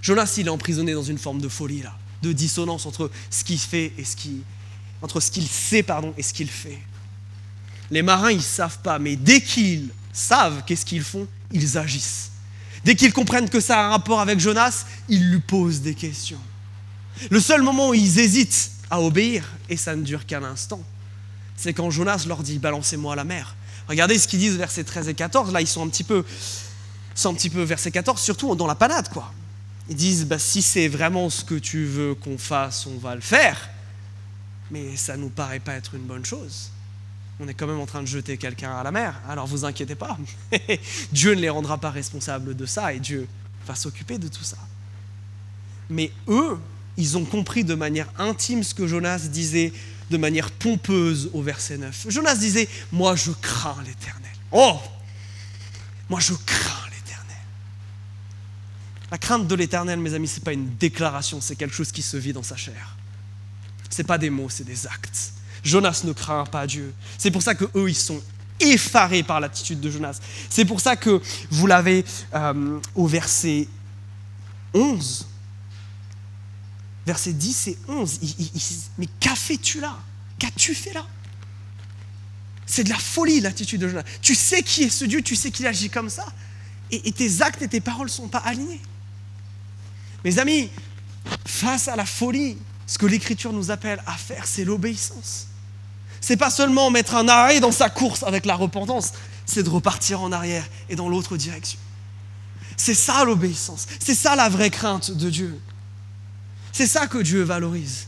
Jonas, 0.03 0.35
il 0.37 0.47
est 0.47 0.49
emprisonné 0.49 0.93
dans 0.93 1.03
une 1.03 1.17
forme 1.17 1.39
de 1.39 1.47
folie, 1.47 1.81
là, 1.81 1.97
de 2.21 2.33
dissonance 2.33 2.85
entre 2.85 3.09
ce 3.29 3.43
qu'il 3.43 3.57
fait 3.57 3.93
et 3.97 4.03
ce 4.03 4.17
qui, 4.17 4.43
entre 5.01 5.21
ce 5.21 5.31
qu'il 5.31 5.47
sait, 5.47 5.81
pardon, 5.81 6.13
et 6.17 6.23
ce 6.23 6.33
qu'il 6.33 6.49
fait. 6.49 6.79
Les 7.89 8.01
marins, 8.01 8.31
ils 8.31 8.43
savent 8.43 8.79
pas, 8.79 8.99
mais 8.99 9.15
dès 9.15 9.41
qu'ils 9.41 9.89
savent 10.11 10.63
qu'est-ce 10.67 10.85
qu'ils 10.85 11.03
font, 11.03 11.25
ils 11.51 11.77
agissent. 11.77 12.31
Dès 12.83 12.95
qu'ils 12.95 13.13
comprennent 13.13 13.49
que 13.49 13.61
ça 13.61 13.79
a 13.79 13.85
un 13.85 13.89
rapport 13.91 14.19
avec 14.19 14.41
Jonas, 14.41 14.85
ils 15.07 15.29
lui 15.29 15.39
posent 15.39 15.79
des 15.79 15.95
questions. 15.95 16.41
Le 17.29 17.39
seul 17.39 17.61
moment 17.61 17.89
où 17.89 17.93
ils 17.93 18.19
hésitent 18.19 18.71
à 18.89 18.99
obéir, 18.99 19.49
et 19.69 19.77
ça 19.77 19.95
ne 19.95 20.01
dure 20.01 20.25
qu'un 20.25 20.43
instant, 20.43 20.83
c'est 21.55 21.73
quand 21.73 21.89
Jonas 21.91 22.25
leur 22.27 22.43
dit 22.43 22.59
Balancez-moi 22.59 23.13
à 23.13 23.15
la 23.15 23.23
mer. 23.23 23.55
Regardez 23.87 24.19
ce 24.19 24.27
qu'ils 24.27 24.39
disent 24.39 24.57
versets 24.57 24.83
13 24.83 25.07
et 25.07 25.13
14. 25.13 25.53
Là, 25.53 25.61
ils 25.61 25.67
sont 25.67 25.85
un 25.85 25.87
petit 25.87 26.03
peu, 26.03 26.25
sont 27.15 27.29
un 27.29 27.33
petit 27.35 27.49
peu 27.49 27.61
verset 27.61 27.91
14, 27.91 28.19
surtout 28.19 28.53
dans 28.55 28.67
la 28.67 28.75
panade, 28.75 29.07
quoi. 29.09 29.31
Ils 29.89 29.95
disent 29.95 30.25
bah, 30.25 30.39
Si 30.39 30.61
c'est 30.61 30.87
vraiment 30.87 31.29
ce 31.29 31.43
que 31.43 31.55
tu 31.55 31.85
veux 31.85 32.15
qu'on 32.15 32.37
fasse, 32.37 32.85
on 32.85 32.97
va 32.97 33.15
le 33.15 33.21
faire. 33.21 33.69
Mais 34.71 34.95
ça 34.95 35.17
ne 35.17 35.23
nous 35.23 35.29
paraît 35.29 35.59
pas 35.59 35.73
être 35.73 35.95
une 35.95 36.03
bonne 36.03 36.25
chose. 36.25 36.71
On 37.39 37.47
est 37.47 37.53
quand 37.53 37.67
même 37.67 37.79
en 37.79 37.85
train 37.85 38.01
de 38.01 38.07
jeter 38.07 38.37
quelqu'un 38.37 38.75
à 38.75 38.83
la 38.83 38.91
mer. 38.91 39.19
Alors 39.27 39.47
vous 39.47 39.65
inquiétez 39.65 39.95
pas. 39.95 40.17
Dieu 41.11 41.33
ne 41.33 41.41
les 41.41 41.49
rendra 41.49 41.77
pas 41.77 41.89
responsables 41.91 42.55
de 42.55 42.65
ça 42.65 42.93
et 42.93 42.99
Dieu 42.99 43.27
va 43.67 43.75
s'occuper 43.75 44.17
de 44.17 44.27
tout 44.27 44.43
ça. 44.43 44.57
Mais 45.89 46.11
eux, 46.27 46.57
ils 46.97 47.17
ont 47.17 47.25
compris 47.25 47.63
de 47.63 47.73
manière 47.73 48.07
intime 48.17 48.63
ce 48.63 48.73
que 48.73 48.87
Jonas 48.87 49.27
disait 49.29 49.73
de 50.09 50.17
manière 50.17 50.51
pompeuse 50.51 51.29
au 51.33 51.41
verset 51.41 51.77
9. 51.77 52.05
Jonas 52.09 52.35
disait, 52.35 52.69
moi 52.91 53.15
je 53.15 53.31
crains 53.31 53.81
l'Éternel. 53.85 54.31
Oh, 54.51 54.79
moi 56.09 56.19
je 56.19 56.33
crains. 56.45 56.82
La 59.13 59.19
crainte 59.19 59.47
de 59.47 59.53
l'Éternel, 59.53 59.99
mes 59.99 60.15
amis, 60.15 60.27
ce 60.27 60.39
n'est 60.39 60.43
pas 60.43 60.53
une 60.53 60.75
déclaration, 60.77 61.39
c'est 61.39 61.55
quelque 61.55 61.75
chose 61.75 61.91
qui 61.91 62.01
se 62.01 62.17
vit 62.17 62.33
dans 62.33 62.41
sa 62.41 62.55
chair. 62.55 62.97
Ce 63.91 64.01
n'est 64.01 64.07
pas 64.07 64.17
des 64.17 64.31
mots, 64.31 64.49
c'est 64.49 64.63
des 64.63 64.87
actes. 64.87 65.33
Jonas 65.63 66.01
ne 66.03 66.13
craint 66.13 66.45
pas 66.45 66.65
Dieu. 66.65 66.91
C'est 67.19 67.29
pour 67.29 67.43
ça 67.43 67.53
que 67.53 67.65
eux, 67.75 67.87
ils 67.87 67.95
sont 67.95 68.19
effarés 68.59 69.21
par 69.21 69.39
l'attitude 69.39 69.79
de 69.79 69.91
Jonas. 69.91 70.19
C'est 70.49 70.65
pour 70.65 70.81
ça 70.81 70.95
que 70.95 71.21
vous 71.51 71.67
l'avez 71.67 72.03
euh, 72.33 72.79
au 72.95 73.05
verset 73.05 73.67
11 74.73 75.27
versets 77.05 77.33
10 77.33 77.67
et 77.67 77.77
11. 77.87 78.19
mais 78.97 79.07
qu'a 79.19 79.35
fais-tu 79.35 79.79
là? 79.79 79.95
Qu'as-tu 80.39 80.73
fait 80.73 80.93
là? 80.93 81.05
C'est 82.65 82.83
de 82.83 82.89
la 82.89 82.97
folie 82.97 83.41
l'attitude 83.41 83.81
de 83.81 83.89
Jonas. 83.89 84.05
Tu 84.23 84.33
sais 84.33 84.63
qui 84.63 84.81
est 84.85 84.89
ce 84.89 85.05
Dieu, 85.05 85.21
tu 85.21 85.35
sais 85.35 85.51
qu'il 85.51 85.67
agit 85.67 85.91
comme 85.91 86.09
ça. 86.09 86.25
Et, 86.89 87.11
tes 87.11 87.43
actes 87.43 87.61
et 87.61 87.67
tes 87.67 87.79
paroles 87.79 88.07
ne 88.07 88.11
sont 88.11 88.27
pas 88.27 88.39
alignés. 88.39 88.81
Mes 90.23 90.39
amis, 90.39 90.69
face 91.45 91.87
à 91.87 91.95
la 91.95 92.05
folie, 92.05 92.57
ce 92.87 92.97
que 92.97 93.05
l'Écriture 93.05 93.53
nous 93.53 93.71
appelle 93.71 94.01
à 94.05 94.13
faire, 94.13 94.45
c'est 94.47 94.65
l'obéissance. 94.65 95.47
C'est 96.21 96.37
pas 96.37 96.49
seulement 96.49 96.89
mettre 96.89 97.15
un 97.15 97.27
arrêt 97.27 97.59
dans 97.59 97.71
sa 97.71 97.89
course 97.89 98.23
avec 98.23 98.45
la 98.45 98.55
repentance, 98.55 99.11
c'est 99.45 99.63
de 99.63 99.69
repartir 99.69 100.21
en 100.21 100.31
arrière 100.31 100.65
et 100.89 100.95
dans 100.95 101.09
l'autre 101.09 101.35
direction. 101.35 101.79
C'est 102.77 102.93
ça 102.93 103.23
l'obéissance. 103.25 103.87
C'est 103.99 104.15
ça 104.15 104.35
la 104.35 104.49
vraie 104.49 104.69
crainte 104.69 105.11
de 105.11 105.29
Dieu. 105.29 105.59
C'est 106.71 106.87
ça 106.87 107.07
que 107.07 107.17
Dieu 107.17 107.43
valorise. 107.43 108.07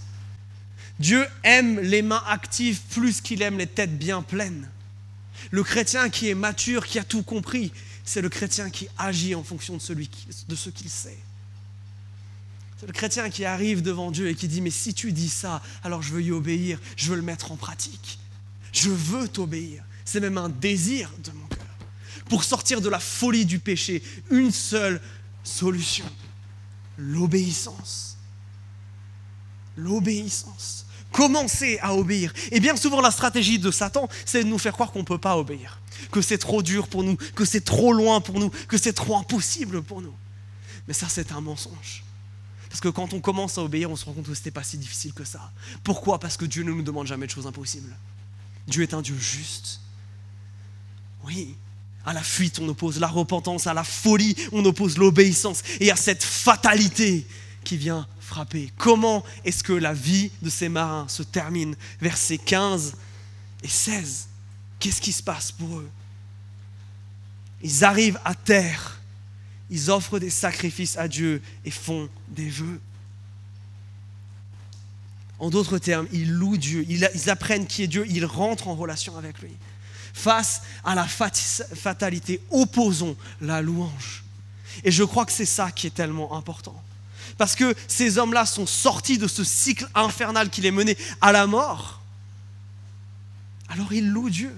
Dieu 1.00 1.28
aime 1.44 1.80
les 1.82 2.02
mains 2.02 2.24
actives 2.28 2.80
plus 2.90 3.22
qu'il 3.22 3.42
aime 3.42 3.58
les 3.58 3.68
têtes 3.68 3.98
bien 3.98 4.22
pleines. 4.22 4.70
Le 5.52 5.64
chrétien 5.64 6.10
qui 6.10 6.30
est 6.30 6.36
mature, 6.36 6.88
qui 6.88 6.98
a 6.98 7.04
tout 7.04 7.22
compris, 7.22 7.72
c'est 8.06 8.22
le 8.22 8.30
chrétien 8.30 8.70
qui 8.70 8.88
agit 8.98 9.36
en 9.36 9.44
fonction 9.44 9.76
de, 9.76 10.08
de 10.48 10.56
ce 10.56 10.70
qu'il 10.70 10.90
sait. 10.90 11.18
Le 12.86 12.94
chrétien 12.94 13.30
qui 13.30 13.46
arrive 13.46 13.82
devant 13.82 14.12
Dieu 14.12 14.30
et 14.30 14.36
qui 14.36 14.48
dit, 14.48 14.62
mais 14.62 14.70
si 14.70 14.94
tu 14.94 15.12
dis 15.12 15.30
ça, 15.30 15.62
alors 15.84 16.02
je 16.02 16.14
veux 16.14 16.22
y 16.22 16.32
obéir, 16.32 16.80
je 16.96 17.10
veux 17.10 17.16
le 17.16 17.22
mettre 17.22 17.52
en 17.52 17.56
pratique. 17.56 18.20
Je 18.72 18.90
veux 18.90 19.28
t'obéir. 19.28 19.84
C'est 20.04 20.20
même 20.20 20.38
un 20.38 20.50
désir 20.50 21.12
de 21.24 21.32
mon 21.32 21.48
cœur. 21.48 21.66
Pour 22.30 22.44
sortir 22.44 22.82
de 22.82 22.90
la 22.90 23.00
folie 23.00 23.46
du 23.46 23.60
péché, 23.60 24.04
une 24.30 24.52
seule 24.52 25.02
solution, 25.44 26.06
l'obéissance 26.98 28.16
l'obéissance. 29.78 30.86
Commencer 31.12 31.80
à 31.82 31.96
obéir. 31.96 32.34
Et 32.52 32.60
bien 32.60 32.76
souvent, 32.76 33.02
la 33.02 33.12
stratégie 33.12 33.60
de 33.60 33.72
Satan, 33.72 34.10
c'est 34.26 34.44
de 34.44 34.50
nous 34.50 34.58
faire 34.58 34.74
croire 34.74 34.92
qu'on 34.92 35.00
ne 35.00 35.06
peut 35.06 35.18
pas 35.18 35.38
obéir, 35.38 35.80
que 36.12 36.22
c'est 36.22 36.38
trop 36.38 36.62
dur 36.62 36.88
pour 36.88 37.04
nous, 37.04 37.16
que 37.16 37.46
c'est 37.46 37.64
trop 37.64 37.94
loin 37.94 38.20
pour 38.20 38.40
nous, 38.40 38.50
que 38.50 38.78
c'est 38.78 38.94
trop 38.94 39.18
impossible 39.18 39.82
pour 39.82 40.02
nous. 40.02 40.14
Mais 40.88 40.94
ça, 40.94 41.08
c'est 41.10 41.32
un 41.32 41.42
mensonge. 41.42 42.05
Parce 42.76 42.82
que 42.82 42.90
quand 42.90 43.14
on 43.14 43.22
commence 43.22 43.58
à 43.58 43.64
obéir, 43.64 43.90
on 43.90 43.96
se 43.96 44.04
rend 44.04 44.12
compte 44.12 44.26
que 44.26 44.34
ce 44.34 44.40
n'était 44.42 44.52
pas 44.52 44.62
si 44.62 44.78
difficile 44.78 45.14
que 45.14 45.24
ça. 45.24 45.50
Pourquoi? 45.82 46.20
Parce 46.20 46.36
que 46.36 46.44
Dieu 46.44 46.62
ne 46.62 46.72
nous 46.72 46.82
demande 46.82 47.08
jamais 47.08 47.26
de 47.26 47.32
choses 47.32 47.48
impossibles. 47.48 47.96
Dieu 48.68 48.84
est 48.84 48.94
un 48.94 49.02
Dieu 49.02 49.18
juste. 49.18 49.80
Oui, 51.24 51.56
à 52.06 52.12
la 52.12 52.22
fuite, 52.22 52.60
on 52.60 52.68
oppose 52.68 53.00
la 53.00 53.08
repentance, 53.08 53.66
à 53.66 53.74
la 53.74 53.86
folie, 53.86 54.36
on 54.52 54.66
oppose 54.66 54.98
l'obéissance, 54.98 55.64
et 55.80 55.90
à 55.90 55.96
cette 55.96 56.22
fatalité 56.22 57.26
qui 57.64 57.78
vient 57.78 58.10
frapper. 58.20 58.74
Comment 58.76 59.24
est-ce 59.46 59.64
que 59.64 59.72
la 59.72 59.94
vie 59.94 60.30
de 60.42 60.50
ces 60.50 60.68
marins 60.68 61.08
se 61.08 61.24
termine? 61.24 61.78
Versets 62.02 62.40
15 62.40 62.98
et 63.64 63.70
16. 63.70 64.28
Qu'est-ce 64.80 65.00
qui 65.00 65.14
se 65.14 65.24
passe 65.24 65.54
pour 65.54 65.78
eux? 65.78 65.90
Ils 67.64 67.86
arrivent 67.86 68.20
à 68.26 68.36
terre, 68.36 68.95
ils 69.70 69.90
offrent 69.92 70.20
des 70.20 70.30
sacrifices 70.30 70.98
à 70.98 71.08
Dieu 71.08 71.42
et 71.64 71.72
font 71.72 72.10
des 72.30 72.50
vœux. 72.50 72.80
En 75.40 75.50
d'autres 75.50 75.78
termes, 75.78 76.08
ils 76.14 76.32
louent 76.32 76.58
Dieu, 76.58 76.86
ils 76.88 77.30
apprennent 77.30 77.68
qui 77.68 77.84
est 77.84 77.88
Dieu, 77.88 78.06
ils 78.08 78.26
rentrent 78.26 78.68
en 78.68 78.76
relation 78.76 79.18
avec 79.18 79.40
lui. 79.42 79.52
Face 80.14 80.62
à 80.86 80.96
la 80.96 81.06
fatalité, 81.06 82.40
opposons 82.52 83.18
la 83.42 83.62
louange. 83.62 84.24
Et 84.84 84.92
je 84.92 85.04
crois 85.04 85.26
que 85.26 85.32
c'est 85.32 85.46
ça 85.46 85.72
qui 85.72 85.88
est 85.88 85.94
tellement 85.94 86.38
important. 86.38 86.82
Parce 87.38 87.56
que 87.56 87.76
ces 87.88 88.18
hommes-là 88.18 88.46
sont 88.46 88.66
sortis 88.66 89.18
de 89.18 89.28
ce 89.28 89.44
cycle 89.44 89.88
infernal 89.94 90.50
qui 90.50 90.62
les 90.62 90.72
menait 90.72 90.98
à 91.20 91.32
la 91.34 91.48
mort. 91.48 92.02
Alors 93.68 93.92
ils 93.92 94.10
louent 94.10 94.30
Dieu. 94.30 94.56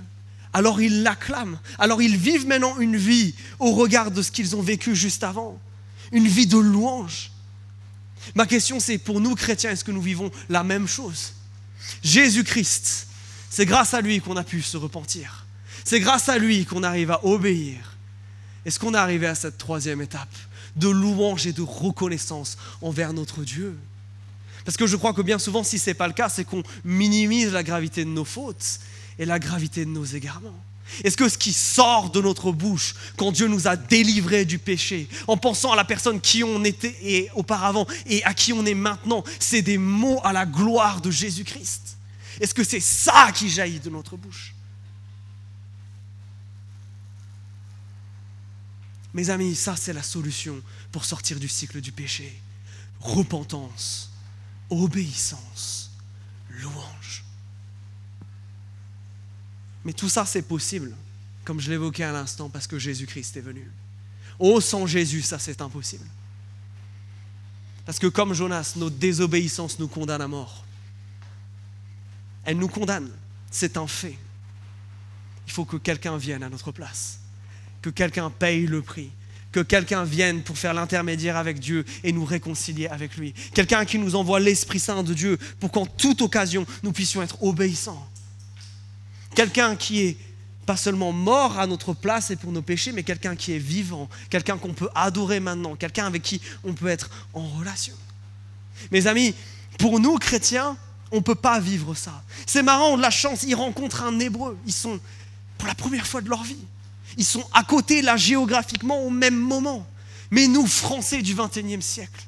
Alors 0.58 0.82
ils 0.82 1.04
l'acclament. 1.04 1.60
Alors 1.78 2.02
ils 2.02 2.18
vivent 2.18 2.48
maintenant 2.48 2.80
une 2.80 2.98
vie 2.98 3.36
au 3.60 3.74
regard 3.74 4.10
de 4.10 4.24
ce 4.24 4.32
qu'ils 4.32 4.56
ont 4.56 4.62
vécu 4.64 4.96
juste 4.96 5.24
avant. 5.24 5.62
Une 6.12 6.28
vie 6.28 6.48
de 6.48 6.58
louange. 6.58 7.32
Ma 8.34 8.48
question 8.48 8.80
c'est, 8.80 8.98
pour 8.98 9.22
nous 9.22 9.36
chrétiens, 9.36 9.70
est-ce 9.70 9.84
que 9.84 9.92
nous 9.92 10.02
vivons 10.02 10.32
la 10.50 10.64
même 10.64 10.88
chose? 10.88 11.34
Jésus-Christ, 12.02 13.08
c'est 13.52 13.68
grâce 13.68 13.94
à 13.94 14.02
lui 14.02 14.20
qu'on 14.20 14.36
a 14.36 14.44
pu 14.44 14.64
se 14.64 14.78
repentir. 14.78 15.46
C'est 15.86 16.00
grâce 16.00 16.28
à 16.28 16.40
lui 16.40 16.66
qu'on 16.66 16.82
arrive 16.82 17.12
à 17.12 17.24
obéir. 17.24 17.96
Est-ce 18.66 18.80
qu'on 18.80 18.96
est 18.96 18.98
arrivé 18.98 19.28
à 19.28 19.36
cette 19.36 19.60
troisième 19.60 20.02
étape 20.02 20.36
de 20.76 20.90
louange 20.90 21.46
et 21.46 21.54
de 21.54 21.62
reconnaissance 21.62 22.58
envers 22.82 23.14
notre 23.14 23.44
Dieu? 23.44 23.78
Parce 24.66 24.76
que 24.76 24.88
je 24.88 24.96
crois 24.96 25.14
que 25.14 25.22
bien 25.22 25.38
souvent, 25.38 25.64
si 25.64 25.78
ce 25.78 25.92
n'est 25.92 25.94
pas 25.94 26.08
le 26.08 26.14
cas, 26.14 26.30
c'est 26.30 26.46
qu'on 26.46 26.64
minimise 26.84 27.52
la 27.52 27.62
gravité 27.62 28.04
de 28.04 28.10
nos 28.10 28.26
fautes 28.26 28.80
et 29.20 29.26
la 29.26 29.40
gravité 29.40 29.86
de 29.86 29.90
nos 29.90 30.06
égarements. 30.06 30.64
Est-ce 31.04 31.18
que 31.18 31.28
ce 31.28 31.38
qui 31.38 31.52
sort 31.52 32.12
de 32.12 32.22
notre 32.22 32.52
bouche 32.52 32.96
quand 33.18 33.32
Dieu 33.32 33.48
nous 33.48 33.68
a 33.68 33.76
délivrés 33.76 34.46
du 34.46 34.58
péché, 34.58 35.10
en 35.28 35.36
pensant 35.36 35.72
à 35.74 35.76
la 35.76 35.84
personne 35.84 36.22
qui 36.22 36.44
on 36.44 36.64
était 36.64 37.30
auparavant 37.36 37.86
et 38.06 38.24
à 38.24 38.34
qui 38.34 38.54
on 38.54 38.66
est 38.66 38.74
maintenant, 38.74 39.24
c'est 39.40 39.62
des 39.62 39.78
mots 39.78 40.22
à 40.24 40.32
la 40.32 40.46
gloire 40.46 41.02
de 41.02 41.12
Jésus-Christ? 41.12 41.98
Est-ce 42.40 42.54
que 42.54 42.64
c'est 42.64 42.80
ça 42.80 43.32
qui 43.34 43.50
jaillit 43.50 43.80
de 43.80 43.90
notre 43.90 44.16
bouche? 44.16 44.54
Mes 49.14 49.30
amis, 49.30 49.56
ça 49.56 49.76
c'est 49.76 49.94
la 49.94 50.04
solution 50.04 50.62
pour 50.92 51.04
sortir 51.04 51.40
du 51.40 51.48
cycle 51.48 51.82
du 51.82 51.92
péché. 51.92 52.40
Repentance, 53.00 54.12
obéissance, 54.70 55.92
louange. 56.62 56.97
Mais 59.88 59.94
tout 59.94 60.10
ça 60.10 60.26
c'est 60.26 60.42
possible, 60.42 60.94
comme 61.46 61.62
je 61.62 61.72
l'évoquais 61.72 62.04
à 62.04 62.12
l'instant, 62.12 62.50
parce 62.50 62.68
que 62.68 62.78
Jésus-Christ 62.78 63.38
est 63.38 63.42
venu. 63.42 63.72
Oh, 64.38 64.60
sans 64.60 64.86
Jésus, 64.86 65.22
ça 65.22 65.40
c'est 65.40 65.62
impossible. 65.62 66.06
Parce 67.86 67.98
que 67.98 68.08
comme 68.08 68.34
Jonas, 68.34 68.74
notre 68.76 68.98
désobéissance 68.98 69.80
nous 69.80 69.88
condamne 69.88 70.22
à 70.22 70.28
mort. 70.28 70.66
Elle 72.44 72.58
nous 72.58 72.68
condamne, 72.68 73.10
c'est 73.50 73.78
un 73.78 73.88
fait. 73.88 74.18
Il 75.48 75.54
faut 75.54 75.64
que 75.64 75.78
quelqu'un 75.78 76.18
vienne 76.18 76.44
à 76.44 76.50
notre 76.50 76.74
place 76.74 77.20
que 77.82 77.90
quelqu'un 77.90 78.30
paye 78.30 78.66
le 78.66 78.82
prix, 78.82 79.10
que 79.54 79.62
quelqu'un 79.62 80.04
vienne 80.04 80.44
pour 80.44 80.58
faire 80.58 80.74
l'intermédiaire 80.74 81.38
avec 81.38 81.60
Dieu 81.60 81.86
et 82.04 82.12
nous 82.12 82.26
réconcilier 82.26 82.88
avec 82.88 83.16
lui. 83.16 83.34
Quelqu'un 83.54 83.86
qui 83.86 83.98
nous 84.00 84.16
envoie 84.16 84.42
l'Esprit 84.42 84.80
Saint 84.80 85.04
de 85.04 85.14
Dieu 85.14 85.38
pour 85.62 85.72
qu'en 85.72 85.86
toute 85.86 86.22
occasion, 86.22 86.66
nous 86.84 86.92
puissions 86.92 87.22
être 87.22 87.42
obéissants. 87.42 88.06
Quelqu'un 89.38 89.76
qui 89.76 90.02
est 90.02 90.18
pas 90.66 90.76
seulement 90.76 91.12
mort 91.12 91.60
à 91.60 91.68
notre 91.68 91.94
place 91.94 92.32
et 92.32 92.36
pour 92.36 92.52
nos 92.52 92.64
péchés, 92.64 92.92
mais 92.92 93.04
quelqu'un 93.04 93.36
qui 93.36 93.54
est 93.54 93.60
vivant, 93.60 94.10
quelqu'un 94.32 94.58
qu'on 94.58 94.74
peut 94.74 94.90
adorer 94.96 95.40
maintenant, 95.40 95.76
quelqu'un 95.76 96.08
avec 96.08 96.24
qui 96.24 96.42
on 96.64 96.74
peut 96.74 96.88
être 96.88 97.12
en 97.36 97.48
relation. 97.48 97.94
Mes 98.90 99.06
amis, 99.06 99.36
pour 99.78 100.00
nous 100.00 100.18
chrétiens, 100.18 100.76
on 101.12 101.18
ne 101.18 101.22
peut 101.22 101.36
pas 101.36 101.60
vivre 101.60 101.94
ça. 101.94 102.24
C'est 102.48 102.64
marrant, 102.64 102.88
on 102.88 102.94
a 102.96 102.98
de 102.98 103.02
la 103.04 103.12
chance, 103.12 103.44
ils 103.44 103.54
rencontrent 103.54 104.02
un 104.02 104.20
hébreu, 104.20 104.58
ils 104.66 104.74
sont 104.74 105.00
pour 105.60 105.68
la 105.68 105.76
première 105.76 106.08
fois 106.08 106.22
de 106.22 106.30
leur 106.30 106.42
vie. 106.42 106.66
Ils 107.16 107.24
sont 107.24 107.48
à 107.54 107.64
côté 107.64 108.02
là 108.02 108.18
géographiquement 108.18 109.04
au 109.04 109.12
même 109.12 109.38
moment. 109.38 109.86
Mais 110.32 110.48
nous, 110.48 110.66
Français 110.66 111.22
du 111.22 111.36
XXIe 111.36 111.84
siècle, 111.84 112.26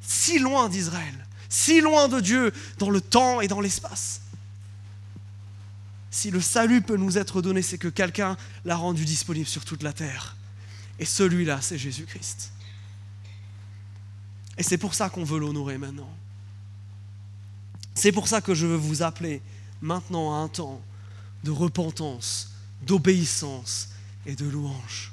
si 0.00 0.38
loin 0.38 0.68
d'Israël, 0.68 1.26
si 1.48 1.80
loin 1.80 2.06
de 2.06 2.20
Dieu 2.20 2.52
dans 2.78 2.90
le 2.90 3.00
temps 3.00 3.40
et 3.40 3.48
dans 3.48 3.60
l'espace. 3.60 4.20
Si 6.16 6.30
le 6.30 6.40
salut 6.40 6.80
peut 6.80 6.96
nous 6.96 7.18
être 7.18 7.42
donné, 7.42 7.60
c'est 7.60 7.76
que 7.76 7.88
quelqu'un 7.88 8.38
l'a 8.64 8.74
rendu 8.74 9.04
disponible 9.04 9.46
sur 9.46 9.66
toute 9.66 9.82
la 9.82 9.92
terre. 9.92 10.34
Et 10.98 11.04
celui-là, 11.04 11.60
c'est 11.60 11.76
Jésus-Christ. 11.76 12.52
Et 14.56 14.62
c'est 14.62 14.78
pour 14.78 14.94
ça 14.94 15.10
qu'on 15.10 15.24
veut 15.24 15.38
l'honorer 15.38 15.76
maintenant. 15.76 16.08
C'est 17.94 18.12
pour 18.12 18.28
ça 18.28 18.40
que 18.40 18.54
je 18.54 18.64
veux 18.66 18.76
vous 18.76 19.02
appeler 19.02 19.42
maintenant 19.82 20.32
à 20.32 20.38
un 20.38 20.48
temps 20.48 20.80
de 21.44 21.50
repentance, 21.50 22.50
d'obéissance 22.80 23.90
et 24.24 24.34
de 24.34 24.46
louange. 24.46 25.12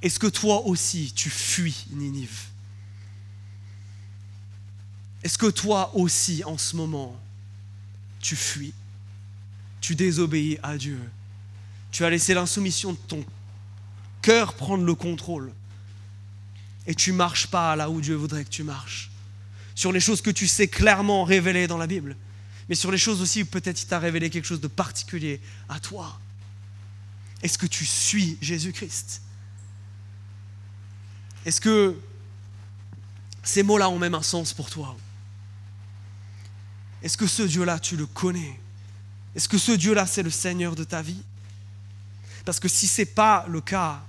Est-ce 0.00 0.18
que 0.18 0.28
toi 0.28 0.64
aussi 0.64 1.12
tu 1.14 1.28
fuis 1.28 1.86
Ninive? 1.90 2.46
Est-ce 5.22 5.36
que 5.36 5.50
toi 5.50 5.94
aussi 5.94 6.44
en 6.44 6.56
ce 6.56 6.76
moment 6.76 7.20
tu 8.20 8.36
fuis 8.36 8.72
Tu 9.80 9.94
désobéis 9.94 10.58
à 10.62 10.76
Dieu. 10.76 11.00
Tu 11.90 12.04
as 12.04 12.10
laissé 12.10 12.34
l'insoumission 12.34 12.92
de 12.92 12.98
ton 12.98 13.24
cœur 14.22 14.54
prendre 14.54 14.84
le 14.84 14.94
contrôle. 14.94 15.52
Et 16.86 16.94
tu 16.94 17.12
marches 17.12 17.46
pas 17.46 17.76
là 17.76 17.90
où 17.90 18.00
Dieu 18.00 18.14
voudrait 18.14 18.44
que 18.44 18.50
tu 18.50 18.62
marches. 18.62 19.10
Sur 19.74 19.92
les 19.92 20.00
choses 20.00 20.20
que 20.20 20.30
tu 20.30 20.46
sais 20.46 20.68
clairement 20.68 21.24
révélées 21.24 21.66
dans 21.66 21.78
la 21.78 21.86
Bible, 21.86 22.16
mais 22.68 22.74
sur 22.74 22.90
les 22.90 22.98
choses 22.98 23.20
aussi 23.20 23.42
où 23.42 23.46
peut-être 23.46 23.82
il 23.82 23.86
t'a 23.86 23.98
révélé 23.98 24.30
quelque 24.30 24.44
chose 24.44 24.60
de 24.60 24.68
particulier 24.68 25.40
à 25.68 25.80
toi. 25.80 26.20
Est-ce 27.42 27.58
que 27.58 27.66
tu 27.66 27.86
suis 27.86 28.36
Jésus-Christ? 28.40 29.22
Est-ce 31.46 31.60
que 31.60 31.98
ces 33.42 33.62
mots-là 33.62 33.88
ont 33.88 33.98
même 33.98 34.14
un 34.14 34.22
sens 34.22 34.52
pour 34.52 34.68
toi? 34.68 34.96
Est-ce 37.02 37.16
que 37.16 37.26
ce 37.26 37.42
Dieu-là, 37.42 37.78
tu 37.78 37.96
le 37.96 38.06
connais? 38.06 38.60
Est-ce 39.36 39.48
que 39.48 39.58
ce 39.58 39.72
Dieu-là, 39.72 40.06
c'est 40.06 40.22
le 40.22 40.30
Seigneur 40.30 40.74
de 40.74 40.84
ta 40.84 41.02
vie? 41.02 41.22
Parce 42.44 42.60
que 42.60 42.68
si 42.68 42.86
ce 42.86 43.02
n'est 43.02 43.06
pas 43.06 43.46
le 43.48 43.60
cas, 43.60 44.00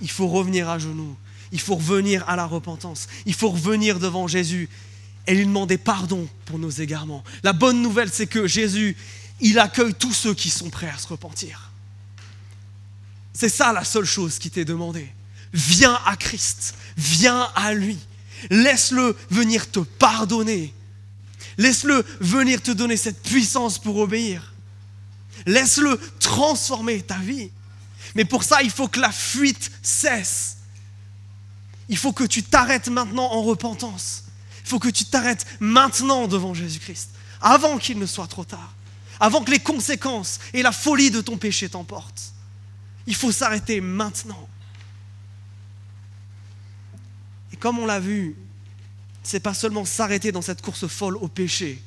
il 0.00 0.10
faut 0.10 0.28
revenir 0.28 0.68
à 0.68 0.78
genoux, 0.78 1.16
il 1.52 1.60
faut 1.60 1.76
revenir 1.76 2.28
à 2.28 2.36
la 2.36 2.44
repentance, 2.44 3.08
il 3.26 3.34
faut 3.34 3.50
revenir 3.50 3.98
devant 3.98 4.26
Jésus 4.26 4.68
et 5.26 5.34
lui 5.34 5.46
demander 5.46 5.78
pardon 5.78 6.28
pour 6.44 6.58
nos 6.58 6.70
égarements. 6.70 7.24
La 7.42 7.52
bonne 7.52 7.82
nouvelle, 7.82 8.10
c'est 8.10 8.26
que 8.26 8.46
Jésus, 8.46 8.96
il 9.40 9.58
accueille 9.58 9.94
tous 9.94 10.12
ceux 10.12 10.34
qui 10.34 10.50
sont 10.50 10.70
prêts 10.70 10.88
à 10.88 10.98
se 10.98 11.06
repentir. 11.06 11.70
C'est 13.32 13.48
ça 13.48 13.72
la 13.72 13.84
seule 13.84 14.04
chose 14.04 14.38
qui 14.38 14.50
t'est 14.50 14.64
demandée. 14.64 15.08
Viens 15.52 15.98
à 16.06 16.16
Christ, 16.16 16.74
viens 16.96 17.48
à 17.54 17.72
lui. 17.72 17.98
Laisse-le 18.50 19.16
venir 19.30 19.70
te 19.70 19.80
pardonner. 19.80 20.74
Laisse-le 21.56 22.04
venir 22.20 22.62
te 22.62 22.70
donner 22.70 22.96
cette 22.96 23.22
puissance 23.22 23.78
pour 23.78 23.96
obéir. 23.98 24.54
Laisse-le 25.48 25.98
transformer 26.20 27.00
ta 27.00 27.16
vie. 27.16 27.50
Mais 28.14 28.26
pour 28.26 28.44
ça, 28.44 28.62
il 28.62 28.70
faut 28.70 28.86
que 28.86 29.00
la 29.00 29.10
fuite 29.10 29.70
cesse. 29.82 30.58
Il 31.88 31.96
faut 31.96 32.12
que 32.12 32.24
tu 32.24 32.42
t'arrêtes 32.42 32.88
maintenant 32.88 33.32
en 33.32 33.42
repentance. 33.42 34.24
Il 34.62 34.68
faut 34.68 34.78
que 34.78 34.90
tu 34.90 35.06
t'arrêtes 35.06 35.46
maintenant 35.58 36.28
devant 36.28 36.52
Jésus-Christ, 36.52 37.08
avant 37.40 37.78
qu'il 37.78 37.98
ne 37.98 38.04
soit 38.04 38.26
trop 38.26 38.44
tard, 38.44 38.74
avant 39.20 39.42
que 39.42 39.50
les 39.50 39.58
conséquences 39.58 40.38
et 40.52 40.60
la 40.60 40.70
folie 40.70 41.10
de 41.10 41.22
ton 41.22 41.38
péché 41.38 41.70
t'emportent. 41.70 42.34
Il 43.06 43.14
faut 43.14 43.32
s'arrêter 43.32 43.80
maintenant. 43.80 44.46
Et 47.54 47.56
comme 47.56 47.78
on 47.78 47.86
l'a 47.86 48.00
vu, 48.00 48.36
c'est 49.22 49.40
pas 49.40 49.54
seulement 49.54 49.86
s'arrêter 49.86 50.30
dans 50.30 50.42
cette 50.42 50.60
course 50.60 50.86
folle 50.86 51.16
au 51.16 51.28
péché, 51.28 51.82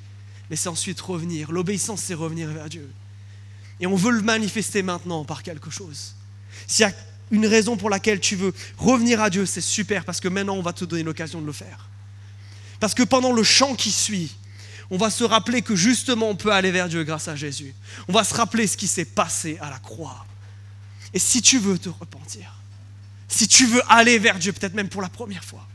mais 0.49 0.55
c'est 0.55 0.69
ensuite 0.69 0.99
revenir. 0.99 1.51
L'obéissance, 1.51 2.01
c'est 2.01 2.15
revenir 2.15 2.49
vers 2.49 2.67
Dieu. 2.67 2.91
Et 3.81 3.87
on 3.87 3.95
veut 3.95 4.11
le 4.11 4.21
manifester 4.21 4.83
maintenant 4.83 5.25
par 5.25 5.43
quelque 5.43 5.69
chose. 5.69 6.13
S'il 6.67 6.83
y 6.85 6.89
a 6.89 6.93
une 7.31 7.47
raison 7.47 7.77
pour 7.77 7.89
laquelle 7.89 8.19
tu 8.19 8.35
veux 8.35 8.53
revenir 8.77 9.21
à 9.21 9.29
Dieu, 9.29 9.45
c'est 9.45 9.61
super, 9.61 10.05
parce 10.05 10.19
que 10.19 10.27
maintenant, 10.27 10.55
on 10.55 10.61
va 10.61 10.73
te 10.73 10.85
donner 10.85 11.03
l'occasion 11.03 11.41
de 11.41 11.45
le 11.45 11.51
faire. 11.51 11.89
Parce 12.79 12.93
que 12.93 13.03
pendant 13.03 13.33
le 13.33 13.43
chant 13.43 13.75
qui 13.75 13.91
suit, 13.91 14.35
on 14.91 14.97
va 14.97 15.09
se 15.09 15.23
rappeler 15.23 15.61
que 15.61 15.75
justement, 15.75 16.29
on 16.29 16.35
peut 16.35 16.51
aller 16.51 16.71
vers 16.71 16.89
Dieu 16.89 17.03
grâce 17.03 17.27
à 17.27 17.35
Jésus. 17.35 17.73
On 18.07 18.13
va 18.13 18.23
se 18.23 18.33
rappeler 18.33 18.67
ce 18.67 18.77
qui 18.77 18.87
s'est 18.87 19.05
passé 19.05 19.57
à 19.61 19.69
la 19.69 19.79
croix. 19.79 20.25
Et 21.13 21.19
si 21.19 21.41
tu 21.41 21.59
veux 21.59 21.77
te 21.77 21.89
repentir, 21.89 22.53
si 23.27 23.47
tu 23.47 23.65
veux 23.65 23.81
aller 23.89 24.19
vers 24.19 24.37
Dieu, 24.37 24.51
peut-être 24.51 24.73
même 24.73 24.89
pour 24.89 25.01
la 25.01 25.09
première 25.09 25.43
fois, 25.43 25.65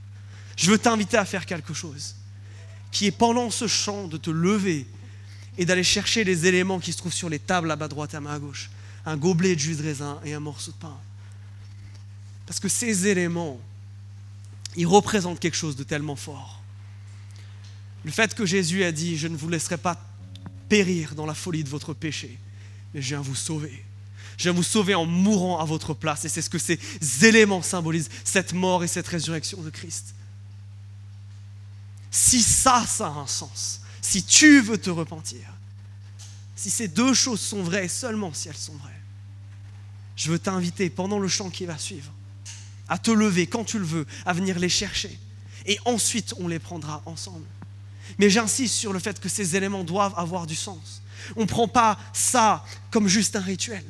je 0.56 0.70
veux 0.70 0.78
t'inviter 0.78 1.16
à 1.16 1.24
faire 1.24 1.46
quelque 1.46 1.74
chose 1.74 2.14
qui 2.90 3.06
est 3.06 3.10
pendant 3.10 3.50
ce 3.50 3.66
chant 3.66 4.06
de 4.06 4.16
te 4.16 4.30
lever 4.30 4.86
et 5.58 5.64
d'aller 5.64 5.84
chercher 5.84 6.24
les 6.24 6.46
éléments 6.46 6.78
qui 6.80 6.92
se 6.92 6.98
trouvent 6.98 7.12
sur 7.12 7.28
les 7.28 7.38
tables 7.38 7.70
à 7.70 7.76
bas 7.76 7.88
droite 7.88 8.14
et 8.14 8.16
à 8.16 8.20
ma 8.20 8.38
gauche. 8.38 8.70
Un 9.04 9.16
gobelet 9.16 9.54
de 9.54 9.60
jus 9.60 9.76
de 9.76 9.82
raisin 9.82 10.20
et 10.24 10.34
un 10.34 10.40
morceau 10.40 10.72
de 10.72 10.76
pain. 10.76 10.96
Parce 12.46 12.60
que 12.60 12.68
ces 12.68 13.06
éléments, 13.06 13.60
ils 14.76 14.86
représentent 14.86 15.40
quelque 15.40 15.56
chose 15.56 15.76
de 15.76 15.84
tellement 15.84 16.16
fort. 16.16 16.62
Le 18.04 18.10
fait 18.10 18.34
que 18.34 18.46
Jésus 18.46 18.84
a 18.84 18.92
dit, 18.92 19.16
je 19.16 19.26
ne 19.28 19.36
vous 19.36 19.48
laisserai 19.48 19.78
pas 19.78 20.00
périr 20.68 21.14
dans 21.14 21.26
la 21.26 21.34
folie 21.34 21.64
de 21.64 21.68
votre 21.68 21.94
péché, 21.94 22.38
mais 22.94 23.02
je 23.02 23.08
viens 23.08 23.20
vous 23.20 23.34
sauver. 23.34 23.84
Je 24.36 24.44
viens 24.44 24.52
vous 24.52 24.62
sauver 24.62 24.94
en 24.94 25.06
mourant 25.06 25.58
à 25.60 25.64
votre 25.64 25.94
place. 25.94 26.24
Et 26.24 26.28
c'est 26.28 26.42
ce 26.42 26.50
que 26.50 26.58
ces 26.58 26.78
éléments 27.22 27.62
symbolisent, 27.62 28.10
cette 28.22 28.52
mort 28.52 28.84
et 28.84 28.88
cette 28.88 29.08
résurrection 29.08 29.62
de 29.62 29.70
Christ. 29.70 30.14
Si 32.10 32.42
ça, 32.42 32.84
ça 32.86 33.08
a 33.08 33.10
un 33.10 33.26
sens, 33.26 33.80
si 34.06 34.22
tu 34.22 34.60
veux 34.60 34.78
te 34.78 34.88
repentir, 34.88 35.40
si 36.54 36.70
ces 36.70 36.86
deux 36.86 37.12
choses 37.12 37.40
sont 37.40 37.64
vraies, 37.64 37.88
seulement 37.88 38.32
si 38.32 38.48
elles 38.48 38.56
sont 38.56 38.76
vraies, 38.76 39.02
je 40.14 40.30
veux 40.30 40.38
t'inviter 40.38 40.90
pendant 40.90 41.18
le 41.18 41.26
chant 41.26 41.50
qui 41.50 41.66
va 41.66 41.76
suivre 41.76 42.12
à 42.88 42.98
te 42.98 43.10
lever 43.10 43.48
quand 43.48 43.64
tu 43.64 43.80
le 43.80 43.84
veux, 43.84 44.06
à 44.24 44.32
venir 44.32 44.60
les 44.60 44.68
chercher. 44.68 45.18
Et 45.66 45.76
ensuite, 45.84 46.34
on 46.38 46.46
les 46.46 46.60
prendra 46.60 47.02
ensemble. 47.04 47.44
Mais 48.20 48.30
j'insiste 48.30 48.76
sur 48.76 48.92
le 48.92 49.00
fait 49.00 49.18
que 49.18 49.28
ces 49.28 49.56
éléments 49.56 49.82
doivent 49.82 50.14
avoir 50.16 50.46
du 50.46 50.54
sens. 50.54 51.02
On 51.34 51.40
ne 51.40 51.46
prend 51.46 51.66
pas 51.66 51.98
ça 52.12 52.64
comme 52.92 53.08
juste 53.08 53.34
un 53.34 53.40
rituel. 53.40 53.84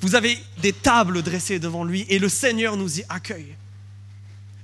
Vous 0.00 0.16
avez 0.16 0.36
des 0.60 0.72
tables 0.72 1.22
dressées 1.22 1.60
devant 1.60 1.84
lui 1.84 2.04
et 2.08 2.18
le 2.18 2.28
Seigneur 2.28 2.76
nous 2.76 2.98
y 2.98 3.04
accueille. 3.08 3.54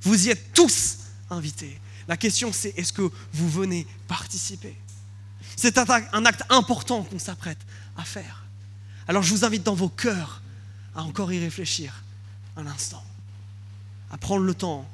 Vous 0.02 0.26
y 0.26 0.30
êtes 0.30 0.52
tous 0.52 0.98
invités. 1.30 1.78
La 2.08 2.16
question 2.16 2.52
c'est 2.52 2.76
est-ce 2.76 2.92
que 2.92 3.10
vous 3.32 3.48
venez 3.48 3.86
participer? 4.08 4.74
C'est 5.56 5.78
un 5.78 6.24
acte 6.24 6.42
important 6.48 7.02
qu'on 7.04 7.18
s'apprête 7.18 7.58
à 7.96 8.04
faire. 8.04 8.44
Alors 9.06 9.22
je 9.22 9.34
vous 9.34 9.44
invite 9.44 9.62
dans 9.62 9.74
vos 9.74 9.88
cœurs 9.88 10.42
à 10.94 11.02
encore 11.02 11.32
y 11.32 11.38
réfléchir 11.38 12.02
un 12.56 12.66
instant, 12.66 13.04
à 14.10 14.18
prendre 14.18 14.44
le 14.44 14.54
temps 14.54 14.88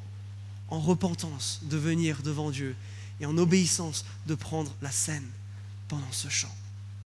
en 0.68 0.80
repentance 0.80 1.60
de 1.62 1.76
venir 1.76 2.22
devant 2.22 2.50
Dieu 2.50 2.74
et 3.20 3.26
en 3.26 3.38
obéissance 3.38 4.04
de 4.26 4.34
prendre 4.34 4.74
la 4.82 4.90
scène 4.90 5.26
pendant 5.88 6.10
ce 6.10 6.28
chant. 6.28 6.54